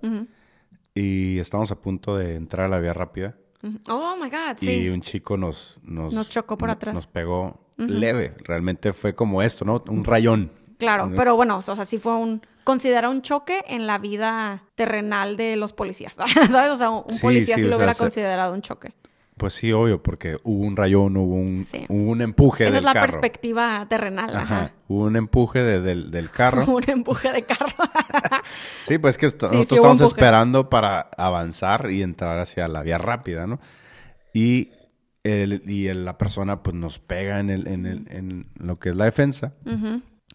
y 0.93 1.39
estábamos 1.39 1.71
a 1.71 1.81
punto 1.81 2.17
de 2.17 2.35
entrar 2.35 2.67
a 2.67 2.69
la 2.69 2.79
vía 2.79 2.93
rápida? 2.93 3.35
Oh 3.87 4.15
my 4.21 4.29
God, 4.29 4.57
sí. 4.59 4.71
Y 4.71 4.89
un 4.89 5.01
chico 5.01 5.37
nos, 5.37 5.79
nos, 5.83 6.29
chocó 6.29 6.57
por 6.57 6.69
atrás. 6.69 6.93
Nos 6.93 7.07
pegó 7.07 7.59
leve. 7.77 8.35
Realmente 8.43 8.93
fue 8.93 9.15
como 9.15 9.41
esto, 9.41 9.65
¿no? 9.65 9.83
Un 9.87 10.03
rayón. 10.03 10.51
Claro, 10.77 11.11
pero 11.15 11.35
bueno, 11.35 11.57
o 11.57 11.61
sea, 11.61 11.85
sí 11.85 11.97
fue 11.97 12.15
un. 12.15 12.41
Considera 12.63 13.09
un 13.09 13.21
choque 13.21 13.63
en 13.67 13.85
la 13.85 13.99
vida 13.99 14.63
terrenal 14.73 15.37
de 15.37 15.55
los 15.55 15.73
policías. 15.73 16.15
¿Sabes? 16.51 16.71
O 16.71 16.77
sea, 16.77 16.89
un 16.89 17.19
policía 17.19 17.55
sí, 17.55 17.63
lo 17.63 17.77
hubiera 17.77 17.93
considerado 17.93 18.53
un 18.53 18.61
choque. 18.61 18.93
Pues 19.37 19.53
sí, 19.53 19.73
obvio, 19.73 20.01
porque 20.01 20.37
hubo 20.43 20.65
un 20.65 20.77
rayón, 20.77 21.17
hubo 21.17 21.35
un, 21.35 21.65
un 21.89 22.21
empuje 22.21 22.69
Esa 22.69 22.77
es 22.77 22.85
la 22.85 22.93
perspectiva 22.93 23.85
terrenal. 23.89 24.33
Ajá. 24.33 24.71
Hubo 24.87 25.03
un 25.03 25.17
empuje 25.17 25.61
del 25.61 26.29
carro. 26.29 26.65
un 26.73 26.89
empuje 26.89 27.33
de 27.33 27.43
carro. 27.43 27.75
sí, 28.79 28.97
pues 28.97 29.17
que 29.17 29.25
nosotros 29.25 29.71
estamos 29.71 30.01
esperando 30.01 30.69
para 30.69 31.01
avanzar 31.17 31.91
y 31.91 32.01
entrar 32.01 32.39
hacia 32.39 32.69
la 32.69 32.81
vía 32.81 32.97
rápida, 32.97 33.45
¿no? 33.45 33.59
Y, 34.33 34.69
el, 35.25 35.69
y 35.69 35.93
la 35.93 36.17
persona 36.17 36.63
pues 36.63 36.75
nos 36.75 36.99
pega 36.99 37.41
en, 37.41 37.49
el, 37.49 37.67
en, 37.67 37.85
el, 37.85 38.07
en 38.09 38.47
lo 38.55 38.79
que 38.79 38.89
es 38.89 38.95
la 38.95 39.03
defensa. 39.03 39.53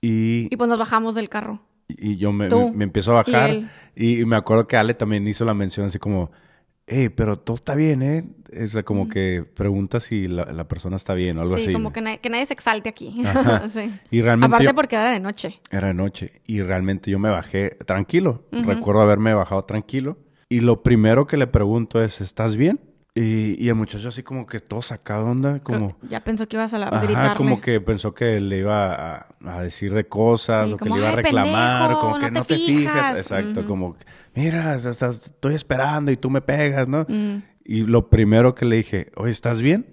Y, 0.00 0.48
y 0.50 0.56
pues 0.56 0.68
nos 0.68 0.78
bajamos 0.78 1.14
del 1.14 1.28
carro. 1.28 1.60
Y 1.88 2.16
yo 2.16 2.32
me, 2.32 2.48
me, 2.48 2.84
empiezo 2.84 3.12
a 3.12 3.22
bajar. 3.22 3.70
y 3.96 4.24
me 4.24 4.36
acuerdo 4.36 4.68
que 4.68 4.76
Ale 4.76 4.94
también 4.94 5.26
hizo 5.26 5.44
la 5.44 5.54
mención 5.54 5.86
así 5.86 5.98
como 5.98 6.30
hey, 6.90 7.08
pero 7.08 7.38
todo 7.38 7.54
está 7.54 7.74
bien, 7.74 8.02
¿eh? 8.02 8.24
Es 8.50 8.76
como 8.84 9.08
que 9.08 9.44
pregunta 9.54 10.00
si 10.00 10.26
la, 10.26 10.66
persona 10.66 10.96
está 10.96 11.14
bien 11.14 11.38
o 11.38 11.42
algo 11.42 11.54
así. 11.54 11.66
Sí, 11.66 11.72
como 11.72 11.92
que, 11.92 12.00
nadie 12.02 12.46
se 12.46 12.52
exalte 12.52 12.88
aquí. 12.88 13.22
sí. 13.72 13.92
Y 14.10 14.22
realmente 14.22 14.56
Aparte 14.56 14.74
porque 14.74 14.96
era 14.96 15.10
de 15.12 15.20
noche. 15.20 15.60
Era 15.70 15.88
de 15.88 15.94
noche. 15.94 16.42
Y 16.46 16.60
realmente 16.62 17.10
yo 17.10 17.18
me 17.18 17.30
bajé 17.30 17.70
tranquilo. 17.86 18.44
Recuerdo 18.50 19.02
haberme 19.02 19.32
bajado 19.32 19.64
tranquilo. 19.64 20.18
Y 20.48 20.60
lo 20.60 20.82
primero 20.82 21.28
que 21.28 21.36
le 21.36 21.46
pregunto 21.46 22.02
es, 22.02 22.20
¿estás 22.20 22.56
bien? 22.56 22.80
Y, 23.14 23.68
el 23.68 23.74
muchacho 23.74 24.08
así 24.08 24.22
como 24.22 24.46
que 24.46 24.60
todo 24.60 24.82
sacado 24.82 25.26
onda, 25.26 25.58
como... 25.60 25.96
Ya 26.08 26.22
pensó 26.22 26.46
que 26.46 26.56
ibas 26.56 26.72
a, 26.74 26.78
la, 26.78 26.88
Ajá, 26.88 27.34
como 27.34 27.60
que 27.60 27.80
pensó 27.80 28.14
que 28.14 28.40
le 28.40 28.58
iba 28.58 29.26
a, 29.40 29.62
decir 29.62 29.92
de 29.92 30.06
cosas, 30.06 30.72
o 30.72 30.76
que 30.76 30.88
le 30.88 30.96
iba 30.96 31.08
a 31.08 31.16
reclamar, 31.16 31.94
como 31.94 32.18
que 32.20 32.30
no 32.30 32.44
te, 32.44 32.56
fijas. 32.56 33.18
Exacto, 33.18 33.66
como, 33.66 33.96
mira, 34.34 34.76
estoy 34.76 35.54
esperando 35.54 36.12
y 36.12 36.16
tú 36.16 36.30
me 36.30 36.40
pegas, 36.40 36.86
¿no? 36.86 37.04
Mm. 37.08 37.42
Y 37.64 37.82
lo 37.82 38.10
primero 38.10 38.54
que 38.54 38.64
le 38.64 38.76
dije, 38.76 39.10
oye, 39.16 39.32
¿estás 39.32 39.60
bien? 39.60 39.86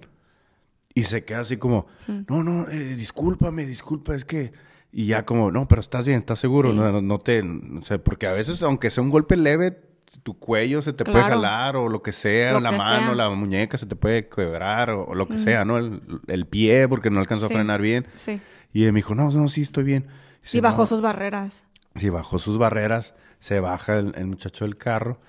Y 0.94 1.04
se 1.04 1.26
queda 1.26 1.40
así 1.40 1.58
como, 1.58 1.88
mm. 2.08 2.20
no, 2.28 2.44
no, 2.44 2.70
eh, 2.70 2.96
discúlpame, 2.96 3.66
disculpa, 3.66 4.16
es 4.16 4.26
que... 4.26 4.54
Y 4.90 5.08
ya 5.08 5.26
como, 5.26 5.52
no, 5.52 5.68
pero 5.68 5.82
estás 5.82 6.08
bien, 6.08 6.20
estás 6.20 6.40
seguro, 6.40 6.72
no, 6.72 7.02
no, 7.02 7.20
te... 7.20 7.42
O 7.42 7.82
sea, 7.82 7.98
porque 7.98 8.26
a 8.26 8.32
veces, 8.32 8.62
aunque 8.64 8.90
sea 8.90 9.04
un 9.04 9.10
golpe 9.10 9.36
leve, 9.36 9.87
tu 10.24 10.38
cuello 10.38 10.82
se 10.82 10.94
te 10.94 11.06
puede 11.06 11.24
jalar 11.24 11.76
o 11.76 11.90
lo 11.90 12.02
que 12.02 12.12
sea, 12.12 12.60
la 12.60 12.72
mano, 12.72 13.14
la 13.14 13.30
muñeca 13.30 13.78
se 13.78 13.86
te 13.86 13.96
puede 13.96 14.28
quebrar 14.28 14.90
o, 14.90 15.14
lo 15.14 15.28
que 15.28 15.38
sea, 15.38 15.66
¿no? 15.66 15.78
El, 15.78 16.46
pie 16.48 16.88
porque 16.88 17.10
no 17.10 17.20
alcanzó 17.20 17.48
a 17.48 17.50
frenar 17.50 17.82
bien. 17.82 18.08
Sí. 18.16 18.42
Y 18.74 18.86
él 18.86 18.94
me 18.94 19.00
dijo, 19.00 19.16
no, 19.16 19.30
no, 19.32 19.48
sí, 19.48 19.62
estoy 19.62 19.84
bien. 19.84 20.08
Y, 20.52 20.60
bajó 20.60 20.86
sus 20.86 21.02
barreras. 21.02 21.66
Sí, 21.96 22.10
bajó 22.10 22.40
sus 22.40 22.58
barreras, 22.58 23.16
se 23.40 23.60
baja 23.60 23.98
el, 24.00 24.26
muchacho 24.26 24.66
del 24.66 24.78
carro 24.78 25.20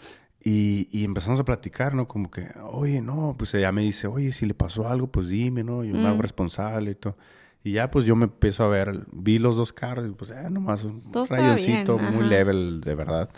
y, 0.43 0.89
y, 0.93 1.05
empezamos 1.05 1.41
a 1.41 1.45
platicar, 1.45 1.95
¿no? 1.95 2.07
Como 2.07 2.31
que, 2.31 2.49
oye, 2.71 3.01
no, 3.01 3.35
pues 3.39 3.55
ella 3.55 3.73
me 3.73 3.83
dice, 3.83 4.07
oye, 4.07 4.33
si 4.33 4.47
le 4.47 4.55
pasó 4.55 4.89
algo, 4.89 5.09
pues 5.09 5.29
dime, 5.29 5.65
¿no? 5.65 5.85
Yo 5.85 5.95
me 5.95 6.07
hago 6.07 6.19
mm. 6.19 6.23
responsable 6.23 6.91
y 6.93 6.95
todo. 6.95 7.17
Y 7.65 7.73
ya, 7.73 7.91
pues 7.91 8.05
yo 8.05 8.15
me 8.17 8.25
empiezo 8.25 8.65
a 8.65 8.69
ver, 8.69 9.07
vi 9.13 9.39
los 9.39 9.57
dos 9.57 9.73
carros 9.73 10.09
y 10.09 10.13
pues, 10.13 10.31
eh, 10.31 10.49
nomás 10.51 10.85
un 10.85 11.03
rayoncito 11.29 11.99
muy 11.99 12.25
leve, 12.25 12.53
de 12.55 12.95
verdad. 12.95 13.29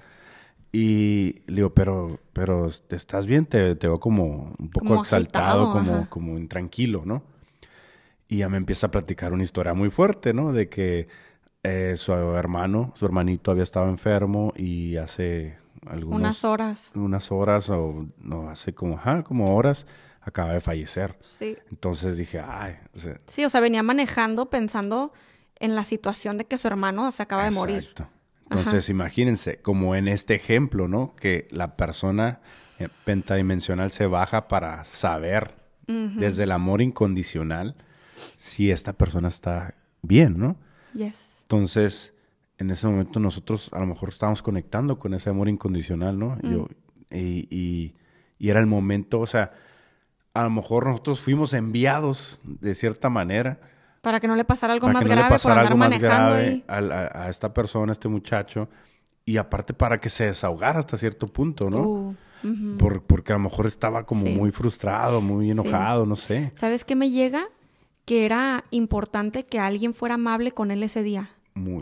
Y 0.73 1.43
le 1.47 1.57
digo, 1.57 1.75
pero, 1.75 2.21
pero 2.33 2.69
¿estás 2.91 3.27
bien? 3.27 3.47
Te, 3.47 3.75
te 3.75 3.89
veo 3.89 3.99
como 3.99 4.53
un 4.59 4.71
poco 4.71 5.01
exaltado, 5.01 5.73
como, 5.73 6.09
como 6.09 6.39
intranquilo, 6.39 7.03
¿no? 7.05 7.23
Y 8.29 8.39
ya 8.39 8.49
me 8.49 8.57
empieza 8.57 8.87
a 8.87 8.91
platicar 8.91 9.33
una 9.33 9.43
historia 9.43 9.75
muy 9.75 9.91
fuerte, 9.91 10.33
¿no? 10.33 10.53
De 10.53 10.69
que 10.69 11.09
eh, 11.65 11.95
su 11.97 12.13
hermano, 12.13 12.93
su 12.95 13.05
hermanito 13.05 13.51
había 13.51 13.65
estado 13.65 13.89
enfermo 13.89 14.53
y 14.57 14.97
hace 14.97 15.59
algunas... 15.87 16.21
Unas 16.21 16.45
horas. 16.45 16.93
Unas 16.95 17.33
horas 17.33 17.69
o 17.71 18.07
no, 18.19 18.49
hace 18.49 18.73
como, 18.73 18.97
ajá, 18.97 19.25
como 19.25 19.57
horas 19.57 19.87
acaba 20.21 20.53
de 20.53 20.61
fallecer. 20.61 21.19
Sí. 21.23 21.57
Entonces 21.71 22.17
dije, 22.17 22.41
ay. 22.41 22.77
O 22.95 22.99
sea, 22.99 23.17
sí, 23.27 23.45
o 23.45 23.51
sea, 23.51 23.61
venía 23.61 23.83
manejando 23.83 24.49
pensando 24.51 25.13
en 25.59 25.75
la 25.75 25.83
situación 25.83 26.39
de 26.39 26.47
que 26.47 26.57
su 26.59 26.69
hermano 26.69 27.11
se 27.11 27.23
acaba 27.23 27.45
de 27.45 27.51
morir. 27.51 27.93
Entonces, 28.51 28.89
imagínense, 28.89 29.59
como 29.59 29.95
en 29.95 30.09
este 30.09 30.35
ejemplo, 30.35 30.89
¿no? 30.89 31.15
Que 31.15 31.47
la 31.51 31.77
persona 31.77 32.41
eh, 32.81 32.89
pentadimensional 33.05 33.93
se 33.93 34.07
baja 34.07 34.49
para 34.49 34.85
saber 34.85 35.59
desde 36.17 36.45
el 36.45 36.53
amor 36.53 36.83
incondicional 36.83 37.75
si 38.37 38.71
esta 38.71 38.93
persona 38.93 39.27
está 39.27 39.75
bien, 40.03 40.39
¿no? 40.39 40.57
Yes. 40.95 41.41
Entonces, 41.43 42.15
en 42.59 42.71
ese 42.71 42.87
momento 42.87 43.19
nosotros 43.19 43.71
a 43.73 43.81
lo 43.81 43.87
mejor 43.87 44.11
estábamos 44.11 44.41
conectando 44.41 44.99
con 45.01 45.15
ese 45.15 45.31
amor 45.31 45.49
incondicional, 45.49 46.17
¿no? 46.17 46.41
Yo, 46.43 46.69
mm. 47.11 47.17
y, 47.17 47.95
y, 48.39 48.49
era 48.49 48.61
el 48.61 48.67
momento, 48.67 49.19
o 49.19 49.27
sea, 49.27 49.53
a 50.33 50.45
lo 50.45 50.51
mejor 50.51 50.87
nosotros 50.87 51.21
fuimos 51.21 51.55
enviados 51.55 52.41
de 52.45 52.75
cierta 52.75 53.11
manera 53.11 53.61
para 54.01 54.21
que 54.21 54.27
no 54.27 54.37
le 54.37 54.45
pasara 54.45 54.73
algo 54.73 54.89
más 54.89 55.05
grave 55.05 55.39
por 55.39 55.53
andar 55.53 55.77
manejando 55.77 56.63
A, 56.69 57.29
esta 57.29 57.53
persona, 57.53 57.93
a 57.93 57.95
este 57.95 58.09
muchacho. 58.09 58.69
Y 59.25 59.37
aparte 59.37 59.75
para 59.75 60.01
que 60.01 60.09
se 60.09 60.25
desahogara 60.27 60.79
hasta 60.79 60.97
cierto 60.97 61.27
punto, 61.27 61.71
¿no? 61.71 61.83
Uh, 61.83 62.17
porque 63.07 63.33
a 63.33 63.37
lo 63.37 63.43
mejor 63.43 63.67
estaba 63.67 64.05
como 64.07 64.25
muy 64.25 64.51
frustrado, 64.51 65.21
muy 65.21 65.51
enojado, 65.51 66.07
no 66.07 66.17
sé. 66.17 66.51
¿Sabes 66.55 66.85
qué 66.85 66.97
me 66.97 67.11
llega? 67.11 67.49
Que 68.07 68.25
era 68.25 68.65
importante 68.71 69.45
que 69.45 69.61
alguien 69.61 69.93
fuera 69.93 70.15
amable 70.15 70.53
con 70.53 70.71
él 70.71 70.83
ese 70.83 71.03
día. 71.03 71.31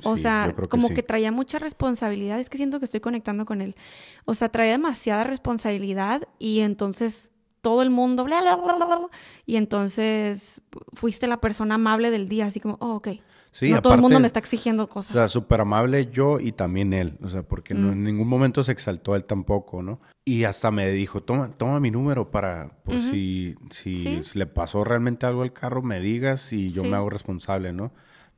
o 0.02 0.16
sea, 0.16 0.52
como 0.68 0.88
que 0.88 1.04
traía 1.04 1.30
mucha 1.30 1.60
responsabilidad. 1.60 2.40
Es 2.40 2.50
que 2.50 2.56
siento 2.56 2.80
que 2.80 2.86
estoy 2.86 3.00
conectando 3.00 3.46
con 3.46 3.60
él. 3.60 3.76
O 4.24 4.34
sea, 4.34 4.48
traía 4.48 4.72
demasiada 4.72 5.22
responsabilidad 5.22 6.26
y 6.40 6.60
entonces 6.60 7.30
todo 7.60 7.82
el 7.82 7.90
mundo, 7.90 8.24
bla, 8.24 8.40
bla, 8.40 8.56
bla, 8.56 9.08
y 9.46 9.56
entonces 9.56 10.60
fuiste 10.92 11.26
la 11.26 11.40
persona 11.40 11.76
amable 11.76 12.10
del 12.10 12.28
día, 12.28 12.46
así 12.46 12.60
como, 12.60 12.76
oh, 12.80 12.94
ok. 12.94 13.08
Sí, 13.50 13.70
no 13.70 13.82
todo 13.82 13.94
el 13.94 14.00
mundo 14.00 14.20
me 14.20 14.26
está 14.26 14.38
exigiendo 14.38 14.88
cosas. 14.88 15.16
O 15.16 15.18
sea, 15.18 15.26
súper 15.26 15.62
amable 15.62 16.10
yo 16.12 16.38
y 16.38 16.52
también 16.52 16.92
él, 16.92 17.18
o 17.22 17.28
sea, 17.28 17.42
porque 17.42 17.74
no, 17.74 17.90
en 17.90 18.02
mm. 18.02 18.04
ningún 18.04 18.28
momento 18.28 18.62
se 18.62 18.72
exaltó 18.72 19.16
él 19.16 19.24
tampoco, 19.24 19.82
¿no? 19.82 20.00
Y 20.24 20.44
hasta 20.44 20.70
me 20.70 20.90
dijo, 20.90 21.22
toma, 21.22 21.48
toma 21.48 21.80
mi 21.80 21.90
número 21.90 22.30
para, 22.30 22.68
por 22.84 23.00
si, 23.00 23.56
si, 23.70 24.22
le 24.34 24.46
pasó 24.46 24.84
realmente 24.84 25.26
algo 25.26 25.42
al 25.42 25.52
carro, 25.52 25.82
me 25.82 26.00
digas 26.00 26.52
y 26.52 26.70
yo 26.70 26.84
me 26.84 26.94
hago 26.94 27.10
responsable, 27.10 27.72
¿no? 27.72 27.90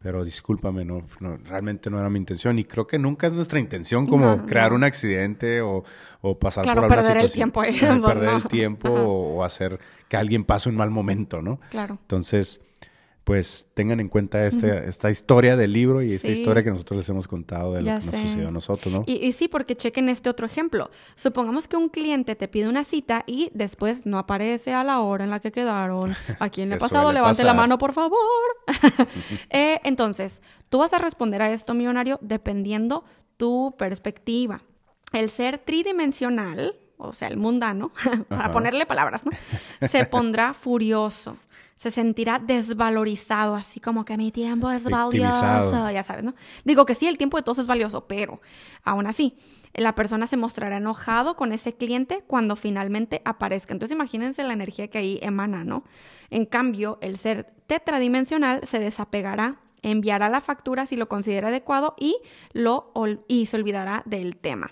Pero 0.02 0.24
discúlpame, 0.24 0.82
no, 0.82 1.04
realmente 1.44 1.90
no 1.90 1.98
era 1.98 2.08
mi 2.08 2.18
intención 2.18 2.58
y 2.58 2.64
creo 2.64 2.86
que 2.86 2.98
nunca 2.98 3.26
es 3.26 3.34
nuestra 3.34 3.60
intención 3.60 4.06
como 4.06 4.46
crear 4.46 4.72
un 4.72 4.82
accidente 4.82 5.60
o, 5.60 5.84
o 6.22 6.38
pasar 6.38 6.64
por 6.64 6.72
alguna 6.72 6.88
perder 6.88 7.18
el 7.18 7.30
tiempo. 7.30 7.60
Ahí, 7.60 7.78
perder 7.78 8.34
el 8.34 8.44
tiempo 8.48 8.88
o, 8.88 9.44
hacer 9.44 9.78
que 10.08 10.16
alguien 10.16 10.44
pase 10.44 10.70
un 10.70 10.76
mal 10.76 10.90
momento, 10.90 11.42
¿no? 11.42 11.60
Claro. 11.68 11.98
Entonces, 12.00 12.62
pues 13.30 13.68
tengan 13.74 14.00
en 14.00 14.08
cuenta 14.08 14.44
este, 14.44 14.88
esta 14.88 15.08
historia 15.08 15.54
del 15.54 15.72
libro 15.72 16.02
y 16.02 16.14
esta 16.14 16.26
historia 16.26 16.64
que 16.64 16.70
nosotros 16.70 16.96
les 16.96 17.08
hemos 17.10 17.28
contado 17.28 17.74
de 17.74 17.82
lo 17.82 17.84
que 17.84 17.92
nos 17.92 18.04
sucedió 18.06 18.48
a 18.48 18.50
nosotros, 18.50 18.92
¿no? 18.92 19.04
Y, 19.06 19.30
sí, 19.30 19.46
porque 19.46 19.76
chequen 19.76 20.08
este 20.08 20.28
otro 20.28 20.46
ejemplo. 20.46 20.90
Supongamos 21.14 21.68
que 21.68 21.76
un 21.76 21.90
cliente 21.90 22.34
te 22.34 22.48
pide 22.48 22.68
una 22.68 22.82
cita 22.82 23.22
y 23.28 23.52
después 23.54 24.04
no 24.04 24.18
aparece 24.18 24.74
a 24.74 24.82
la 24.82 24.98
hora 24.98 25.22
en 25.22 25.30
la 25.30 25.38
que 25.38 25.52
quedaron. 25.52 26.16
¿A 26.40 26.48
quién 26.48 26.70
le 26.70 26.74
ha 26.74 26.78
pasado? 26.78 27.12
Levante 27.12 27.44
la 27.44 27.54
mano, 27.54 27.78
por 27.78 27.92
favor. 27.92 28.18
Eh, 29.50 29.78
entonces, 29.84 30.42
tú 30.68 30.78
vas 30.78 30.92
a 30.92 30.98
responder 30.98 31.40
a 31.40 31.52
esto, 31.52 31.72
millonario, 31.72 32.18
dependiendo 32.20 33.04
tu 33.36 33.76
perspectiva. 33.78 34.60
El 35.12 35.30
ser 35.30 35.58
tridimensional, 35.58 36.74
o 36.96 37.12
sea, 37.12 37.28
el 37.28 37.36
mundano, 37.36 37.92
para 38.28 38.50
ponerle 38.50 38.86
palabras, 38.86 39.24
¿no? 39.24 39.30
Se 39.86 40.04
pondrá 40.04 40.52
furioso 40.52 41.36
se 41.80 41.90
sentirá 41.90 42.38
desvalorizado, 42.38 43.54
así 43.54 43.80
como 43.80 44.04
que 44.04 44.18
mi 44.18 44.30
tiempo 44.30 44.70
es 44.70 44.84
valioso, 44.84 45.90
ya 45.90 46.02
sabes, 46.02 46.22
¿no? 46.22 46.34
Digo 46.62 46.84
que 46.84 46.94
sí, 46.94 47.06
el 47.06 47.16
tiempo 47.16 47.38
de 47.38 47.42
todos 47.42 47.56
es 47.56 47.66
valioso, 47.66 48.06
pero 48.06 48.42
aún 48.84 49.06
así, 49.06 49.38
la 49.72 49.94
persona 49.94 50.26
se 50.26 50.36
mostrará 50.36 50.76
enojado 50.76 51.36
con 51.36 51.52
ese 51.52 51.74
cliente 51.74 52.22
cuando 52.26 52.54
finalmente 52.54 53.22
aparezca. 53.24 53.72
Entonces 53.72 53.94
imagínense 53.94 54.44
la 54.44 54.52
energía 54.52 54.88
que 54.88 54.98
ahí 54.98 55.18
emana, 55.22 55.64
¿no? 55.64 55.84
En 56.28 56.44
cambio, 56.44 56.98
el 57.00 57.16
ser 57.16 57.50
tetradimensional 57.66 58.60
se 58.66 58.78
desapegará, 58.78 59.62
enviará 59.80 60.28
la 60.28 60.42
factura 60.42 60.84
si 60.84 60.96
lo 60.96 61.08
considera 61.08 61.48
adecuado 61.48 61.94
y, 61.98 62.14
lo, 62.52 62.92
y 63.26 63.46
se 63.46 63.56
olvidará 63.56 64.02
del 64.04 64.36
tema. 64.36 64.70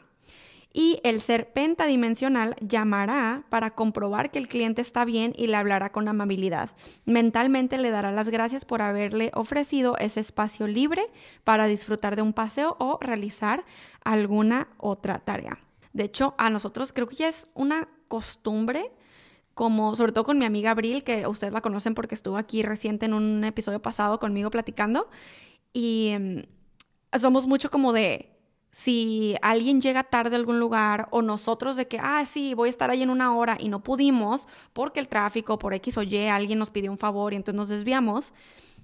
Y 0.78 1.00
el 1.02 1.20
ser 1.20 1.52
pentadimensional 1.52 2.54
llamará 2.60 3.42
para 3.48 3.74
comprobar 3.74 4.30
que 4.30 4.38
el 4.38 4.46
cliente 4.46 4.80
está 4.80 5.04
bien 5.04 5.34
y 5.36 5.48
le 5.48 5.56
hablará 5.56 5.90
con 5.90 6.06
amabilidad. 6.06 6.70
Mentalmente 7.04 7.78
le 7.78 7.90
dará 7.90 8.12
las 8.12 8.28
gracias 8.28 8.64
por 8.64 8.80
haberle 8.80 9.32
ofrecido 9.34 9.96
ese 9.98 10.20
espacio 10.20 10.68
libre 10.68 11.02
para 11.42 11.66
disfrutar 11.66 12.14
de 12.14 12.22
un 12.22 12.32
paseo 12.32 12.76
o 12.78 12.96
realizar 13.00 13.64
alguna 14.04 14.68
otra 14.76 15.18
tarea. 15.18 15.58
De 15.92 16.04
hecho, 16.04 16.36
a 16.38 16.48
nosotros 16.48 16.92
creo 16.92 17.08
que 17.08 17.16
ya 17.16 17.26
es 17.26 17.50
una 17.54 17.88
costumbre 18.06 18.92
como 19.54 19.96
sobre 19.96 20.12
todo 20.12 20.22
con 20.22 20.38
mi 20.38 20.44
amiga 20.44 20.70
Abril, 20.70 21.02
que 21.02 21.26
ustedes 21.26 21.52
la 21.52 21.60
conocen 21.60 21.96
porque 21.96 22.14
estuvo 22.14 22.36
aquí 22.36 22.62
reciente 22.62 23.06
en 23.06 23.14
un 23.14 23.42
episodio 23.42 23.82
pasado 23.82 24.20
conmigo 24.20 24.48
platicando. 24.50 25.10
Y 25.72 26.10
em, 26.10 26.44
somos 27.18 27.48
mucho 27.48 27.68
como 27.68 27.92
de, 27.92 28.37
si 28.78 29.34
alguien 29.42 29.80
llega 29.80 30.04
tarde 30.04 30.36
a 30.36 30.38
algún 30.38 30.60
lugar 30.60 31.08
o 31.10 31.20
nosotros 31.20 31.74
de 31.74 31.88
que, 31.88 31.98
ah, 32.00 32.24
sí, 32.24 32.54
voy 32.54 32.68
a 32.68 32.70
estar 32.70 32.92
ahí 32.92 33.02
en 33.02 33.10
una 33.10 33.34
hora 33.34 33.56
y 33.58 33.68
no 33.68 33.82
pudimos 33.82 34.46
porque 34.72 35.00
el 35.00 35.08
tráfico, 35.08 35.58
por 35.58 35.74
X 35.74 35.98
o 35.98 36.04
Y, 36.04 36.28
alguien 36.28 36.60
nos 36.60 36.70
pidió 36.70 36.88
un 36.92 36.96
favor 36.96 37.32
y 37.32 37.36
entonces 37.36 37.56
nos 37.56 37.68
desviamos, 37.68 38.32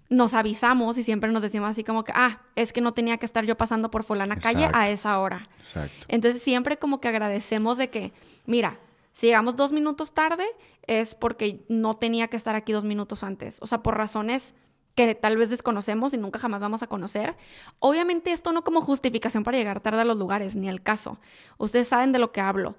nos 0.08 0.34
avisamos 0.34 0.98
y 0.98 1.04
siempre 1.04 1.30
nos 1.30 1.42
decimos 1.42 1.70
así 1.70 1.84
como 1.84 2.02
que, 2.02 2.10
ah, 2.16 2.42
es 2.56 2.72
que 2.72 2.80
no 2.80 2.92
tenía 2.92 3.18
que 3.18 3.26
estar 3.26 3.44
yo 3.44 3.56
pasando 3.56 3.88
por 3.92 4.02
fulana 4.02 4.34
calle 4.34 4.68
a 4.72 4.90
esa 4.90 5.16
hora. 5.20 5.46
Exacto. 5.60 6.06
Entonces 6.08 6.42
siempre 6.42 6.76
como 6.76 7.00
que 7.00 7.06
agradecemos 7.06 7.78
de 7.78 7.88
que, 7.88 8.12
mira, 8.46 8.80
si 9.12 9.28
llegamos 9.28 9.54
dos 9.54 9.70
minutos 9.70 10.12
tarde 10.12 10.44
es 10.88 11.14
porque 11.14 11.64
no 11.68 11.94
tenía 11.94 12.26
que 12.26 12.36
estar 12.36 12.56
aquí 12.56 12.72
dos 12.72 12.82
minutos 12.82 13.22
antes. 13.22 13.58
O 13.60 13.68
sea, 13.68 13.80
por 13.84 13.96
razones 13.96 14.56
que 14.94 15.14
tal 15.14 15.36
vez 15.36 15.50
desconocemos 15.50 16.14
y 16.14 16.18
nunca 16.18 16.38
jamás 16.38 16.60
vamos 16.60 16.82
a 16.82 16.86
conocer. 16.86 17.36
Obviamente 17.80 18.32
esto 18.32 18.52
no 18.52 18.62
como 18.62 18.80
justificación 18.80 19.42
para 19.42 19.58
llegar 19.58 19.80
tarde 19.80 20.00
a 20.02 20.04
los 20.04 20.16
lugares, 20.16 20.54
ni 20.54 20.68
al 20.68 20.82
caso. 20.82 21.18
Ustedes 21.58 21.88
saben 21.88 22.12
de 22.12 22.18
lo 22.18 22.32
que 22.32 22.40
hablo. 22.40 22.76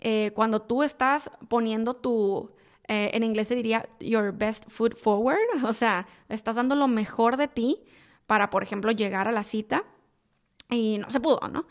Eh, 0.00 0.32
cuando 0.34 0.60
tú 0.60 0.82
estás 0.82 1.30
poniendo 1.48 1.94
tu, 1.94 2.50
eh, 2.88 3.10
en 3.14 3.22
inglés 3.22 3.48
se 3.48 3.54
diría 3.54 3.88
your 3.98 4.32
best 4.32 4.68
foot 4.68 4.96
forward, 4.96 5.38
o 5.64 5.72
sea, 5.72 6.06
estás 6.28 6.56
dando 6.56 6.74
lo 6.74 6.88
mejor 6.88 7.36
de 7.36 7.48
ti 7.48 7.82
para, 8.26 8.50
por 8.50 8.62
ejemplo, 8.62 8.92
llegar 8.92 9.28
a 9.28 9.32
la 9.32 9.42
cita 9.42 9.84
y 10.70 10.98
no 10.98 11.10
se 11.10 11.20
pudo, 11.20 11.40
¿no? 11.50 11.66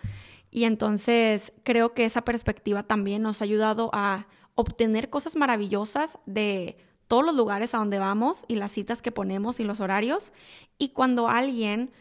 Y 0.49 0.65
entonces 0.65 1.53
creo 1.63 1.93
que 1.93 2.05
esa 2.05 2.23
perspectiva 2.23 2.83
también 2.83 3.21
nos 3.23 3.41
ha 3.41 3.45
ayudado 3.45 3.89
a 3.93 4.27
obtener 4.55 5.09
cosas 5.09 5.35
maravillosas 5.35 6.19
de 6.25 6.77
todos 7.07 7.25
los 7.25 7.35
lugares 7.35 7.73
a 7.73 7.77
donde 7.77 7.99
vamos 7.99 8.45
y 8.47 8.55
las 8.55 8.71
citas 8.71 9.01
que 9.01 9.11
ponemos 9.11 9.59
y 9.59 9.63
los 9.63 9.79
horarios. 9.79 10.33
Y 10.77 10.89
cuando 10.89 11.27
alguien 11.27 11.91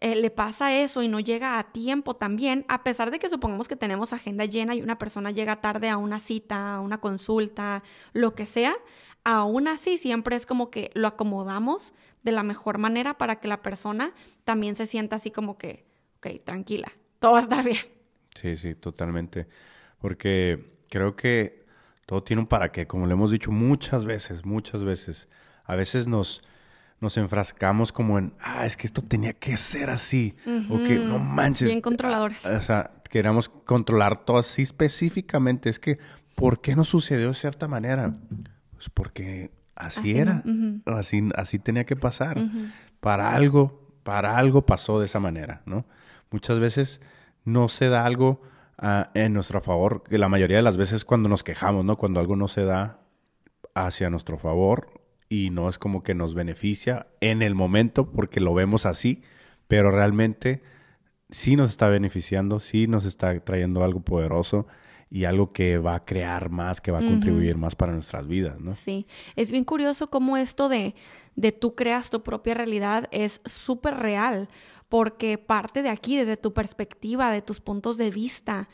eh, 0.00 0.16
le 0.16 0.30
pasa 0.30 0.76
eso 0.76 1.02
y 1.02 1.08
no 1.08 1.20
llega 1.20 1.58
a 1.58 1.72
tiempo 1.72 2.14
también, 2.14 2.64
a 2.68 2.82
pesar 2.82 3.10
de 3.10 3.18
que 3.18 3.28
supongamos 3.28 3.68
que 3.68 3.76
tenemos 3.76 4.12
agenda 4.12 4.44
llena 4.44 4.74
y 4.74 4.82
una 4.82 4.98
persona 4.98 5.30
llega 5.30 5.60
tarde 5.60 5.88
a 5.88 5.96
una 5.96 6.18
cita, 6.18 6.76
a 6.76 6.80
una 6.80 7.00
consulta, 7.00 7.82
lo 8.12 8.34
que 8.34 8.46
sea, 8.46 8.74
aún 9.22 9.68
así 9.68 9.96
siempre 9.96 10.36
es 10.36 10.46
como 10.46 10.70
que 10.70 10.90
lo 10.94 11.08
acomodamos 11.08 11.94
de 12.22 12.32
la 12.32 12.42
mejor 12.42 12.78
manera 12.78 13.18
para 13.18 13.36
que 13.36 13.48
la 13.48 13.62
persona 13.62 14.12
también 14.44 14.76
se 14.76 14.86
sienta 14.86 15.16
así 15.16 15.30
como 15.30 15.58
que, 15.58 15.84
ok, 16.18 16.42
tranquila, 16.44 16.90
todo 17.18 17.32
va 17.32 17.38
a 17.38 17.42
estar 17.42 17.64
bien. 17.64 17.78
Sí, 18.34 18.56
sí, 18.56 18.74
totalmente. 18.74 19.46
Porque 19.98 20.82
creo 20.90 21.16
que 21.16 21.63
todo 22.06 22.22
tiene 22.22 22.40
un 22.42 22.46
para 22.46 22.70
qué, 22.70 22.86
como 22.86 23.06
le 23.06 23.12
hemos 23.14 23.30
dicho 23.30 23.50
muchas 23.50 24.04
veces, 24.04 24.44
muchas 24.44 24.84
veces. 24.84 25.28
A 25.64 25.74
veces 25.74 26.06
nos, 26.06 26.42
nos 27.00 27.16
enfrascamos 27.16 27.92
como 27.92 28.18
en, 28.18 28.34
ah, 28.40 28.66
es 28.66 28.76
que 28.76 28.86
esto 28.86 29.02
tenía 29.02 29.32
que 29.32 29.56
ser 29.56 29.90
así. 29.90 30.34
O 30.68 30.78
que, 30.78 30.98
no 30.98 31.18
manches. 31.18 31.68
Bien 31.68 31.80
controladores. 31.80 32.44
O 32.44 32.60
sea, 32.60 32.90
queremos 33.08 33.48
controlar 33.48 34.24
todo 34.24 34.38
así 34.38 34.62
específicamente. 34.62 35.70
Es 35.70 35.78
que, 35.78 35.98
¿por 36.34 36.60
qué 36.60 36.76
no 36.76 36.84
sucedió 36.84 37.28
de 37.28 37.34
cierta 37.34 37.68
manera? 37.68 38.14
Pues 38.72 38.90
porque 38.90 39.50
así, 39.74 40.18
era. 40.18 40.42
así, 40.86 41.28
así 41.36 41.58
tenía 41.58 41.84
que 41.84 41.96
pasar. 41.96 42.38
Para 43.00 43.34
algo, 43.34 43.90
para 44.02 44.36
algo 44.36 44.66
pasó 44.66 44.98
de 44.98 45.06
esa 45.06 45.20
manera, 45.20 45.62
¿no? 45.64 45.86
Muchas 46.30 46.58
veces 46.58 47.00
no 47.44 47.68
se 47.68 47.88
da 47.88 48.04
algo 48.04 48.42
ah, 48.78 49.10
en 49.14 49.32
nuestro 49.32 49.60
favor, 49.60 50.02
que 50.02 50.18
la 50.18 50.28
mayoría 50.28 50.58
de 50.58 50.62
las 50.62 50.76
veces 50.76 51.04
cuando 51.04 51.28
nos 51.28 51.42
quejamos, 51.42 51.84
¿no? 51.84 51.96
Cuando 51.96 52.20
algo 52.20 52.36
no 52.36 52.48
se 52.48 52.64
da 52.64 53.00
hacia 53.74 54.10
nuestro 54.10 54.38
favor 54.38 55.00
y 55.28 55.50
no 55.50 55.68
es 55.68 55.78
como 55.78 56.02
que 56.02 56.14
nos 56.14 56.34
beneficia 56.34 57.08
en 57.20 57.42
el 57.42 57.54
momento 57.54 58.10
porque 58.12 58.40
lo 58.40 58.54
vemos 58.54 58.86
así, 58.86 59.22
pero 59.68 59.90
realmente 59.90 60.62
sí 61.30 61.56
nos 61.56 61.70
está 61.70 61.88
beneficiando, 61.88 62.60
sí 62.60 62.86
nos 62.86 63.04
está 63.04 63.38
trayendo 63.40 63.82
algo 63.82 64.00
poderoso 64.00 64.66
y 65.10 65.26
algo 65.26 65.52
que 65.52 65.78
va 65.78 65.94
a 65.94 66.04
crear 66.04 66.50
más, 66.50 66.80
que 66.80 66.90
va 66.90 66.98
a 66.98 67.06
contribuir 67.06 67.56
más 67.56 67.76
para 67.76 67.92
nuestras 67.92 68.26
vidas, 68.26 68.58
¿no? 68.60 68.74
Sí, 68.74 69.06
es 69.36 69.52
bien 69.52 69.64
curioso 69.64 70.10
cómo 70.10 70.36
esto 70.36 70.68
de, 70.68 70.94
de 71.36 71.52
tú 71.52 71.74
creas 71.74 72.10
tu 72.10 72.22
propia 72.22 72.54
realidad 72.54 73.08
es 73.12 73.40
súper 73.44 73.94
real, 73.94 74.48
porque 74.94 75.38
parte 75.38 75.82
de 75.82 75.88
aquí, 75.88 76.16
desde 76.16 76.36
tu 76.36 76.52
perspectiva, 76.52 77.32
de 77.32 77.42
tus 77.42 77.60
puntos 77.60 77.96
de 77.96 78.10
vista. 78.10 78.68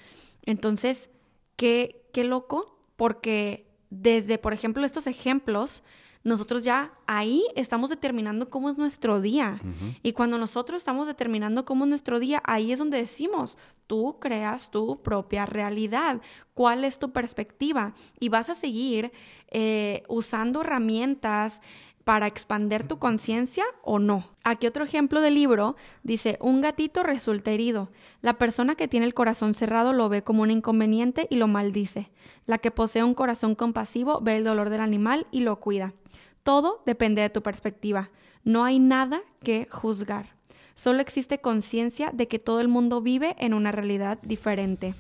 Entonces, 0.45 1.09
qué, 1.57 2.05
qué 2.13 2.25
loco, 2.25 2.79
porque 2.97 3.73
desde, 3.89 4.37
por 4.37 4.53
ejemplo, 4.53 4.85
estos 4.85 5.07
ejemplos, 5.07 5.83
nosotros 6.23 6.63
ya 6.63 6.93
ahí 7.07 7.43
estamos 7.57 7.89
determinando 7.89 8.51
cómo 8.51 8.69
es 8.69 8.77
nuestro 8.77 9.23
día. 9.23 9.63
Y 10.03 10.13
cuando 10.13 10.37
nosotros 10.37 10.83
estamos 10.83 11.07
determinando 11.07 11.65
cómo 11.65 11.85
es 11.85 11.89
nuestro 11.89 12.21
día, 12.21 12.43
ahí 12.45 12.71
es 12.71 12.79
donde 12.79 12.99
decimos, 12.99 13.57
tú 13.87 14.19
creas 14.21 14.71
tu 14.71 15.03
propia 15.03 15.47
realidad, 15.47 16.21
cuál 16.53 16.85
es 16.85 16.99
tu 16.99 17.13
perspectiva 17.13 17.95
y 18.21 18.29
vas 18.29 18.51
a 18.51 18.55
seguir 18.55 19.11
eh, 19.49 20.03
usando 20.07 20.61
herramientas 20.61 21.63
para 22.11 22.27
expander 22.27 22.89
tu 22.89 22.99
conciencia 22.99 23.65
o 23.85 24.01
no. 24.01 24.31
Aquí 24.43 24.67
otro 24.67 24.83
ejemplo 24.83 25.21
del 25.21 25.37
libro 25.37 25.77
dice, 26.03 26.39
un 26.41 26.61
gatito 26.61 27.05
resulta 27.05 27.53
herido. 27.53 27.93
La 28.21 28.37
persona 28.37 28.75
que 28.75 28.89
tiene 28.89 29.07
el 29.07 29.15
corazón 29.15 29.55
cerrado 29.55 29.93
lo 29.93 30.09
ve 30.09 30.25
como 30.25 30.43
un 30.43 30.51
inconveniente 30.51 31.29
y 31.31 31.37
lo 31.37 31.47
maldice. 31.47 32.11
La 32.47 32.59
que 32.59 32.73
posee 32.73 33.05
un 33.05 33.15
corazón 33.15 33.55
compasivo 33.55 34.21
ve 34.21 34.39
el 34.39 34.43
dolor 34.43 34.71
del 34.71 34.81
animal 34.81 35.29
y 35.31 35.43
lo 35.43 35.61
cuida. 35.61 35.95
Todo 36.43 36.83
depende 36.85 37.23
de 37.23 37.31
tu 37.31 37.45
perspectiva. 37.45 38.11
No 38.43 38.65
hay 38.65 38.81
nada 38.81 39.23
que 39.45 39.69
juzgar. 39.71 40.35
Solo 40.81 41.03
existe 41.03 41.43
conciencia 41.43 42.09
de 42.11 42.27
que 42.27 42.39
todo 42.39 42.59
el 42.59 42.69
mundo 42.69 43.03
vive 43.03 43.37
en 43.39 43.53
una 43.53 43.71
realidad 43.71 44.19
diferente. 44.23 44.95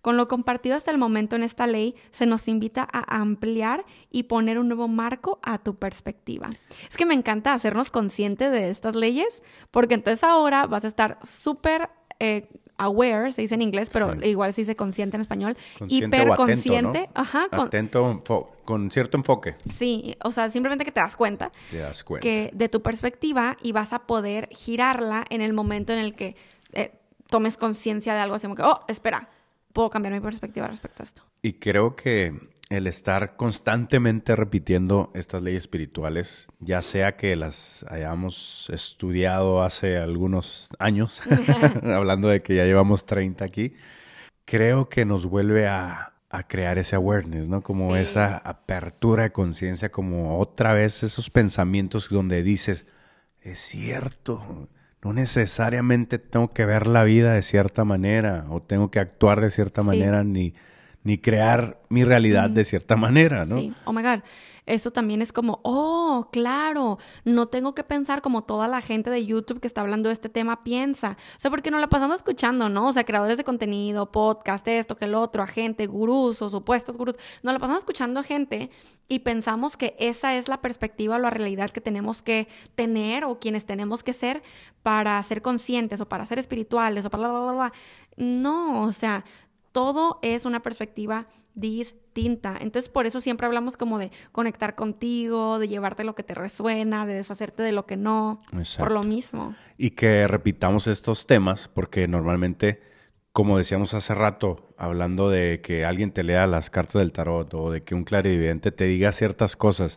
Con 0.00 0.16
lo 0.16 0.26
compartido 0.26 0.74
hasta 0.74 0.90
el 0.90 0.96
momento 0.96 1.36
en 1.36 1.42
esta 1.42 1.66
ley, 1.66 1.96
se 2.12 2.24
nos 2.24 2.48
invita 2.48 2.88
a 2.90 3.20
ampliar 3.20 3.84
y 4.10 4.22
poner 4.22 4.58
un 4.58 4.68
nuevo 4.68 4.88
marco 4.88 5.38
a 5.42 5.58
tu 5.58 5.74
perspectiva. 5.74 6.48
Es 6.88 6.96
que 6.96 7.04
me 7.04 7.12
encanta 7.12 7.52
hacernos 7.52 7.90
conscientes 7.90 8.50
de 8.50 8.70
estas 8.70 8.94
leyes, 8.94 9.42
porque 9.70 9.92
entonces 9.92 10.24
ahora 10.24 10.64
vas 10.64 10.86
a 10.86 10.88
estar 10.88 11.18
súper 11.22 11.90
eh, 12.20 12.48
aware, 12.78 13.32
se 13.32 13.42
dice 13.42 13.54
en 13.54 13.62
inglés, 13.62 13.90
pero 13.92 14.14
igual 14.24 14.52
se 14.52 14.62
dice 14.62 14.76
consciente 14.76 15.16
en 15.16 15.20
español, 15.20 15.56
hiperconsciente, 15.88 17.10
ajá, 17.14 17.48
con, 17.48 17.66
atento 17.66 18.22
con 18.64 18.90
cierto 18.90 19.16
enfoque. 19.16 19.56
Sí, 19.70 20.16
o 20.24 20.32
sea, 20.32 20.50
simplemente 20.50 20.84
que 20.84 20.92
te 20.92 21.00
das 21.00 21.16
cuenta, 21.16 21.52
te 21.70 21.78
das 21.78 22.04
cuenta. 22.04 22.22
que 22.22 22.50
de 22.54 22.68
tu 22.68 22.80
perspectiva 22.80 23.56
y 23.62 23.72
vas 23.72 23.92
a 23.92 24.06
poder 24.06 24.48
girarla 24.52 25.24
en 25.28 25.40
el 25.42 25.52
momento 25.52 25.92
en 25.92 25.98
el 25.98 26.14
que 26.14 26.36
eh, 26.72 26.92
tomes 27.28 27.56
conciencia 27.56 28.14
de 28.14 28.20
algo 28.20 28.36
así 28.36 28.46
como 28.46 28.54
que, 28.54 28.62
oh, 28.62 28.80
espera, 28.88 29.28
puedo 29.72 29.90
cambiar 29.90 30.14
mi 30.14 30.20
perspectiva 30.20 30.66
respecto 30.66 31.02
a 31.02 31.04
esto. 31.04 31.22
Y 31.42 31.54
creo 31.54 31.94
que 31.96 32.34
el 32.70 32.86
estar 32.86 33.36
constantemente 33.36 34.36
repitiendo 34.36 35.10
estas 35.14 35.42
leyes 35.42 35.62
espirituales, 35.62 36.46
ya 36.60 36.82
sea 36.82 37.16
que 37.16 37.34
las 37.34 37.84
hayamos 37.88 38.70
estudiado 38.72 39.62
hace 39.62 39.96
algunos 39.96 40.68
años, 40.78 41.22
hablando 41.82 42.28
de 42.28 42.40
que 42.40 42.54
ya 42.54 42.64
llevamos 42.64 43.06
30 43.06 43.44
aquí, 43.44 43.74
creo 44.44 44.88
que 44.88 45.04
nos 45.04 45.26
vuelve 45.26 45.66
a, 45.66 46.14
crear 46.46 46.76
ese 46.76 46.94
awareness, 46.94 47.48
¿no? 47.48 47.62
Como 47.62 47.96
esa 47.96 48.36
apertura 48.36 49.22
de 49.22 49.32
conciencia, 49.32 49.90
como 49.90 50.38
otra 50.38 50.74
vez 50.74 51.02
esos 51.02 51.30
pensamientos 51.30 52.10
donde 52.10 52.42
dices, 52.42 52.84
es 53.40 53.58
cierto, 53.60 54.68
no 55.02 55.14
necesariamente 55.14 56.18
tengo 56.18 56.52
que 56.52 56.66
ver 56.66 56.86
la 56.86 57.02
vida 57.04 57.32
de 57.32 57.40
cierta 57.40 57.84
manera 57.84 58.44
o 58.50 58.60
tengo 58.60 58.90
que 58.90 59.00
actuar 59.00 59.40
de 59.40 59.50
cierta 59.50 59.82
manera 59.82 60.22
ni 60.22 60.52
ni 61.08 61.16
crear 61.16 61.80
mi 61.88 62.04
realidad 62.04 62.50
de 62.50 62.64
cierta 62.64 62.94
manera, 62.94 63.46
¿no? 63.46 63.56
Sí, 63.56 63.72
oh 63.86 63.94
my 63.94 64.02
God. 64.02 64.20
Eso 64.66 64.90
también 64.90 65.22
es 65.22 65.32
como, 65.32 65.60
oh, 65.62 66.28
claro, 66.30 66.98
no 67.24 67.48
tengo 67.48 67.74
que 67.74 67.82
pensar 67.82 68.20
como 68.20 68.44
toda 68.44 68.68
la 68.68 68.82
gente 68.82 69.08
de 69.08 69.24
YouTube 69.24 69.60
que 69.60 69.66
está 69.66 69.80
hablando 69.80 70.10
de 70.10 70.12
este 70.12 70.28
tema 70.28 70.62
piensa. 70.62 71.16
O 71.34 71.40
sea, 71.40 71.50
porque 71.50 71.70
nos 71.70 71.80
la 71.80 71.86
pasamos 71.86 72.16
escuchando, 72.16 72.68
¿no? 72.68 72.88
O 72.88 72.92
sea, 72.92 73.04
creadores 73.04 73.38
de 73.38 73.44
contenido, 73.44 74.12
podcast, 74.12 74.68
esto, 74.68 74.98
que 74.98 75.06
el 75.06 75.14
otro, 75.14 75.42
a 75.42 75.46
gente, 75.46 75.86
gurús 75.86 76.42
o 76.42 76.50
supuestos 76.50 76.98
gurús. 76.98 77.16
Nos 77.42 77.54
la 77.54 77.58
pasamos 77.58 77.80
escuchando 77.80 78.20
a 78.20 78.22
gente 78.22 78.68
y 79.08 79.20
pensamos 79.20 79.78
que 79.78 79.96
esa 79.98 80.36
es 80.36 80.48
la 80.48 80.60
perspectiva 80.60 81.16
o 81.16 81.18
la 81.18 81.30
realidad 81.30 81.70
que 81.70 81.80
tenemos 81.80 82.20
que 82.20 82.48
tener 82.74 83.24
o 83.24 83.38
quienes 83.38 83.64
tenemos 83.64 84.02
que 84.02 84.12
ser 84.12 84.42
para 84.82 85.22
ser 85.22 85.40
conscientes 85.40 86.02
o 86.02 86.08
para 86.10 86.26
ser 86.26 86.38
espirituales 86.38 87.06
o 87.06 87.10
para 87.10 87.26
bla, 87.26 87.40
bla, 87.40 87.52
bla. 87.52 87.72
No, 88.18 88.82
o 88.82 88.92
sea, 88.92 89.24
todo 89.72 90.18
es 90.22 90.44
una 90.44 90.62
perspectiva 90.62 91.26
distinta. 91.54 92.56
Entonces, 92.60 92.88
por 92.88 93.06
eso 93.06 93.20
siempre 93.20 93.46
hablamos 93.46 93.76
como 93.76 93.98
de 93.98 94.10
conectar 94.32 94.74
contigo, 94.74 95.58
de 95.58 95.68
llevarte 95.68 96.04
lo 96.04 96.14
que 96.14 96.22
te 96.22 96.34
resuena, 96.34 97.04
de 97.06 97.14
deshacerte 97.14 97.62
de 97.62 97.72
lo 97.72 97.86
que 97.86 97.96
no, 97.96 98.38
por 98.78 98.92
lo 98.92 99.02
mismo. 99.02 99.54
Y 99.76 99.90
que 99.90 100.26
repitamos 100.26 100.86
estos 100.86 101.26
temas, 101.26 101.68
porque 101.68 102.06
normalmente, 102.06 102.80
como 103.32 103.58
decíamos 103.58 103.94
hace 103.94 104.14
rato, 104.14 104.74
hablando 104.76 105.30
de 105.30 105.60
que 105.60 105.84
alguien 105.84 106.12
te 106.12 106.22
lea 106.22 106.46
las 106.46 106.70
cartas 106.70 107.00
del 107.00 107.12
tarot 107.12 107.52
o 107.54 107.70
de 107.72 107.82
que 107.82 107.94
un 107.94 108.04
clarividente 108.04 108.70
te 108.70 108.84
diga 108.84 109.10
ciertas 109.12 109.56
cosas, 109.56 109.96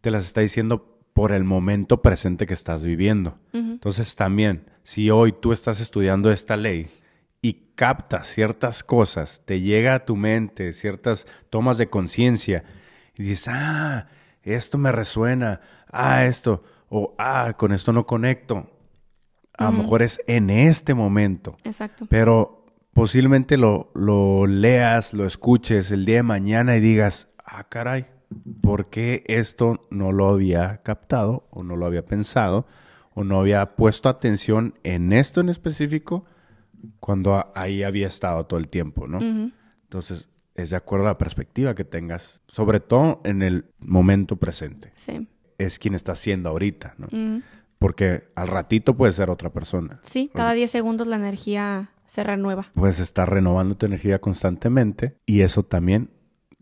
te 0.00 0.10
las 0.10 0.24
está 0.24 0.42
diciendo 0.42 0.98
por 1.12 1.32
el 1.32 1.44
momento 1.44 2.02
presente 2.02 2.46
que 2.46 2.54
estás 2.54 2.84
viviendo. 2.84 3.38
Entonces, 3.52 4.14
también, 4.16 4.66
si 4.82 5.10
hoy 5.10 5.32
tú 5.32 5.52
estás 5.52 5.80
estudiando 5.80 6.30
esta 6.30 6.56
ley, 6.56 6.88
y 7.42 7.72
captas 7.74 8.28
ciertas 8.28 8.84
cosas, 8.84 9.42
te 9.44 9.60
llega 9.60 9.94
a 9.94 10.04
tu 10.04 10.16
mente 10.16 10.72
ciertas 10.72 11.26
tomas 11.48 11.78
de 11.78 11.88
conciencia 11.88 12.64
y 13.16 13.22
dices, 13.22 13.48
ah, 13.48 14.08
esto 14.42 14.78
me 14.78 14.92
resuena, 14.92 15.60
ah, 15.90 16.24
esto, 16.26 16.62
o 16.88 17.14
ah, 17.18 17.54
con 17.56 17.72
esto 17.72 17.92
no 17.92 18.06
conecto. 18.06 18.70
A 19.56 19.64
lo 19.66 19.72
mejor 19.72 20.02
es 20.02 20.20
en 20.26 20.48
este 20.48 20.94
momento. 20.94 21.56
Exacto. 21.64 22.06
Pero 22.08 22.64
posiblemente 22.94 23.58
lo, 23.58 23.90
lo 23.94 24.46
leas, 24.46 25.12
lo 25.12 25.26
escuches 25.26 25.90
el 25.90 26.06
día 26.06 26.16
de 26.16 26.22
mañana 26.22 26.76
y 26.76 26.80
digas, 26.80 27.28
ah, 27.44 27.64
caray, 27.68 28.06
¿por 28.62 28.88
qué 28.88 29.22
esto 29.26 29.86
no 29.90 30.12
lo 30.12 30.28
había 30.28 30.82
captado 30.82 31.46
o 31.50 31.62
no 31.62 31.76
lo 31.76 31.86
había 31.86 32.06
pensado 32.06 32.66
o 33.14 33.24
no 33.24 33.40
había 33.40 33.76
puesto 33.76 34.08
atención 34.08 34.74
en 34.82 35.12
esto 35.12 35.40
en 35.40 35.50
específico? 35.50 36.24
Cuando 36.98 37.52
ahí 37.54 37.82
había 37.82 38.06
estado 38.06 38.46
todo 38.46 38.58
el 38.58 38.68
tiempo, 38.68 39.06
¿no? 39.06 39.20
Entonces, 39.82 40.28
es 40.54 40.70
de 40.70 40.76
acuerdo 40.76 41.06
a 41.06 41.10
la 41.10 41.18
perspectiva 41.18 41.74
que 41.74 41.84
tengas, 41.84 42.40
sobre 42.46 42.80
todo 42.80 43.20
en 43.24 43.42
el 43.42 43.66
momento 43.78 44.36
presente. 44.36 44.92
Sí. 44.94 45.28
Es 45.58 45.78
quien 45.78 45.94
está 45.94 46.14
siendo 46.14 46.48
ahorita, 46.50 46.94
¿no? 46.98 47.42
Porque 47.78 48.28
al 48.34 48.48
ratito 48.48 48.96
puede 48.96 49.12
ser 49.12 49.30
otra 49.30 49.50
persona. 49.50 49.96
Sí, 50.02 50.30
cada 50.34 50.52
10 50.52 50.70
segundos 50.70 51.06
la 51.06 51.16
energía 51.16 51.90
se 52.04 52.24
renueva. 52.24 52.70
Puedes 52.74 52.98
estar 52.98 53.30
renovando 53.30 53.76
tu 53.76 53.86
energía 53.86 54.20
constantemente 54.20 55.16
y 55.26 55.40
eso 55.40 55.62
también 55.62 56.10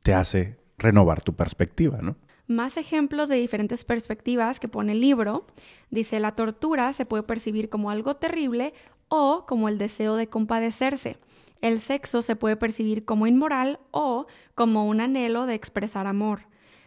te 0.02 0.14
hace 0.14 0.58
renovar 0.76 1.22
tu 1.22 1.34
perspectiva, 1.34 1.98
¿no? 2.02 2.16
Más 2.46 2.76
ejemplos 2.76 3.28
de 3.28 3.36
diferentes 3.36 3.84
perspectivas 3.84 4.58
que 4.60 4.68
pone 4.68 4.92
el 4.92 5.00
libro. 5.00 5.46
Dice, 5.90 6.18
la 6.20 6.34
tortura 6.34 6.92
se 6.92 7.04
puede 7.04 7.22
percibir 7.24 7.68
como 7.68 7.90
algo 7.90 8.16
terrible 8.16 8.72
o 9.08 9.44
como 9.46 9.68
el 9.68 9.78
deseo 9.78 10.16
de 10.16 10.28
compadecerse. 10.28 11.18
El 11.60 11.80
sexo 11.80 12.22
se 12.22 12.36
puede 12.36 12.56
percibir 12.56 13.04
como 13.04 13.26
inmoral 13.26 13.80
o 13.90 14.26
como 14.54 14.86
un 14.86 15.00
anhelo 15.00 15.46
de 15.46 15.54
expresar 15.54 16.06
amor. 16.06 16.42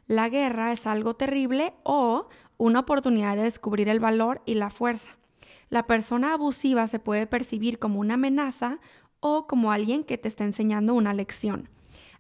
La 0.08 0.30
guerra 0.30 0.72
es 0.72 0.88
algo 0.88 1.16
terrible 1.16 1.74
o 1.84 2.28
una 2.58 2.82
oportunidad 2.82 3.36
de 3.36 3.44
descubrir 3.44 3.90
el 3.90 4.00
valor 4.00 4.42
y 4.46 4.56
la 4.56 4.70
fuerza. 4.70 5.18
La 5.70 5.88
persona 5.88 6.34
abusiva 6.34 6.86
se 6.88 7.00
puede 7.00 7.28
percibir 7.28 7.80
como 7.80 8.00
una 8.00 8.16
amenaza 8.16 8.80
o 9.20 9.48
como 9.48 9.72
alguien 9.72 10.04
que 10.04 10.18
te 10.18 10.28
está 10.28 10.44
enseñando 10.44 10.94
una 10.94 11.14
lección. 11.14 11.70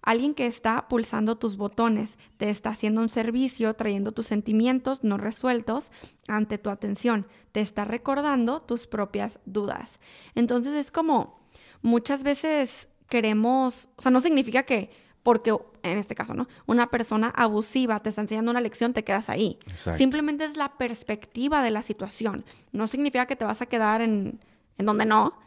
Alguien 0.01 0.33
que 0.33 0.47
está 0.47 0.87
pulsando 0.87 1.37
tus 1.37 1.57
botones, 1.57 2.17
te 2.37 2.49
está 2.49 2.71
haciendo 2.71 3.01
un 3.01 3.09
servicio, 3.09 3.73
trayendo 3.75 4.11
tus 4.11 4.27
sentimientos 4.27 5.03
no 5.03 5.17
resueltos 5.17 5.91
ante 6.27 6.57
tu 6.57 6.69
atención, 6.69 7.27
te 7.51 7.61
está 7.61 7.85
recordando 7.85 8.61
tus 8.61 8.87
propias 8.87 9.39
dudas. 9.45 9.99
Entonces 10.33 10.73
es 10.73 10.91
como 10.91 11.39
muchas 11.81 12.23
veces 12.23 12.87
queremos, 13.07 13.89
o 13.97 14.01
sea, 14.01 14.11
no 14.11 14.21
significa 14.21 14.63
que 14.63 14.89
porque 15.23 15.55
en 15.83 15.97
este 15.97 16.15
caso, 16.15 16.33
¿no? 16.33 16.47
Una 16.65 16.89
persona 16.89 17.29
abusiva 17.35 17.99
te 18.01 18.09
está 18.09 18.21
enseñando 18.21 18.51
una 18.51 18.61
lección, 18.61 18.93
te 18.93 19.03
quedas 19.03 19.29
ahí. 19.29 19.59
Simplemente 19.91 20.45
es 20.45 20.57
la 20.57 20.77
perspectiva 20.77 21.61
de 21.61 21.71
la 21.71 21.81
situación. 21.81 22.43
No 22.71 22.87
significa 22.87 23.25
que 23.27 23.35
te 23.35 23.45
vas 23.45 23.61
a 23.61 23.67
quedar 23.67 24.01
en, 24.01 24.39
en 24.77 24.85
donde 24.85 25.05
no, 25.05 25.37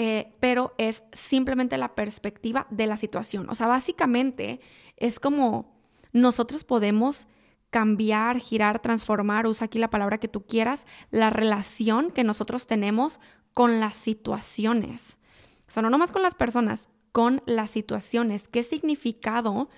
eh, 0.00 0.36
pero 0.38 0.76
es 0.78 1.02
simplemente 1.12 1.76
la 1.76 1.96
perspectiva 1.96 2.68
de 2.70 2.86
la 2.86 2.96
situación. 2.96 3.50
O 3.50 3.56
sea, 3.56 3.66
básicamente 3.66 4.60
es 4.96 5.18
como 5.18 5.76
nosotros 6.12 6.62
podemos 6.62 7.26
cambiar, 7.70 8.38
girar, 8.38 8.80
transformar, 8.80 9.48
usa 9.48 9.64
aquí 9.64 9.80
la 9.80 9.90
palabra 9.90 10.18
que 10.18 10.28
tú 10.28 10.46
quieras, 10.46 10.86
la 11.10 11.30
relación 11.30 12.12
que 12.12 12.22
nosotros 12.22 12.68
tenemos 12.68 13.18
con 13.54 13.80
las 13.80 13.96
situaciones. 13.96 15.18
O 15.66 15.72
sea, 15.72 15.82
no 15.82 15.90
nomás 15.90 16.12
con 16.12 16.22
las 16.22 16.36
personas, 16.36 16.90
con 17.10 17.42
las 17.46 17.70
situaciones. 17.70 18.46
¿Qué 18.46 18.62
significado 18.62 19.68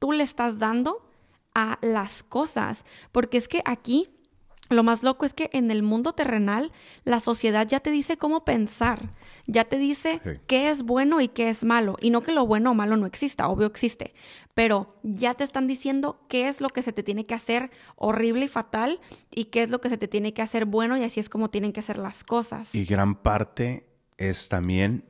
tú 0.00 0.10
le 0.10 0.24
estás 0.24 0.58
dando 0.58 1.08
a 1.54 1.78
las 1.82 2.24
cosas? 2.24 2.84
Porque 3.12 3.38
es 3.38 3.46
que 3.46 3.62
aquí 3.64 4.10
lo 4.70 4.82
más 4.82 5.02
loco 5.02 5.24
es 5.24 5.32
que 5.32 5.50
en 5.52 5.70
el 5.70 5.82
mundo 5.82 6.12
terrenal 6.12 6.72
la 7.04 7.20
sociedad 7.20 7.66
ya 7.66 7.80
te 7.80 7.90
dice 7.90 8.16
cómo 8.16 8.44
pensar, 8.44 9.10
ya 9.46 9.64
te 9.64 9.78
dice 9.78 10.20
qué 10.46 10.70
es 10.70 10.82
bueno 10.82 11.20
y 11.20 11.28
qué 11.28 11.48
es 11.48 11.64
malo. 11.64 11.96
Y 12.00 12.10
no 12.10 12.22
que 12.22 12.32
lo 12.32 12.46
bueno 12.46 12.72
o 12.72 12.74
malo 12.74 12.96
no 12.96 13.06
exista, 13.06 13.48
obvio 13.48 13.66
existe, 13.66 14.14
pero 14.54 14.96
ya 15.02 15.34
te 15.34 15.44
están 15.44 15.66
diciendo 15.66 16.20
qué 16.28 16.48
es 16.48 16.60
lo 16.60 16.68
que 16.68 16.82
se 16.82 16.92
te 16.92 17.02
tiene 17.02 17.24
que 17.24 17.34
hacer 17.34 17.70
horrible 17.96 18.44
y 18.44 18.48
fatal 18.48 19.00
y 19.30 19.46
qué 19.46 19.62
es 19.62 19.70
lo 19.70 19.80
que 19.80 19.88
se 19.88 19.98
te 19.98 20.08
tiene 20.08 20.34
que 20.34 20.42
hacer 20.42 20.66
bueno 20.66 20.96
y 20.96 21.04
así 21.04 21.20
es 21.20 21.28
como 21.28 21.50
tienen 21.50 21.72
que 21.72 21.82
ser 21.82 21.98
las 21.98 22.24
cosas. 22.24 22.74
Y 22.74 22.84
gran 22.84 23.14
parte 23.14 23.86
es 24.18 24.48
también 24.48 25.04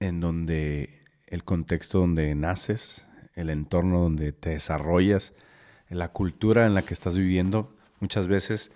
en 0.00 0.20
donde 0.20 0.90
el 1.26 1.44
contexto 1.44 2.00
donde 2.00 2.34
naces, 2.34 3.06
el 3.34 3.50
entorno 3.50 4.00
donde 4.00 4.32
te 4.32 4.50
desarrollas, 4.50 5.32
la 5.88 6.12
cultura 6.12 6.66
en 6.66 6.74
la 6.74 6.82
que 6.82 6.92
estás 6.92 7.16
viviendo, 7.16 7.74
muchas 8.00 8.28
veces 8.28 8.70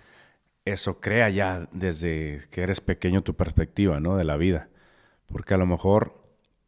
eso 0.65 0.99
crea 0.99 1.29
ya 1.29 1.67
desde 1.71 2.41
que 2.51 2.61
eres 2.61 2.81
pequeño 2.81 3.21
tu 3.21 3.35
perspectiva, 3.35 3.99
¿no? 3.99 4.15
De 4.15 4.23
la 4.23 4.37
vida. 4.37 4.69
Porque 5.27 5.53
a 5.53 5.57
lo 5.57 5.65
mejor 5.65 6.13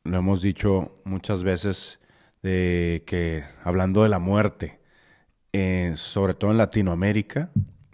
lo 0.04 0.18
hemos 0.18 0.41
dicho 0.41 1.00
muchas 1.04 1.43
veces 1.43 2.00
de 2.43 3.04
que 3.06 3.43
hablando 3.64 4.04
de 4.04 4.10
la 4.10 4.20
muerte, 4.20 4.80
eh, 5.54 5.93
sobre 5.96 6.34
todo 6.34 6.52
en 6.52 6.58
Latinoamérica, 6.58 7.50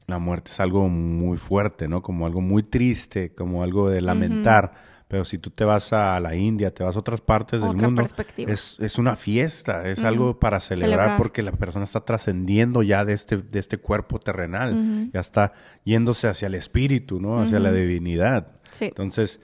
la 0.07 0.19
muerte 0.19 0.51
es 0.51 0.59
algo 0.59 0.89
muy 0.89 1.37
fuerte, 1.37 1.87
¿no? 1.87 2.01
Como 2.01 2.25
algo 2.25 2.41
muy 2.41 2.63
triste, 2.63 3.33
como 3.33 3.63
algo 3.63 3.89
de 3.89 4.01
lamentar. 4.01 4.90
Pero 5.11 5.25
si 5.25 5.39
tú 5.39 5.49
te 5.49 5.65
vas 5.65 5.91
a 5.91 6.17
la 6.21 6.35
India, 6.37 6.73
te 6.73 6.85
vas 6.85 6.95
a 6.95 6.99
otras 6.99 7.19
partes 7.19 7.61
del 7.61 7.75
mundo, 7.75 8.01
es, 8.37 8.77
es, 8.79 8.97
una 8.97 9.17
fiesta, 9.17 9.85
es 9.89 10.05
algo 10.05 10.39
para 10.39 10.61
celebrar, 10.61 11.17
porque 11.17 11.41
la 11.41 11.51
persona 11.51 11.83
está 11.83 12.05
trascendiendo 12.05 12.81
ya 12.81 13.03
de 13.03 13.11
este, 13.11 13.35
de 13.35 13.59
este 13.59 13.77
cuerpo 13.77 14.19
terrenal, 14.19 15.09
ya 15.11 15.19
está 15.19 15.51
yéndose 15.83 16.29
hacia 16.29 16.45
el 16.45 16.55
espíritu, 16.55 17.19
¿no? 17.19 17.41
Hacia 17.41 17.59
la 17.59 17.73
divinidad. 17.73 18.53
Entonces, 18.79 19.41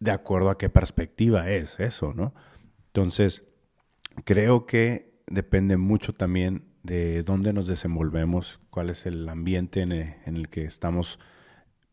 de 0.00 0.12
acuerdo 0.12 0.48
a 0.48 0.56
qué 0.56 0.70
perspectiva 0.70 1.50
es 1.50 1.78
eso, 1.78 2.14
¿no? 2.14 2.32
Entonces, 2.86 3.44
creo 4.24 4.64
que 4.64 5.20
depende 5.26 5.76
mucho 5.76 6.14
también 6.14 6.64
de 6.84 7.22
dónde 7.22 7.52
nos 7.52 7.66
desenvolvemos, 7.66 8.60
cuál 8.70 8.88
es 8.88 9.04
el 9.04 9.28
ambiente 9.28 9.82
en 9.82 9.92
el 9.92 10.48
que 10.48 10.64
estamos 10.64 11.18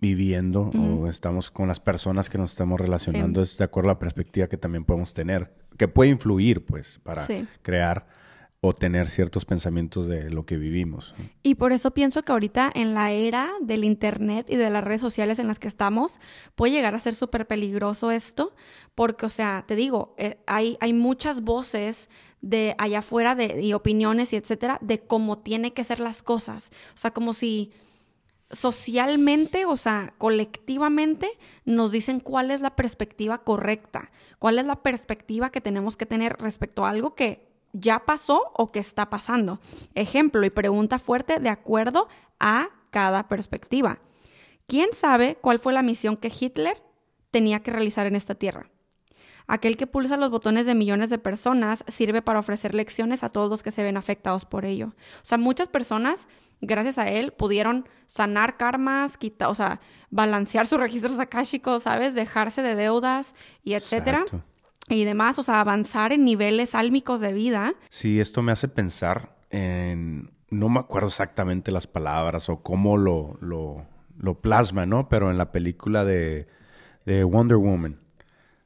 viviendo 0.04 0.64
o 0.64 1.08
estamos 1.08 1.50
con 1.50 1.70
las 1.70 1.80
personas 1.80 2.30
que 2.30 2.38
nos 2.38 2.52
estamos 2.52 2.80
relacionando, 2.80 3.42
es 3.42 3.58
de 3.58 3.64
acuerdo 3.64 3.90
a 3.90 3.94
la 3.94 4.00
perspectiva 4.00 4.48
que 4.48 4.58
también 4.58 4.84
podemos 4.84 5.14
tener, 5.14 5.54
que 5.78 5.88
puede 5.88 6.12
influir, 6.12 6.66
pues, 6.66 7.00
para 7.04 7.26
crear 7.62 8.06
o 8.60 8.74
tener 8.74 9.10
ciertos 9.10 9.46
pensamientos 9.46 10.08
de 10.08 10.30
lo 10.30 10.46
que 10.46 10.58
vivimos. 10.58 11.16
Y 11.42 11.56
por 11.56 11.72
eso 11.72 11.92
pienso 11.92 12.24
que 12.24 12.34
ahorita 12.34 12.70
en 12.76 12.94
la 12.94 13.12
era 13.12 13.50
del 13.62 13.86
Internet 13.86 14.48
y 14.50 14.58
de 14.58 14.70
las 14.70 14.84
redes 14.84 15.00
sociales 15.00 15.40
en 15.40 15.48
las 15.48 15.58
que 15.58 15.70
estamos, 15.70 16.20
puede 16.56 16.74
llegar 16.74 16.96
a 16.96 17.00
ser 17.00 17.14
súper 17.14 17.48
peligroso 17.48 18.12
esto, 18.12 18.54
porque, 18.94 19.26
o 19.26 19.30
sea, 19.30 19.64
te 19.66 19.78
digo, 19.78 20.16
eh, 20.18 20.38
hay, 20.48 20.78
hay 20.82 20.92
muchas 20.92 21.42
voces 21.42 22.10
de 22.42 22.76
allá 22.78 23.00
afuera 23.00 23.36
de, 23.36 23.62
y 23.62 23.72
opiniones 23.72 24.34
y 24.34 24.36
etcétera, 24.36 24.78
de 24.82 25.00
cómo 25.00 25.38
tiene 25.38 25.72
que 25.72 25.86
ser 25.86 26.02
las 26.02 26.22
cosas. 26.22 26.72
O 26.94 26.98
sea, 26.98 27.12
como 27.12 27.32
si 27.32 27.72
socialmente, 28.54 29.66
o 29.66 29.76
sea, 29.76 30.14
colectivamente, 30.18 31.30
nos 31.66 31.92
dicen 31.92 32.20
cuál 32.20 32.52
es 32.52 32.62
la 32.62 32.76
perspectiva 32.76 33.40
correcta, 33.40 34.12
cuál 34.40 34.60
es 34.60 34.66
la 34.66 34.82
perspectiva 34.82 35.52
que 35.52 35.62
tenemos 35.62 35.98
que 35.98 36.06
tener 36.06 36.38
respecto 36.40 36.86
a 36.86 36.90
algo 36.90 37.16
que 37.16 37.52
ya 37.74 38.06
pasó 38.06 38.52
o 38.54 38.72
que 38.72 38.80
está 38.80 39.10
pasando. 39.10 39.60
Ejemplo 39.96 40.46
y 40.46 40.50
pregunta 40.50 41.00
fuerte 41.00 41.40
de 41.40 41.50
acuerdo 41.50 42.08
a 42.40 42.70
cada 42.92 43.28
perspectiva. 43.28 44.00
¿Quién 44.68 44.90
sabe 44.94 45.38
cuál 45.42 45.60
fue 45.60 45.74
la 45.74 45.84
misión 45.84 46.16
que 46.16 46.32
Hitler 46.40 46.82
tenía 47.32 47.62
que 47.62 47.72
realizar 47.72 48.06
en 48.06 48.16
esta 48.16 48.36
tierra? 48.36 48.70
Aquel 49.48 49.78
que 49.78 49.88
pulsa 49.88 50.18
los 50.18 50.30
botones 50.30 50.66
de 50.66 50.76
millones 50.76 51.10
de 51.10 51.18
personas 51.18 51.84
sirve 51.88 52.22
para 52.22 52.40
ofrecer 52.40 52.74
lecciones 52.74 53.24
a 53.24 53.30
todos 53.30 53.50
los 53.50 53.64
que 53.64 53.72
se 53.72 53.84
ven 53.84 53.98
afectados 53.98 54.46
por 54.46 54.66
ello. 54.66 54.94
O 55.22 55.26
sea, 55.26 55.38
muchas 55.38 55.68
personas, 55.68 56.28
gracias 56.62 56.98
a 56.98 57.10
él, 57.10 57.34
pudieron 57.34 57.88
sanar 58.08 58.58
karmas, 58.58 59.18
quitar, 59.18 59.50
o 59.50 59.56
sea, 59.56 59.82
balancear 60.10 60.66
sus 60.66 60.80
registros 60.80 61.20
akáshicos, 61.20 61.84
¿sabes? 61.84 62.16
Dejarse 62.16 62.62
de 62.62 62.76
deudas 62.76 63.36
y 63.64 63.74
etcétera. 63.74 64.24
y 64.90 65.06
demás, 65.06 65.40
o 65.40 65.44
sea, 65.44 65.60
avanzar 65.60 66.12
en 66.12 66.26
niveles 66.26 66.76
álmicos 66.76 67.20
de 67.20 67.34
vida. 67.34 67.74
Sí, 67.90 68.20
esto 68.20 68.42
me 68.42 68.52
hace 68.52 68.68
pensar 68.68 69.30
en, 69.50 70.32
no 70.50 70.70
me 70.70 70.80
acuerdo 70.80 71.08
exactamente 71.08 71.72
las 71.72 71.88
palabras 71.88 72.50
o 72.50 72.62
cómo 72.62 72.98
lo, 72.98 73.38
lo, 73.42 73.86
lo 74.18 74.42
plasma, 74.42 74.86
¿no? 74.86 75.10
Pero 75.10 75.32
en 75.32 75.38
la 75.38 75.52
película 75.52 76.06
de, 76.06 76.48
de 77.06 77.24
Wonder 77.24 77.58
Woman, 77.58 78.00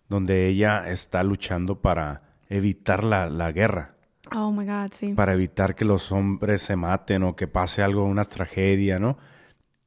donde 0.10 0.47
ella 0.47 0.89
está 0.89 1.24
luchando 1.24 1.80
para 1.80 2.22
evitar 2.49 3.03
la, 3.03 3.30
la 3.30 3.51
guerra. 3.51 3.95
Oh 4.36 4.51
my 4.51 4.66
God, 4.66 4.91
sí. 4.91 5.14
Para 5.14 5.34
evitar 5.34 5.76
que 5.76 5.86
los 5.86 6.12
hombres 6.12 6.62
se 6.62 6.76
maten 6.76 7.24
o 7.24 7.36
que 7.36 7.47
pase 7.47 7.82
algo, 7.84 8.03
una 8.05 8.26
tragedia, 8.26 8.99
¿no? 8.99 9.18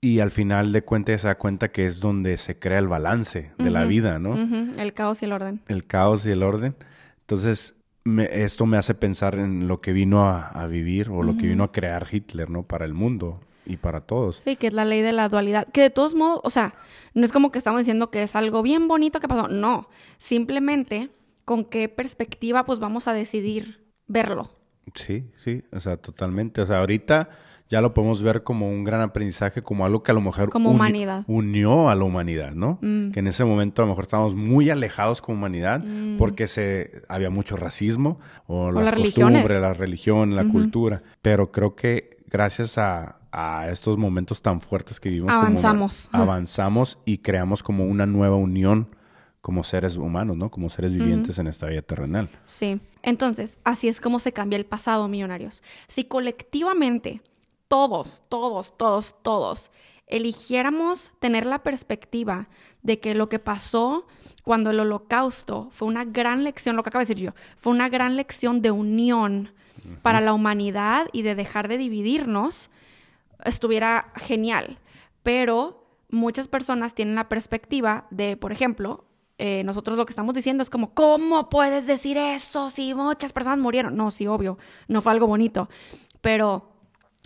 Y 0.02 0.20
al 0.20 0.30
final 0.30 0.72
de 0.72 0.82
cuentas 0.82 1.20
se 1.20 1.26
da 1.28 1.36
cuenta 1.36 1.70
que 1.70 1.84
es 1.84 2.00
donde 2.00 2.38
se 2.38 2.58
crea 2.58 2.78
el 2.78 2.88
balance 2.88 3.52
de 3.58 3.70
la 3.70 3.84
vida, 3.84 4.18
¿no? 4.18 4.34
El 4.78 4.94
caos 4.94 5.20
y 5.20 5.26
el 5.26 5.32
orden. 5.32 5.60
El 5.68 5.86
caos 5.86 6.24
y 6.24 6.30
el 6.30 6.42
orden. 6.42 6.74
Entonces, 7.20 7.74
me- 8.04 8.42
esto 8.44 8.64
me 8.64 8.78
hace 8.78 8.94
pensar 8.94 9.34
en 9.34 9.68
lo 9.68 9.78
que 9.78 9.92
vino 9.92 10.26
a, 10.26 10.46
a 10.48 10.66
vivir 10.66 11.10
o 11.10 11.22
lo 11.22 11.36
que 11.36 11.46
vino 11.48 11.64
a 11.64 11.72
crear 11.72 12.06
Hitler, 12.10 12.48
¿no? 12.48 12.62
Para 12.62 12.86
el 12.86 12.94
mundo 12.94 13.40
y 13.70 13.76
para 13.76 14.00
todos. 14.00 14.36
Sí, 14.36 14.56
que 14.56 14.66
es 14.66 14.74
la 14.74 14.84
ley 14.84 15.00
de 15.00 15.12
la 15.12 15.28
dualidad. 15.28 15.68
Que 15.68 15.82
de 15.82 15.90
todos 15.90 16.16
modos, 16.16 16.40
o 16.42 16.50
sea, 16.50 16.74
no 17.14 17.24
es 17.24 17.30
como 17.30 17.52
que 17.52 17.58
estamos 17.58 17.80
diciendo 17.80 18.10
que 18.10 18.24
es 18.24 18.34
algo 18.34 18.62
bien 18.62 18.88
bonito 18.88 19.20
que 19.20 19.28
pasó. 19.28 19.46
No. 19.46 19.88
Simplemente 20.18 21.10
con 21.44 21.64
qué 21.64 21.88
perspectiva 21.88 22.64
pues 22.64 22.80
vamos 22.80 23.06
a 23.06 23.12
decidir 23.12 23.86
verlo. 24.08 24.50
Sí, 24.94 25.24
sí, 25.36 25.62
o 25.72 25.78
sea, 25.78 25.96
totalmente. 25.98 26.60
O 26.60 26.66
sea, 26.66 26.80
ahorita 26.80 27.30
ya 27.68 27.80
lo 27.80 27.94
podemos 27.94 28.22
ver 28.22 28.42
como 28.42 28.68
un 28.68 28.82
gran 28.82 29.00
aprendizaje, 29.02 29.62
como 29.62 29.86
algo 29.86 30.02
que 30.02 30.10
a 30.10 30.14
lo 30.14 30.20
mejor 30.20 30.50
Como 30.50 30.72
humanidad. 30.72 31.22
unió 31.28 31.88
a 31.88 31.94
la 31.94 32.02
humanidad, 32.02 32.50
¿no? 32.50 32.80
Mm. 32.82 33.12
Que 33.12 33.20
en 33.20 33.28
ese 33.28 33.44
momento 33.44 33.82
a 33.82 33.84
lo 33.84 33.90
mejor 33.90 34.04
estábamos 34.04 34.34
muy 34.34 34.68
alejados 34.68 35.22
como 35.22 35.38
humanidad 35.38 35.84
porque 36.18 36.48
se 36.48 37.02
había 37.08 37.30
mucho 37.30 37.56
racismo 37.56 38.18
o, 38.48 38.72
las 38.72 38.84
las 38.86 38.94
costumbres, 38.94 39.60
la 39.60 39.74
religión, 39.74 40.34
la 40.34 40.44
cultura. 40.44 41.02
Pero 41.22 41.52
creo 41.52 41.76
que 41.76 42.18
gracias 42.26 42.76
a, 42.78 43.19
a 43.32 43.68
estos 43.70 43.96
momentos 43.96 44.42
tan 44.42 44.60
fuertes 44.60 44.98
que 45.00 45.08
vivimos, 45.08 45.32
como- 45.32 45.46
Avanzamos. 45.46 46.08
avanzamos 46.12 46.98
y 47.04 47.18
creamos 47.18 47.62
como 47.62 47.84
una 47.84 48.06
nueva 48.06 48.36
unión 48.36 48.88
como 49.40 49.64
seres 49.64 49.96
humanos, 49.96 50.36
¿no? 50.36 50.50
Como 50.50 50.68
seres 50.68 50.92
vivientes 50.94 51.38
en 51.38 51.46
esta 51.46 51.66
vida 51.66 51.80
terrenal. 51.80 52.28
Sí. 52.46 52.80
Entonces, 53.02 53.58
así 53.64 53.88
es 53.88 54.00
como 54.00 54.20
se 54.20 54.32
cambia 54.32 54.56
el 54.58 54.66
pasado, 54.66 55.08
millonarios. 55.08 55.62
Si 55.86 56.04
colectivamente, 56.04 57.22
todos, 57.68 58.22
todos, 58.28 58.76
todos, 58.76 59.16
todos, 59.22 59.70
eligiéramos 60.06 61.12
tener 61.20 61.46
la 61.46 61.62
perspectiva 61.62 62.48
de 62.82 63.00
que 63.00 63.14
lo 63.14 63.28
que 63.28 63.38
pasó 63.38 64.06
cuando 64.42 64.70
el 64.70 64.80
holocausto 64.80 65.68
fue 65.72 65.88
una 65.88 66.04
gran 66.04 66.44
lección, 66.44 66.76
lo 66.76 66.82
que 66.82 66.88
acabo 66.90 67.00
de 67.00 67.06
decir 67.14 67.24
yo, 67.24 67.32
fue 67.56 67.72
una 67.72 67.88
gran 67.88 68.16
lección 68.16 68.60
de 68.62 68.70
unión 68.70 69.52
para 70.02 70.20
la 70.20 70.34
humanidad 70.34 71.06
y 71.12 71.22
de 71.22 71.34
dejar 71.34 71.68
de 71.68 71.78
dividirnos, 71.78 72.70
estuviera 73.44 74.12
genial. 74.16 74.78
Pero 75.22 75.84
muchas 76.08 76.48
personas 76.48 76.94
tienen 76.94 77.14
la 77.14 77.28
perspectiva 77.28 78.06
de, 78.10 78.36
por 78.36 78.52
ejemplo, 78.52 79.04
eh, 79.38 79.62
nosotros 79.64 79.96
lo 79.96 80.04
que 80.04 80.12
estamos 80.12 80.34
diciendo 80.34 80.62
es 80.62 80.70
como, 80.70 80.92
¿cómo 80.92 81.48
puedes 81.48 81.86
decir 81.86 82.18
eso 82.18 82.68
si 82.68 82.94
muchas 82.94 83.32
personas 83.32 83.58
murieron? 83.58 83.96
No, 83.96 84.10
sí, 84.10 84.26
obvio, 84.26 84.58
no 84.86 85.00
fue 85.00 85.12
algo 85.12 85.26
bonito. 85.26 85.70
Pero, 86.20 86.72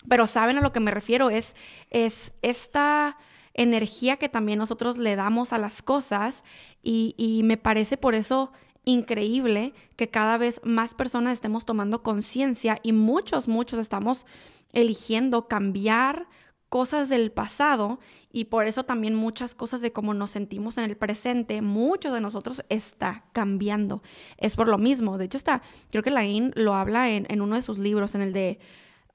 pero 0.09 0.27
saben 0.27 0.59
a 0.59 0.61
lo 0.61 0.73
que 0.73 0.81
me 0.81 0.93
refiero, 0.93 1.31
es, 1.31 1.57
es 1.91 2.33
esta 2.43 3.17
energía 3.53 4.17
que 4.17 4.29
también 4.29 4.59
nosotros 4.59 4.99
le 4.99 5.17
damos 5.17 5.53
a 5.53 5.59
las 5.59 5.83
cosas 5.83 6.45
y, 6.83 7.15
y 7.17 7.43
me 7.43 7.57
parece 7.57 7.97
por 7.97 8.15
eso 8.15 8.53
increíble 8.85 9.75
que 9.97 10.11
cada 10.11 10.39
vez 10.39 10.61
más 10.65 10.95
personas 10.95 11.33
estemos 11.33 11.65
tomando 11.65 12.03
conciencia 12.03 12.79
y 12.83 12.93
muchos, 12.93 13.49
muchos 13.49 13.79
estamos 13.79 14.27
eligiendo 14.73 15.49
cambiar 15.49 16.29
cosas 16.69 17.09
del 17.09 17.31
pasado 17.31 18.01
y 18.33 18.47
por 18.47 18.67
eso 18.67 18.85
también 18.85 19.15
muchas 19.15 19.55
cosas 19.55 19.81
de 19.81 19.93
cómo 19.93 20.13
nos 20.13 20.33
sentimos 20.33 20.77
en 20.77 20.85
el 20.85 20.97
presente, 20.97 21.63
muchos 21.63 22.13
de 22.13 22.21
nosotros 22.21 22.65
está 22.69 23.25
cambiando. 23.33 24.03
Es 24.39 24.57
por 24.57 24.67
lo 24.67 24.77
mismo. 24.77 25.17
De 25.17 25.27
hecho, 25.27 25.37
está, 25.37 25.63
creo 25.91 26.03
que 26.03 26.11
Lain 26.11 26.53
lo 26.57 26.75
habla 26.75 27.11
en, 27.11 27.27
en 27.31 27.43
uno 27.43 27.55
de 27.55 27.63
sus 27.63 27.79
libros, 27.79 28.17
en 28.17 28.23
el 28.23 28.33
de 28.33 28.59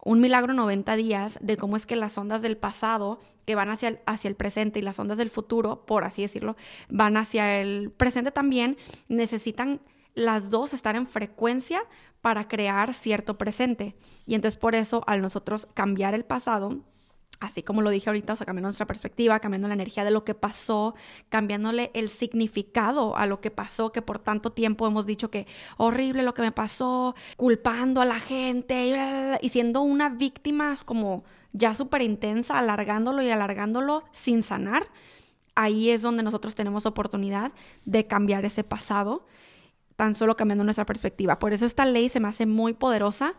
Un 0.02 0.22
milagro 0.22 0.54
90 0.54 0.95
días, 0.95 1.38
de 1.41 1.58
cómo 1.58 1.76
es 1.76 1.86
que 1.86 1.95
las 1.95 2.18
ondas 2.18 2.41
del 2.41 2.58
pasado 2.58 3.20
que 3.45 3.56
van 3.56 3.70
hacia 3.70 3.89
el, 3.89 4.00
hacia 4.06 4.30
el 4.30 4.36
presente 4.36 4.80
y 4.80 4.82
las 4.82 5.00
ondas 5.00 5.18
del 5.18 5.30
futuro, 5.30 5.86
por 5.86 6.04
así 6.04 6.22
decirlo, 6.22 6.56
van 6.89 7.18
hacia 7.18 7.60
el 7.60 7.91
presente 7.91 8.32
también, 8.32 8.78
necesitan 9.08 9.82
las 10.16 10.50
dos 10.50 10.74
estar 10.74 10.95
en 10.95 11.08
frecuencia 11.08 11.82
para 12.22 12.47
crear 12.47 12.93
cierto 12.93 13.38
presente. 13.38 13.95
Y 14.26 14.36
entonces 14.36 14.60
por 14.60 14.76
eso 14.76 15.04
al 15.08 15.22
nosotros 15.22 15.68
cambiar 15.74 16.14
el 16.14 16.26
pasado, 16.26 16.80
así 17.39 17.63
como 17.63 17.82
lo 17.82 17.89
dije 17.89 18.09
ahorita, 18.09 18.34
o 18.34 18.36
sea, 18.36 18.45
cambiando 18.45 18.67
nuestra 18.67 18.86
perspectiva, 18.86 19.39
cambiando 19.39 19.67
la 19.67 19.73
energía 19.73 20.03
de 20.03 20.11
lo 20.11 20.25
que 20.25 20.34
pasó, 20.34 20.95
cambiándole 21.30 21.89
el 21.93 22.09
significado 22.09 23.15
a 23.15 23.25
lo 23.27 23.39
que 23.39 23.49
pasó, 23.49 23.91
que 23.91 24.01
por 24.01 24.19
tanto 24.19 24.51
tiempo 24.51 24.86
hemos 24.86 25.05
dicho 25.05 25.32
que 25.32 25.47
horrible 25.77 26.23
lo 26.23 26.34
que 26.34 26.41
me 26.41 26.51
pasó, 26.51 27.15
culpando 27.38 28.01
a 28.01 28.05
la 28.05 28.19
gente 28.19 28.88
y, 28.88 28.91
bla, 28.91 29.09
bla, 29.09 29.27
bla, 29.27 29.39
y 29.41 29.49
siendo 29.49 29.82
una 29.82 30.09
víctima 30.09 30.75
como 30.86 31.23
ya 31.53 31.73
súper 31.73 32.01
intensa, 32.01 32.59
alargándolo 32.59 33.21
y 33.21 33.30
alargándolo 33.30 34.03
sin 34.11 34.43
sanar. 34.43 34.88
Ahí 35.55 35.89
es 35.89 36.01
donde 36.01 36.23
nosotros 36.23 36.55
tenemos 36.55 36.86
oportunidad 36.86 37.51
de 37.86 38.05
cambiar 38.05 38.45
ese 38.45 38.63
pasado, 38.63 39.25
tan 39.95 40.15
solo 40.15 40.36
cambiando 40.36 40.63
nuestra 40.63 40.86
perspectiva. 40.86 41.39
Por 41.39 41.53
eso 41.53 41.65
esta 41.65 41.86
ley 41.86 42.09
se 42.09 42.19
me 42.19 42.27
hace 42.27 42.45
muy 42.45 42.73
poderosa, 42.73 43.34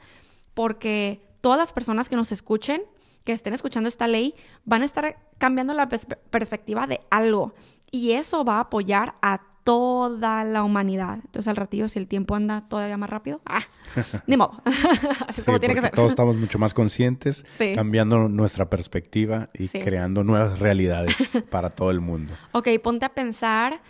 porque 0.55 1.23
todas 1.41 1.59
las 1.59 1.73
personas 1.73 2.09
que 2.09 2.17
nos 2.17 2.33
escuchen, 2.33 2.83
que 3.25 3.33
estén 3.33 3.53
escuchando 3.55 3.89
esta 3.89 4.07
ley, 4.07 4.35
van 4.65 4.83
a 4.83 4.87
estar 4.87 5.17
cambiando 5.39 5.75
la 5.75 5.89
pers- 5.89 6.17
perspectiva 6.31 6.87
de 6.87 7.01
algo. 7.11 7.55
Y 7.91 8.13
eso 8.13 8.45
va 8.45 8.57
a 8.57 8.61
apoyar 8.61 9.15
a 9.23 9.43
toda 9.65 10.43
la 10.45 10.65
humanidad. 10.65 11.17
Entonces, 11.17 11.47
al 11.49 11.57
ratillo, 11.57 11.89
si 11.89 11.99
el 11.99 12.09
tiempo 12.09 12.35
anda 12.35 12.63
todavía 12.69 12.97
más 12.97 13.11
rápido, 13.11 13.41
¡ah! 13.45 13.63
Ni 14.27 14.37
modo. 14.37 14.63
Así 15.29 15.41
es 15.41 15.45
como 15.45 15.59
Sí, 15.59 15.61
tiene 15.61 15.75
que 15.75 15.83
ser. 15.83 15.91
Todos 15.91 16.13
estamos 16.13 16.37
mucho 16.37 16.59
más 16.59 16.73
conscientes, 16.73 17.45
Sí. 17.59 17.75
cambiando 17.75 18.29
nuestra 18.29 18.71
perspectiva 18.71 19.51
y 19.53 19.69
Sí. 19.69 19.79
creando 19.81 20.25
nuevas 20.25 20.61
realidades 20.61 21.17
para 21.51 21.69
todo 21.71 21.91
el 21.91 22.01
mundo. 22.01 22.33
Ok, 22.53 22.69
ponte 22.83 23.05
a 23.05 23.11
pensar 23.11 23.81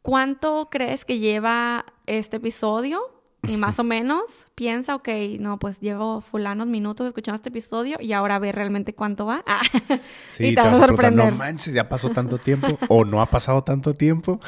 cuánto 0.00 0.68
crees 0.70 1.04
que 1.04 1.18
lleva 1.18 1.84
este 2.06 2.38
episodio 2.38 3.00
y 3.48 3.56
más 3.56 3.80
o 3.80 3.84
menos 3.84 4.46
piensa, 4.54 4.94
ok, 4.94 5.08
no, 5.40 5.58
pues 5.58 5.80
llevo 5.80 6.20
fulanos 6.20 6.68
minutos 6.68 7.08
escuchando 7.08 7.34
este 7.36 7.48
episodio 7.48 7.96
y 8.00 8.12
ahora 8.12 8.38
ve 8.38 8.52
realmente 8.52 8.94
cuánto 8.94 9.26
va. 9.26 9.42
Ah, 9.46 9.60
Sí, 10.36 10.46
y 10.46 10.54
te 10.54 10.60
vas 10.60 10.74
a 10.74 10.86
sorprender. 10.86 11.32
No 11.32 11.38
manches, 11.38 11.74
ya 11.74 11.88
pasó 11.88 12.10
tanto 12.10 12.38
tiempo 12.38 12.78
o 12.88 13.04
no 13.04 13.20
ha 13.20 13.26
pasado 13.26 13.62
tanto 13.62 13.94
tiempo. 13.94 14.38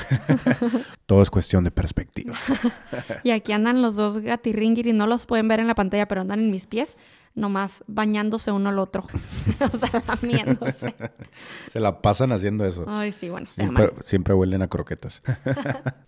Todo 1.06 1.22
es 1.22 1.30
cuestión 1.30 1.64
de 1.64 1.70
perspectiva. 1.70 2.38
Y 3.24 3.30
aquí 3.30 3.52
andan 3.52 3.82
los 3.82 3.96
dos 3.96 4.18
gatirringir 4.18 4.86
y 4.86 4.92
no 4.92 5.06
los 5.06 5.26
pueden 5.26 5.48
ver 5.48 5.60
en 5.60 5.66
la 5.66 5.74
pantalla, 5.74 6.06
pero 6.06 6.20
andan 6.20 6.40
en 6.40 6.50
mis 6.50 6.66
pies, 6.66 6.96
nomás 7.34 7.82
bañándose 7.86 8.52
uno 8.52 8.68
al 8.68 8.78
otro. 8.78 9.04
o 9.72 9.76
sea, 9.76 10.02
lamiéndose. 10.06 10.94
Se 11.68 11.80
la 11.80 12.00
pasan 12.00 12.32
haciendo 12.32 12.64
eso. 12.64 12.84
Ay, 12.86 13.12
sí, 13.12 13.28
bueno, 13.28 13.48
se 13.50 13.62
aman. 13.62 13.76
Siempre, 13.76 14.04
siempre 14.04 14.34
huelen 14.34 14.62
a 14.62 14.68
croquetas. 14.68 15.22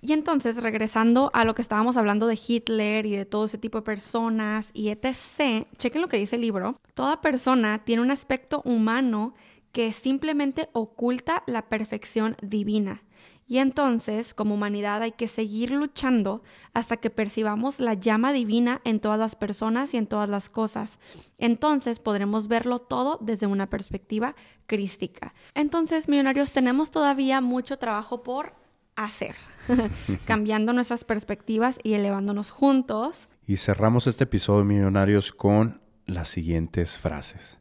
Y 0.01 0.13
entonces, 0.13 0.63
regresando 0.63 1.31
a 1.35 1.45
lo 1.45 1.55
que 1.55 1.63
estábamos 1.63 1.97
hablando 1.97 2.29
de 2.29 2.39
Hitler 2.47 3.07
y 3.07 3.17
de 3.17 3.25
todo 3.25 3.47
ese 3.47 3.59
tipo 3.59 3.79
de 3.79 3.83
personas 3.83 4.71
y 4.73 4.91
etc., 4.91 5.67
chequen 5.79 6.01
lo 6.01 6.09
que 6.09 6.17
dice 6.17 6.37
el 6.37 6.43
libro. 6.43 6.79
Toda 6.95 7.21
persona 7.21 7.83
tiene 7.85 8.03
un 8.03 8.13
aspecto 8.13 8.63
humano 8.65 9.35
que 9.73 9.93
simplemente 9.93 10.69
oculta 10.73 11.43
la 11.47 11.69
perfección 11.69 12.37
divina. 12.41 13.03
Y 13.49 13.59
entonces, 13.59 14.35
como 14.35 14.57
humanidad, 14.57 15.03
hay 15.03 15.13
que 15.13 15.29
seguir 15.29 15.71
luchando 15.71 16.43
hasta 16.75 16.97
que 16.97 17.11
percibamos 17.11 17.79
la 17.79 17.95
llama 17.95 18.33
divina 18.33 18.81
en 18.85 18.99
todas 18.99 19.21
las 19.21 19.37
personas 19.37 19.95
y 19.95 19.99
en 19.99 20.09
todas 20.09 20.29
las 20.29 20.51
cosas. 20.51 20.99
Entonces 21.39 22.01
podremos 22.01 22.49
verlo 22.49 22.81
todo 22.81 23.19
desde 23.21 23.47
una 23.47 23.71
perspectiva 23.71 24.35
crística. 24.67 25.33
Entonces, 25.55 26.09
millonarios, 26.09 26.51
tenemos 26.51 26.91
todavía 26.91 27.41
mucho 27.41 27.79
trabajo 27.79 28.25
por 28.25 28.55
hacer, 28.97 29.37
cambiando 30.27 30.73
nuestras 30.73 31.05
perspectivas 31.05 31.79
y 31.85 31.95
elevándonos 31.95 32.51
juntos. 32.51 33.29
Y 33.47 33.59
cerramos 33.59 34.09
este 34.09 34.25
episodio, 34.25 34.65
millonarios, 34.65 35.31
con 35.31 35.81
las 36.05 36.29
siguientes 36.29 36.97
frases. 36.97 37.59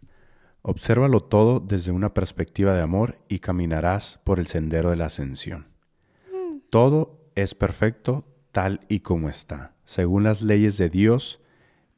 Obsérvalo 0.64 1.22
todo 1.22 1.60
desde 1.60 1.92
una 1.92 2.16
perspectiva 2.16 2.74
de 2.74 2.82
amor 2.82 3.20
y 3.28 3.38
caminarás 3.38 4.20
por 4.24 4.40
el 4.40 4.48
sendero 4.48 4.90
de 4.90 4.96
la 4.96 5.06
ascensión. 5.06 5.75
Todo 6.76 7.22
es 7.36 7.56
perfecto 7.56 8.26
tal 8.52 8.82
y 8.90 9.00
como 9.00 9.30
está. 9.30 9.72
Según 9.86 10.26
las 10.26 10.42
leyes 10.42 10.78
de 10.78 10.90
Dios, 10.90 11.40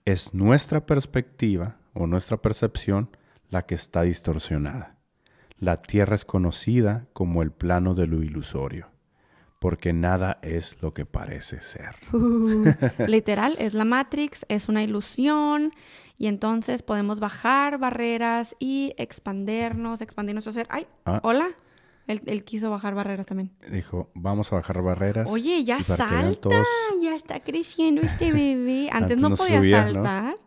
es 0.05 0.35
nuestra 0.35 0.85
perspectiva 0.85 1.77
o 1.95 2.05
nuestra 2.05 2.37
percepción 2.43 3.09
la 3.49 3.65
que 3.65 3.73
está 3.73 4.03
distorsionada. 4.03 4.99
La 5.57 5.81
tierra 5.81 6.13
es 6.13 6.25
conocida 6.25 7.07
como 7.13 7.41
el 7.41 7.49
plano 7.49 7.95
de 7.95 8.05
lo 8.05 8.21
ilusorio. 8.21 8.91
porque 9.57 9.93
nada 9.93 10.37
es 10.43 10.79
lo 10.83 10.93
que 10.93 11.07
parece 11.07 11.59
ser. 11.59 11.95
Uh, 12.13 12.71
literal, 13.07 13.55
es 13.57 13.73
la 13.73 13.83
Matrix, 13.83 14.45
es 14.47 14.69
una 14.69 14.83
ilusión 14.83 15.71
y 16.19 16.27
entonces 16.27 16.83
podemos 16.83 17.19
bajar 17.19 17.79
barreras 17.79 18.55
y 18.59 18.93
expandernos, 18.97 20.01
expandir 20.01 20.35
nuestro 20.35 20.53
ser. 20.53 20.67
¡Ay! 20.69 20.85
Ah. 21.03 21.19
Hola. 21.23 21.47
Él, 22.07 22.21
él 22.25 22.43
quiso 22.45 22.69
bajar 22.71 22.95
barreras 22.95 23.25
también. 23.25 23.51
Dijo, 23.71 24.09
vamos 24.15 24.51
a 24.53 24.55
bajar 24.57 24.81
barreras. 24.81 25.29
Oye, 25.29 25.63
ya 25.63 25.81
salta, 25.83 26.31
todos- 26.39 26.67
ya 27.01 27.15
está 27.15 27.41
creciendo 27.41 28.01
este 28.01 28.31
bebé. 28.31 28.89
Antes, 28.91 29.17
Antes 29.17 29.17
no 29.17 29.35
podía 29.35 29.57
subía, 29.57 29.85
¿no? 29.85 29.93
saltar. 30.03 30.37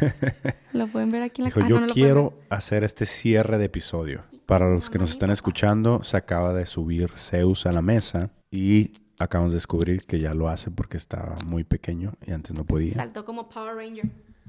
Lo 0.72 0.86
pueden 0.88 1.10
ver 1.10 1.22
aquí 1.22 1.42
en 1.42 1.44
la 1.44 1.48
Dijo, 1.50 1.60
ah, 1.60 1.68
yo 1.68 1.74
no 1.76 1.80
pueden 1.86 1.94
quiero 1.94 2.38
hacer 2.50 2.84
este 2.84 3.06
cierre 3.06 3.58
de 3.58 3.66
episodio. 3.66 4.24
Para 4.46 4.68
los 4.68 4.90
que 4.90 4.98
nos 4.98 5.10
están 5.10 5.30
escuchando, 5.30 6.02
se 6.02 6.16
acaba 6.16 6.52
de 6.52 6.66
subir 6.66 7.10
Zeus 7.16 7.64
a 7.66 7.72
la 7.72 7.80
mesa 7.80 8.30
y 8.50 8.92
acabamos 9.18 9.52
de 9.52 9.56
descubrir 9.56 10.04
que 10.04 10.18
ya 10.20 10.34
lo 10.34 10.48
hace 10.48 10.70
porque 10.70 10.96
estaba 10.98 11.34
muy 11.46 11.64
pequeño 11.64 12.14
y 12.26 12.32
antes 12.32 12.54
no 12.54 12.64
podía. 12.64 12.94
Saltó 12.94 13.24
como 13.24 13.48
Power 13.48 13.76
Ranger. 13.76 14.04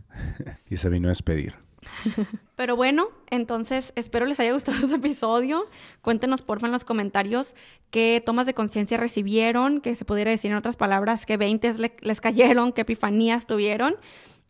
Y 0.70 0.78
se 0.78 0.90
vino 0.90 1.08
a 1.08 1.12
despedir. 1.12 1.56
Pero 2.56 2.76
bueno, 2.76 3.10
entonces 3.30 3.92
espero 3.96 4.26
les 4.26 4.40
haya 4.40 4.54
gustado 4.54 4.78
este 4.84 4.96
episodio. 4.96 5.66
Cuéntenos 6.02 6.42
porfa 6.42 6.68
en 6.68 6.72
los 6.72 6.86
comentarios 6.86 7.56
qué 7.90 8.22
tomas 8.26 8.46
de 8.46 8.54
conciencia 8.54 8.98
recibieron, 8.98 9.82
que 9.82 9.96
se 9.96 10.06
pudiera 10.06 10.32
decir 10.32 10.52
en 10.52 10.58
otras 10.58 10.76
palabras, 10.78 11.26
qué 11.26 11.38
20 11.38 11.74
les 12.02 12.22
cayeron, 12.22 12.72
qué 12.74 12.82
epifanías 12.82 13.46
tuvieron. 13.46 13.96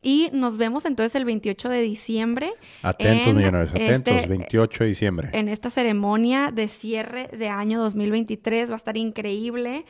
Y 0.01 0.29
nos 0.33 0.57
vemos 0.57 0.85
entonces 0.85 1.15
el 1.15 1.25
28 1.25 1.67
de 1.67 1.81
diciembre. 1.81 2.53
Atentos, 2.83 3.27
en 3.27 3.37
millonarios, 3.37 3.71
atentos. 3.71 4.13
este- 4.13 4.27
28 4.27 4.83
de 4.83 4.87
diciembre. 4.87 5.29
en 5.33 5.49
esta 5.49 5.71
ceremonia 5.71 6.51
de 6.53 6.67
cierre 6.67 7.27
de 7.35 7.49
año 7.49 7.79
2023. 7.79 8.69
Va 8.69 8.75
a 8.75 8.77
estar 8.77 8.97
increíble. 8.97 9.85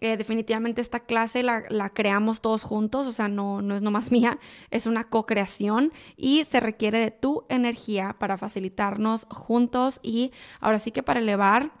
Definitivamente 0.00 0.80
esta 0.80 1.00
clase 1.00 1.42
la, 1.42 1.64
la 1.70 1.90
creamos 1.90 2.40
todos 2.40 2.62
juntos, 2.62 3.06
o 3.06 3.12
sea, 3.12 3.28
no, 3.28 3.62
no 3.62 3.74
es 3.76 3.82
nomás 3.82 4.12
mía, 4.12 4.38
es 4.70 4.86
una 4.86 5.04
co-creación 5.04 5.92
y 6.16 6.44
se 6.44 6.60
requiere 6.60 6.98
de 6.98 7.10
tu 7.10 7.44
energía 7.48 8.16
para 8.18 8.38
facilitarnos 8.38 9.26
juntos 9.30 9.98
y 10.02 10.32
ahora 10.60 10.78
sí 10.78 10.92
que 10.92 11.02
para 11.02 11.20
elevar 11.20 11.72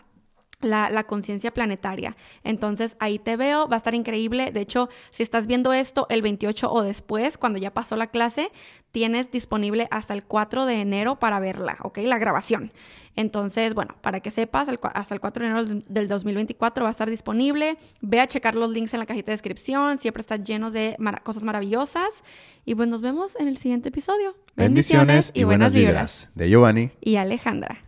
la, 0.60 0.90
la 0.90 1.04
conciencia 1.04 1.52
planetaria. 1.52 2.16
Entonces 2.44 2.96
ahí 3.00 3.18
te 3.18 3.36
veo, 3.36 3.68
va 3.68 3.76
a 3.76 3.78
estar 3.78 3.94
increíble. 3.94 4.50
De 4.50 4.60
hecho, 4.60 4.88
si 5.10 5.22
estás 5.22 5.46
viendo 5.46 5.72
esto 5.72 6.06
el 6.10 6.22
28 6.22 6.70
o 6.72 6.82
después, 6.82 7.38
cuando 7.38 7.58
ya 7.58 7.72
pasó 7.72 7.96
la 7.96 8.08
clase, 8.08 8.50
tienes 8.90 9.30
disponible 9.30 9.86
hasta 9.90 10.14
el 10.14 10.24
4 10.24 10.64
de 10.66 10.80
enero 10.80 11.18
para 11.18 11.38
verla, 11.40 11.76
¿ok? 11.82 11.98
La 11.98 12.18
grabación. 12.18 12.72
Entonces, 13.16 13.74
bueno, 13.74 13.96
para 14.00 14.20
que 14.20 14.30
sepas, 14.30 14.68
el 14.68 14.78
hasta 14.94 15.14
el 15.14 15.20
4 15.20 15.42
de 15.44 15.50
enero 15.50 15.64
del- 15.64 15.82
del 15.88 16.08
2024 16.08 16.84
va 16.84 16.88
a 16.88 16.92
estar 16.92 17.10
disponible. 17.10 17.76
Ve 18.00 18.20
a 18.20 18.26
checar 18.28 18.54
los 18.54 18.70
links 18.70 18.94
en 18.94 19.00
la 19.00 19.06
cajita 19.06 19.26
de 19.26 19.34
descripción. 19.34 19.98
Siempre 19.98 20.20
está 20.20 20.36
llenos 20.36 20.72
de 20.72 20.96
cosas 21.24 21.42
maravillosas. 21.44 22.22
Y 22.64 22.74
pues 22.76 22.88
nos 22.88 23.00
vemos 23.00 23.34
en 23.36 23.48
el 23.48 23.56
siguiente 23.56 23.88
episodio. 23.88 24.36
Bendiciones 24.56 25.30
y 25.34 25.44
buenas 25.44 25.72
vibras. 25.72 26.30
De 26.34 26.48
Giovanni. 26.48 26.90
Y 27.00 27.16
Alejandra. 27.16 27.84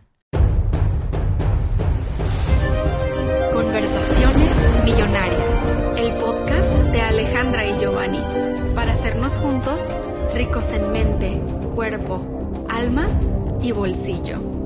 Conversaciones 3.71 4.83
Millonarias, 4.83 5.73
el 5.95 6.11
podcast 6.15 6.69
de 6.91 6.99
Alejandra 6.99 7.65
y 7.65 7.79
Giovanni, 7.79 8.19
para 8.75 8.91
hacernos 8.91 9.31
juntos 9.35 9.81
ricos 10.33 10.73
en 10.73 10.91
mente, 10.91 11.41
cuerpo, 11.73 12.65
alma 12.67 13.07
y 13.61 13.71
bolsillo. 13.71 14.60